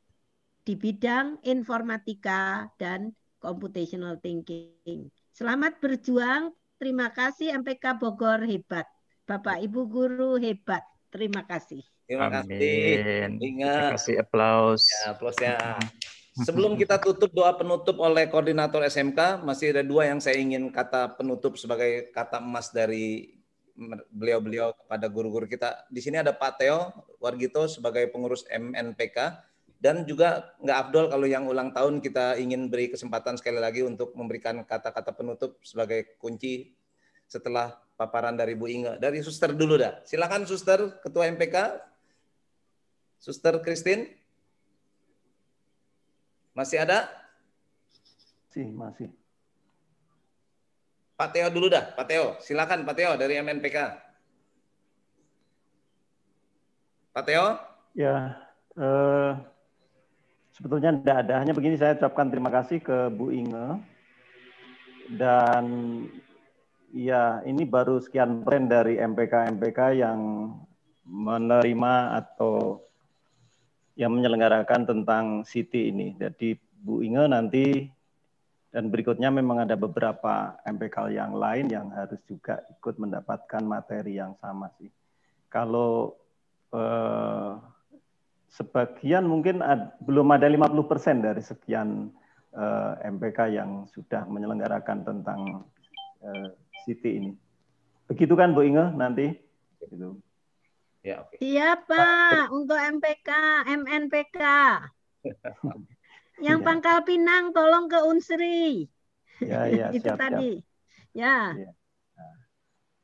[0.69, 5.09] di bidang informatika dan computational thinking.
[5.33, 8.89] Selamat berjuang, Terima kasih MPK Bogor hebat.
[9.29, 10.81] Bapak Ibu guru hebat.
[11.13, 11.85] Terima kasih.
[12.11, 12.99] Terima kasih.
[13.39, 13.39] Ingat.
[13.39, 14.83] Terima kasih aplaus.
[14.83, 15.79] Ya, aplaus ya.
[16.43, 21.15] Sebelum kita tutup doa penutup oleh koordinator SMK, masih ada dua yang saya ingin kata
[21.15, 23.39] penutup sebagai kata emas dari
[24.11, 25.87] beliau-beliau kepada guru-guru kita.
[25.87, 26.91] Di sini ada Pak Teo
[27.23, 29.47] Wargito sebagai pengurus MNPK
[29.79, 34.13] dan juga nggak afdol kalau yang ulang tahun kita ingin beri kesempatan sekali lagi untuk
[34.13, 36.77] memberikan kata-kata penutup sebagai kunci
[37.31, 38.97] setelah paparan dari Bu Inge.
[39.01, 40.01] Dari Suster dulu dah.
[40.05, 41.90] Silakan Suster, Ketua MPK.
[43.21, 44.09] Suster Christine.
[46.57, 47.05] Masih ada?
[48.49, 49.09] Masih, masih.
[51.21, 52.41] Pak Teo dulu dah, Pak Teo.
[52.41, 53.77] Silakan Pak Teo dari MNPK.
[57.13, 57.61] Pak Teo.
[57.93, 58.41] Ya,
[58.81, 59.33] eh,
[60.57, 61.35] sebetulnya tidak ada.
[61.45, 63.85] Hanya begini saya ucapkan terima kasih ke Bu Inge.
[65.13, 65.65] Dan
[66.89, 70.21] ya ini baru sekian persen dari MPK-MPK yang
[71.05, 72.81] menerima atau
[74.01, 76.17] yang menyelenggarakan tentang City ini.
[76.17, 77.85] Jadi Bu Inge nanti
[78.73, 84.33] dan berikutnya memang ada beberapa MPK yang lain yang harus juga ikut mendapatkan materi yang
[84.41, 84.89] sama sih.
[85.53, 86.17] Kalau
[86.73, 87.53] eh,
[88.49, 92.09] sebagian mungkin ad, belum ada 50% dari sekian
[92.57, 95.69] eh, MPK yang sudah menyelenggarakan tentang
[96.25, 96.49] eh,
[96.89, 97.33] City ini.
[98.09, 99.29] Begitu kan Bu Inge nanti?
[99.85, 100.17] Gitu.
[101.01, 101.37] Ya, okay.
[101.41, 103.29] Iya Pak, untuk MPK,
[103.65, 104.41] MNPK.
[106.45, 106.65] Yang ya.
[106.65, 108.85] Pangkal Pinang tolong ke Unsri.
[109.41, 110.61] Ya, ya, Itu siap, tadi.
[110.61, 111.17] Siap.
[111.17, 111.57] Ya.
[111.57, 111.71] ya.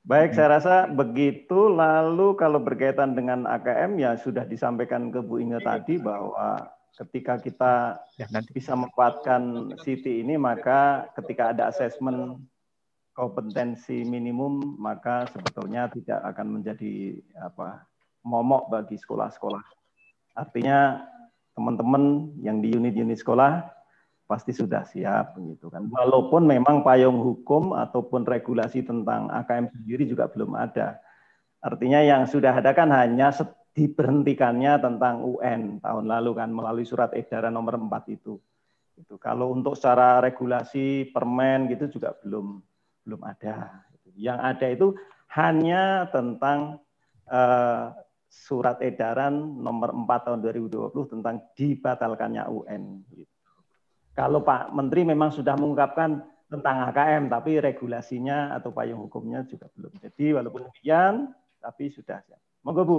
[0.06, 1.72] Baik, saya rasa begitu.
[1.72, 6.62] Lalu kalau berkaitan dengan AKM ya sudah disampaikan ke Bu Inge tadi bahwa
[6.94, 7.74] ketika kita
[8.14, 8.54] ya, nanti.
[8.54, 12.38] bisa memanfaatkan City ini, maka ketika ada asesmen
[13.16, 17.88] kompetensi minimum, maka sebetulnya tidak akan menjadi apa
[18.20, 19.64] momok bagi sekolah-sekolah.
[20.36, 21.00] Artinya
[21.56, 23.64] teman-teman yang di unit-unit sekolah
[24.28, 25.88] pasti sudah siap gitu kan.
[25.88, 31.00] Walaupun memang payung hukum ataupun regulasi tentang AKM sendiri juga belum ada.
[31.64, 33.32] Artinya yang sudah ada kan hanya
[33.72, 38.36] diberhentikannya tentang UN tahun lalu kan melalui surat edaran nomor 4 itu.
[38.92, 42.60] Itu kalau untuk secara regulasi permen gitu juga belum
[43.06, 43.86] belum ada.
[44.18, 44.86] Yang ada itu
[45.38, 46.82] hanya tentang
[47.30, 47.94] uh,
[48.26, 53.06] surat edaran nomor 4 tahun 2020 tentang dibatalkannya UN.
[54.16, 59.92] Kalau Pak Menteri memang sudah mengungkapkan tentang HKM, tapi regulasinya atau payung hukumnya juga belum.
[59.98, 62.22] Jadi walaupun demikian, tapi sudah.
[62.62, 62.98] Monggo Bu.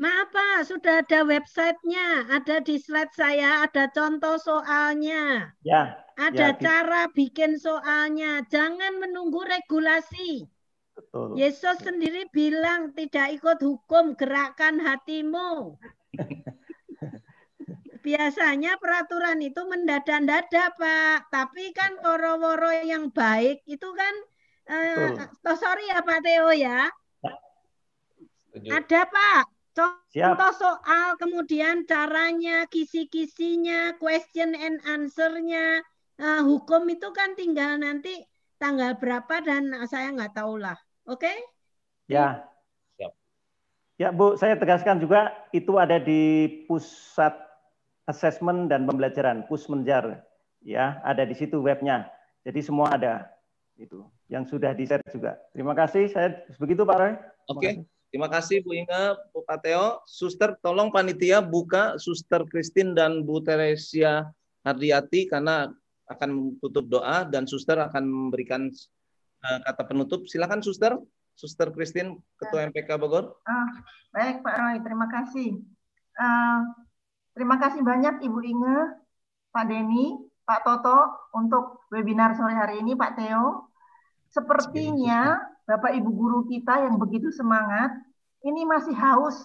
[0.00, 5.52] Maaf Pak, sudah ada websitenya, ada di slide saya, ada contoh soalnya.
[5.60, 5.92] Ya.
[6.16, 8.40] Ada ya, cara bikin soalnya.
[8.48, 10.48] Jangan menunggu regulasi.
[10.96, 11.36] Betul.
[11.36, 15.76] Yesus sendiri bilang tidak ikut hukum, gerakan hatimu.
[18.08, 21.28] Biasanya peraturan itu mendadak-dadak, Pak.
[21.28, 24.14] Tapi kan woro-woro yang baik itu kan
[24.64, 26.88] eh, oh, sorry ya Pak Theo ya.
[28.64, 29.59] Ada Pak.
[30.10, 35.84] Contoh soal, kemudian caranya, kisi-kisinya, question and answer-nya,
[36.18, 38.26] uh, hukum itu kan tinggal nanti
[38.58, 40.76] tanggal berapa dan saya nggak tahu lah.
[41.06, 41.30] Oke?
[41.30, 41.36] Okay?
[42.10, 42.42] Ya.
[42.98, 43.12] Siap.
[43.96, 47.32] Ya, Bu, saya tegaskan juga itu ada di pusat
[48.10, 50.26] assessment dan pembelajaran, Pusmenjar.
[50.60, 52.10] Ya, ada di situ webnya.
[52.44, 53.30] Jadi semua ada
[53.80, 55.40] itu yang sudah di-share juga.
[55.56, 56.10] Terima kasih.
[56.12, 57.12] Saya begitu Pak Roy.
[57.48, 57.60] Oke.
[57.60, 57.74] Okay.
[58.10, 60.02] Terima kasih Bu Inga, Bu Pateo.
[60.04, 64.28] Suster, tolong panitia buka Suster Kristin dan Bu Teresia
[64.66, 65.70] Hardiati karena
[66.10, 68.66] akan tutup doa dan Suster akan memberikan
[69.40, 70.28] Eh, kata penutup.
[70.28, 71.00] Silakan Suster,
[71.32, 73.40] Suster Christine, Ketua MPK Bogor.
[73.48, 73.68] Uh,
[74.12, 75.64] baik Pak Roy, terima kasih.
[76.20, 76.60] Uh,
[77.32, 78.78] terima kasih banyak Ibu Inge,
[79.48, 83.72] Pak Denny, Pak Toto untuk webinar sore hari ini, Pak Theo.
[84.28, 85.40] Sepertinya
[85.70, 87.94] Bapak Ibu guru kita yang begitu semangat,
[88.42, 89.38] ini masih haus.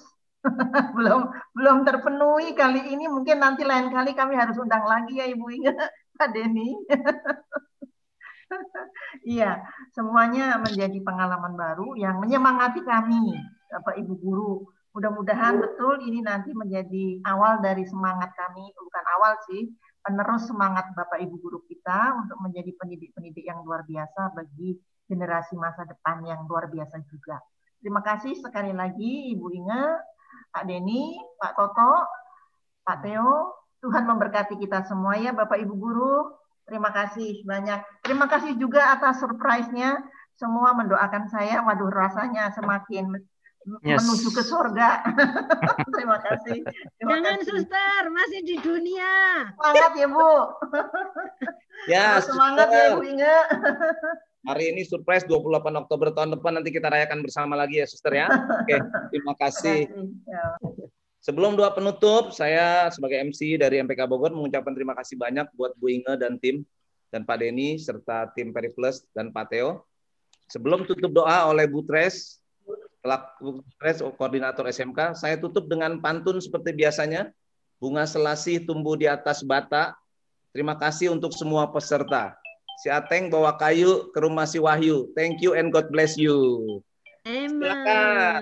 [0.98, 1.26] belum
[1.58, 5.46] belum terpenuhi kali ini mungkin nanti lain kali kami harus undang lagi ya Ibu
[6.18, 6.74] Pak Denny.
[9.26, 9.58] Iya,
[9.92, 13.34] semuanya menjadi pengalaman baru yang menyemangati kami,
[13.74, 14.70] Bapak Ibu guru.
[14.94, 19.74] Mudah-mudahan betul ini nanti menjadi awal dari semangat kami, bukan awal sih,
[20.06, 25.86] penerus semangat Bapak Ibu guru kita untuk menjadi pendidik-pendidik yang luar biasa bagi generasi masa
[25.86, 27.42] depan yang luar biasa juga.
[27.80, 29.86] Terima kasih sekali lagi Ibu Inge,
[30.50, 31.94] Pak Denny, Pak Toto,
[32.82, 33.62] Pak Theo.
[33.86, 36.34] Tuhan memberkati kita semua ya Bapak Ibu guru.
[36.66, 38.02] Terima kasih banyak.
[38.02, 40.02] Terima kasih juga atas surprise-nya.
[40.34, 41.62] Semua mendoakan saya.
[41.62, 43.14] Waduh, rasanya semakin
[43.86, 44.02] yes.
[44.02, 45.06] menuju ke surga.
[45.96, 46.66] Terima kasih.
[46.98, 47.50] Terima Jangan kasih.
[47.54, 49.14] suster, masih di dunia.
[49.54, 50.34] Semangat ya Bu.
[51.86, 52.90] ya, semangat suster.
[52.90, 53.38] ya Bu Inge.
[54.46, 58.30] Hari ini surprise 28 Oktober tahun depan nanti kita rayakan bersama lagi ya suster ya.
[58.62, 58.78] Oke,
[59.10, 59.90] terima kasih.
[61.18, 65.90] Sebelum doa penutup, saya sebagai MC dari MPK Bogor mengucapkan terima kasih banyak buat Bu
[65.90, 66.62] Inge dan tim,
[67.10, 69.82] dan Pak Denny, serta tim Periplus dan Pak Theo.
[70.46, 72.38] Sebelum tutup doa oleh Bu Tres,
[73.42, 77.34] Bu Tres, koordinator SMK, saya tutup dengan pantun seperti biasanya.
[77.82, 79.98] Bunga selasih tumbuh di atas bata.
[80.54, 82.38] Terima kasih untuk semua peserta.
[82.84, 85.12] Si Ateng bawa kayu ke rumah si Wahyu.
[85.16, 86.36] Thank you and God bless you.
[87.26, 87.62] Amen.
[87.62, 88.42] Silakan.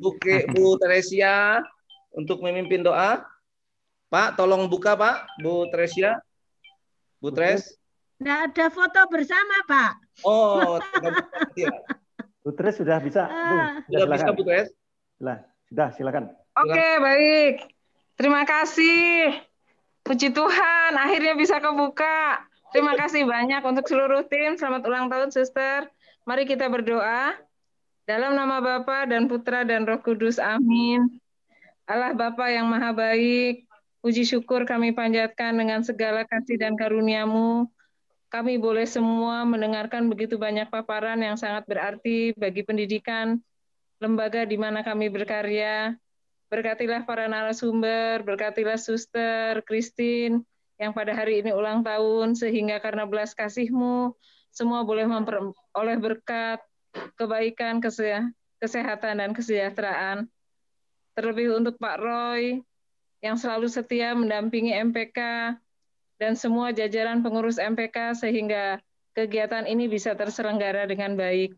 [0.00, 0.16] Bu,
[0.52, 1.60] Bu Teresia,
[2.14, 3.22] untuk memimpin doa.
[4.10, 6.18] Pak, tolong buka Pak, Bu Tresia.
[7.22, 7.78] Bu Tres.
[8.18, 9.92] Tidak ada foto bersama, Pak.
[10.26, 10.82] Oh,
[11.60, 11.70] ya.
[12.42, 13.30] Bu Tres sudah bisa.
[13.30, 13.70] Bu, ah.
[13.86, 14.68] sudah bisa, Bu Tres.
[15.20, 15.38] Sudah,
[15.70, 16.24] sudah silakan.
[16.58, 17.54] Oke, okay, baik.
[18.18, 19.38] Terima kasih.
[20.02, 22.49] Puji Tuhan, akhirnya bisa kebuka.
[22.70, 24.54] Terima kasih banyak untuk seluruh tim.
[24.54, 25.90] Selamat ulang tahun, Suster.
[26.22, 27.34] Mari kita berdoa.
[28.06, 30.38] Dalam nama Bapa dan Putra dan Roh Kudus.
[30.38, 31.18] Amin.
[31.90, 33.66] Allah Bapa yang Maha Baik,
[33.98, 37.66] puji syukur kami panjatkan dengan segala kasih dan karuniamu.
[38.30, 43.42] Kami boleh semua mendengarkan begitu banyak paparan yang sangat berarti bagi pendidikan
[43.98, 45.98] lembaga di mana kami berkarya.
[46.46, 50.46] Berkatilah para narasumber, berkatilah suster, Christine,
[50.80, 54.16] yang pada hari ini ulang tahun, sehingga karena belas kasihmu,
[54.48, 56.64] semua boleh memperoleh berkat,
[57.20, 57.84] kebaikan,
[58.58, 60.26] kesehatan, dan kesejahteraan
[61.12, 62.64] terlebih untuk Pak Roy
[63.20, 65.18] yang selalu setia mendampingi MPK
[66.16, 68.80] dan semua jajaran pengurus MPK sehingga
[69.12, 71.52] kegiatan ini bisa terselenggara dengan baik.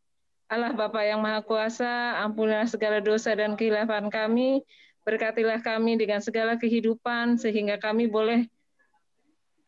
[0.50, 4.66] Allah Bapa yang Maha Kuasa, ampunilah segala dosa dan kehilafan kami,
[5.06, 8.50] berkatilah kami dengan segala kehidupan sehingga kami boleh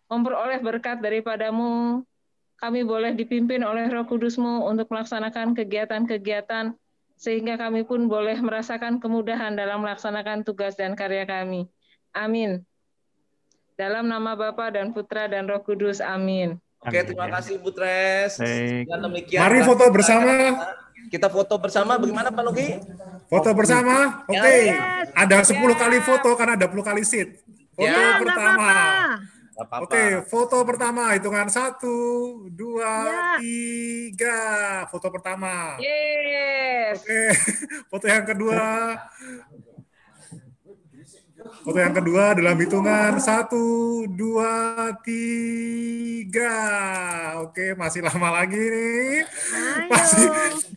[0.08, 2.02] memperoleh berkat daripadamu,
[2.60, 6.72] kami boleh dipimpin oleh roh kudusmu untuk melaksanakan kegiatan-kegiatan
[7.14, 11.68] sehingga kami pun boleh merasakan kemudahan dalam melaksanakan tugas dan karya kami.
[12.14, 12.62] Amin.
[13.74, 15.98] Dalam nama Bapa dan Putra dan Roh Kudus.
[15.98, 16.62] Amin.
[16.84, 18.38] Oke, terima kasih Bu Tres.
[18.86, 20.32] demikian, Mari foto bersama.
[21.10, 22.80] Kita foto bersama bagaimana Pak Logi?
[23.28, 24.24] Foto bersama.
[24.24, 24.40] Oke.
[24.40, 24.62] Okay.
[24.72, 25.08] Yes.
[25.16, 25.76] Ada 10 yes.
[25.76, 27.28] kali foto karena ada 10 kali seat.
[27.74, 28.70] Foto ya, pertama.
[29.54, 31.94] Oke, okay, foto pertama hitungan satu,
[32.50, 33.38] dua, ya.
[33.38, 34.42] tiga.
[34.90, 35.78] Foto pertama.
[35.78, 36.98] Yes.
[36.98, 37.30] Oke, okay.
[37.94, 38.62] foto yang kedua.
[41.62, 43.62] Foto yang kedua dalam hitungan satu,
[44.10, 46.58] dua, tiga.
[47.46, 49.22] Oke, masih lama lagi nih.
[49.54, 49.86] Ayo.
[49.86, 50.26] Masih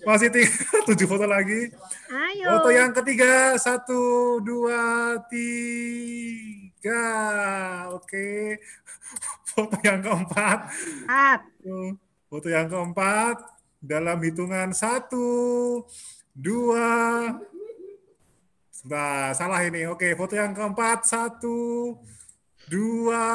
[0.05, 0.53] masih tiga,
[0.93, 1.73] tujuh foto lagi.
[2.13, 2.45] Ayo.
[2.45, 7.89] Foto yang ketiga satu, dua, tiga tiga.
[7.97, 8.61] Oke.
[9.49, 10.69] Foto yang keempat.
[11.09, 11.39] Empat.
[12.29, 13.37] Foto yang keempat
[13.81, 15.81] dalam hitungan satu,
[16.37, 16.85] dua,
[18.77, 19.89] Sebentar, salah ini.
[19.89, 21.01] Oke, foto yang keempat.
[21.01, 21.97] Satu,
[22.69, 23.25] dua,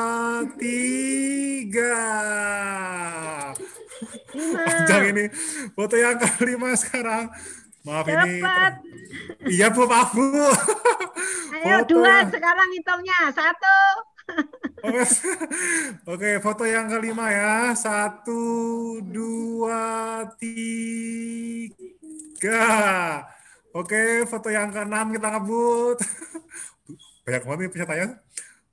[0.55, 1.98] tiga.
[4.31, 5.27] Panjang ini.
[5.74, 7.27] Foto yang kelima sekarang.
[7.82, 8.72] Maaf Cepat.
[8.86, 9.59] ini.
[9.59, 10.22] Iya Bu, maaf Bu.
[11.59, 11.98] Ayo foto.
[11.98, 13.18] dua sekarang hitungnya.
[13.34, 13.78] Satu.
[16.06, 17.74] Oke, foto yang kelima ya.
[17.74, 18.42] Satu,
[19.02, 21.74] dua, tiga.
[23.74, 25.98] Oke, foto yang keenam kita ngebut.
[27.26, 28.06] Banyak banget nih pesertanya.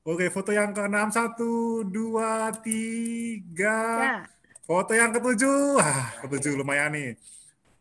[0.06, 1.10] Oke, foto yang keenam.
[1.10, 3.78] Satu, dua, tiga.
[4.02, 4.22] Ya.
[4.70, 5.82] Foto yang ketujuh.
[5.82, 7.18] Ah, ketujuh lumayan nih.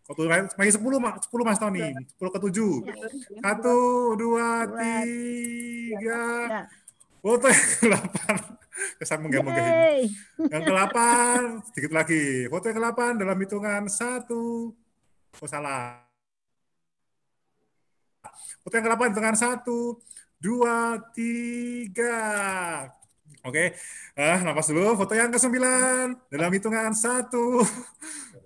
[0.08, 2.80] Satu lagi sepuluh mas, sepuluh mas Tony, sepuluh ke tujuh.
[3.44, 3.78] Satu,
[4.16, 6.24] dua, tiga.
[7.20, 8.38] Foto yang ke delapan.
[8.96, 10.08] Kesan menggah-menggah ini.
[10.48, 12.48] Yang ke delapan, sedikit lagi.
[12.48, 14.72] Foto yang ke delapan dalam hitungan satu.
[15.44, 16.00] Oh salah.
[18.64, 20.00] Foto yang ke delapan hitungan satu,
[20.40, 22.16] dua, tiga.
[23.46, 24.18] Oke, okay.
[24.18, 24.98] ah, nafas dulu.
[24.98, 27.62] Foto yang ke sembilan dalam hitungan satu,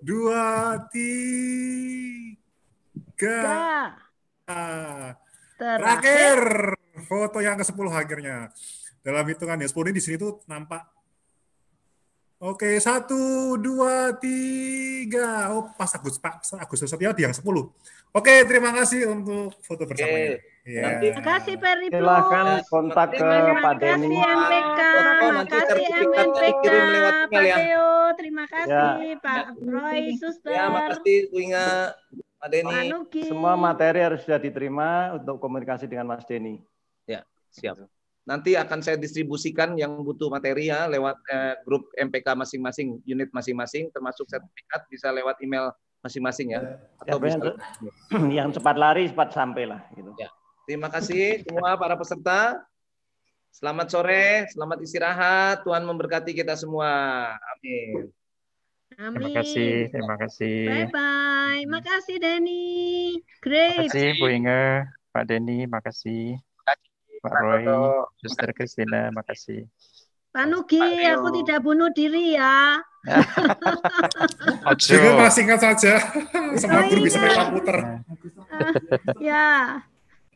[0.03, 2.35] dua, tiga.
[5.55, 6.39] Terakhir,
[7.07, 8.51] foto yang ke sepuluh akhirnya.
[8.99, 10.83] Dalam hitungan ya, sepuluh ini di sini tuh nampak.
[12.43, 15.55] Oke, satu, dua, tiga.
[15.55, 17.71] Oh, pas Agus, Pak Agustus Setio di yang sepuluh.
[18.11, 20.35] Oke, terima kasih untuk foto bersamanya.
[20.35, 20.52] Okay.
[20.63, 20.95] Ya.
[20.95, 23.27] Terima kasih Peri Silakan kontak ke
[23.59, 24.15] Pak Denny.
[24.15, 24.79] Terima kasih MPK.
[25.19, 26.67] Terima kasih MPK.
[27.27, 29.19] Pak Leo, terima kasih ya.
[29.19, 30.55] Pak Roy, Suster.
[30.55, 31.91] Ya, makasih Winga,
[32.39, 32.95] Pak Denny.
[33.27, 36.63] Semua materi harus sudah diterima untuk komunikasi dengan Mas Denny.
[37.11, 37.83] Ya, siap.
[38.23, 43.91] Nanti akan saya distribusikan yang butuh materi ya lewat eh, grup MPK masing-masing, unit masing-masing,
[43.91, 46.79] termasuk sertifikat bisa lewat email masing-masing ya.
[47.03, 47.51] Atau ya, bisa,
[48.39, 49.83] yang cepat lari cepat sampai lah.
[49.91, 50.07] Gitu.
[50.15, 50.31] Ya.
[50.63, 52.63] Terima kasih semua para peserta.
[53.53, 55.61] Selamat sore, selamat istirahat.
[55.61, 56.89] Tuhan memberkati kita semua.
[57.35, 58.09] Amin.
[58.97, 59.17] Amin.
[59.19, 60.57] Terima kasih, terima kasih.
[60.69, 61.61] Bye bye.
[61.69, 63.19] Makasih Denny.
[63.43, 63.91] Great.
[63.91, 64.63] Terima kasih Bu Inge,
[65.11, 66.39] Pak Denny, makasih.
[67.23, 67.63] Pak Roy,
[68.19, 69.63] Suster Kristina, makasih.
[70.33, 72.81] Pak Nugi, aku tidak bunuh diri ya.
[74.81, 75.93] Jadi masih ingat saja.
[76.59, 77.21] Semua guru bisa
[77.53, 78.01] putar.
[79.29, 79.77] ya.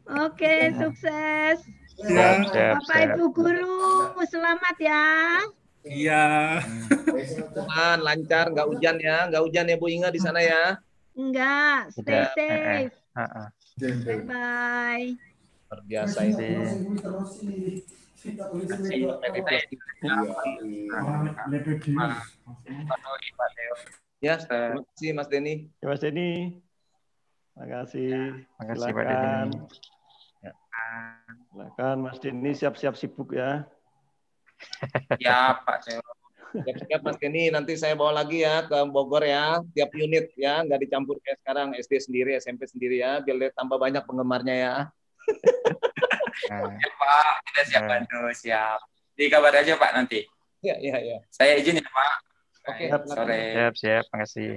[0.08, 1.60] Oke, sukses.
[2.08, 2.40] Ya.
[2.80, 3.76] Bapak Ibu guru,
[4.24, 5.06] selamat ya.
[5.84, 6.26] Iya.
[7.52, 10.80] Tuhan lancar, nggak hujan ya, nggak hujan ya Bu Inga di sana ya.
[11.18, 12.96] Enggak, stay safe.
[14.06, 15.08] Bye bye.
[15.68, 16.52] Luar biasa ini.
[24.18, 25.70] Ya, terima kasih Mas Denny.
[25.84, 26.58] Ya, Mas Denny.
[27.54, 28.10] Terima kasih.
[28.46, 29.97] Terima kasih Pak Denny.
[31.52, 33.66] Silakan Mas Denny siap-siap sibuk ya.
[35.24, 36.02] Ya Pak Teo.
[36.48, 40.80] Siap-siap Mas Denny, nanti saya bawa lagi ya ke Bogor ya, tiap unit ya, nggak
[40.88, 44.76] dicampur kayak sekarang SD sendiri, SMP sendiri ya, biar tambah banyak penggemarnya ya.
[46.82, 47.90] ya Pak, kita siap nah.
[48.00, 48.80] bantu, siap.
[49.18, 50.24] Di kabar aja Pak nanti.
[50.64, 51.18] Iya, iya, iya.
[51.30, 52.14] Saya izin ya Pak.
[52.68, 53.42] Oke, siap, sore.
[53.54, 54.54] Siap, siap, makasih.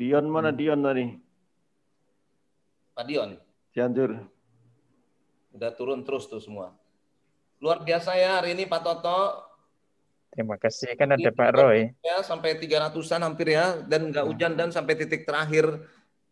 [0.00, 0.50] Dion mana.
[0.54, 1.29] Dion tadi?
[3.00, 3.32] Pak Dion.
[3.72, 4.12] Cianjur.
[5.56, 6.76] Udah turun terus tuh semua.
[7.56, 9.40] Luar biasa ya hari ini Pak Toto.
[10.28, 10.92] Terima kasih.
[11.00, 11.96] Kan ada Pak Roy.
[12.04, 13.80] Ya, sampai 300-an hampir ya.
[13.88, 14.32] Dan nggak hmm.
[14.36, 15.80] hujan dan sampai titik terakhir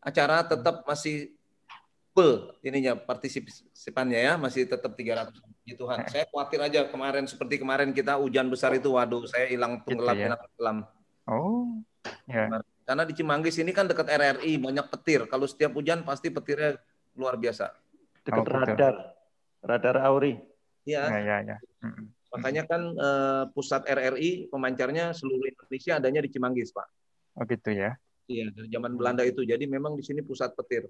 [0.04, 1.32] acara tetap masih
[2.12, 4.36] full ininya partisipannya ya.
[4.36, 6.04] Masih tetap 300 Puji Tuhan.
[6.04, 8.92] Saya khawatir aja kemarin seperti kemarin kita hujan besar itu.
[8.92, 10.20] Waduh, saya hilang tenggelam.
[10.20, 10.36] Gitu ya?
[10.36, 10.78] tenggelam.
[11.24, 11.80] Oh,
[12.28, 12.60] ya.
[12.88, 15.28] Karena di Cimanggis ini kan dekat RRI, banyak petir.
[15.28, 16.80] Kalau setiap hujan pasti petirnya
[17.20, 17.68] luar biasa.
[18.24, 18.94] Dekat oh, radar,
[19.60, 20.40] radar Auri.
[20.88, 21.04] Iya.
[21.04, 21.56] Ya, ya, ya.
[22.32, 26.88] Makanya kan uh, pusat RRI pemancarnya seluruh Indonesia adanya di Cimanggis, Pak.
[27.36, 27.92] Oh gitu ya.
[28.24, 29.44] Iya, dari zaman Belanda itu.
[29.44, 30.88] Jadi memang di sini pusat petir.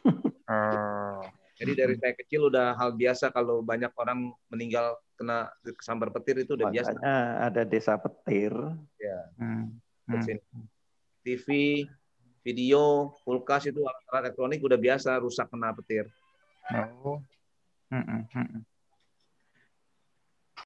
[0.48, 1.20] oh.
[1.56, 6.56] Jadi dari saya kecil udah hal biasa kalau banyak orang meninggal kena kesambar petir itu
[6.56, 7.44] udah Makanya biasa.
[7.44, 8.56] ada desa petir.
[8.96, 9.20] Ya.
[9.36, 9.76] Hmm.
[10.08, 10.64] Hmm.
[11.26, 11.82] TV,
[12.46, 16.06] video, kulkas itu alat elektronik udah biasa rusak kena petir.
[17.02, 17.18] Oh.
[17.90, 18.62] Hmm, hmm.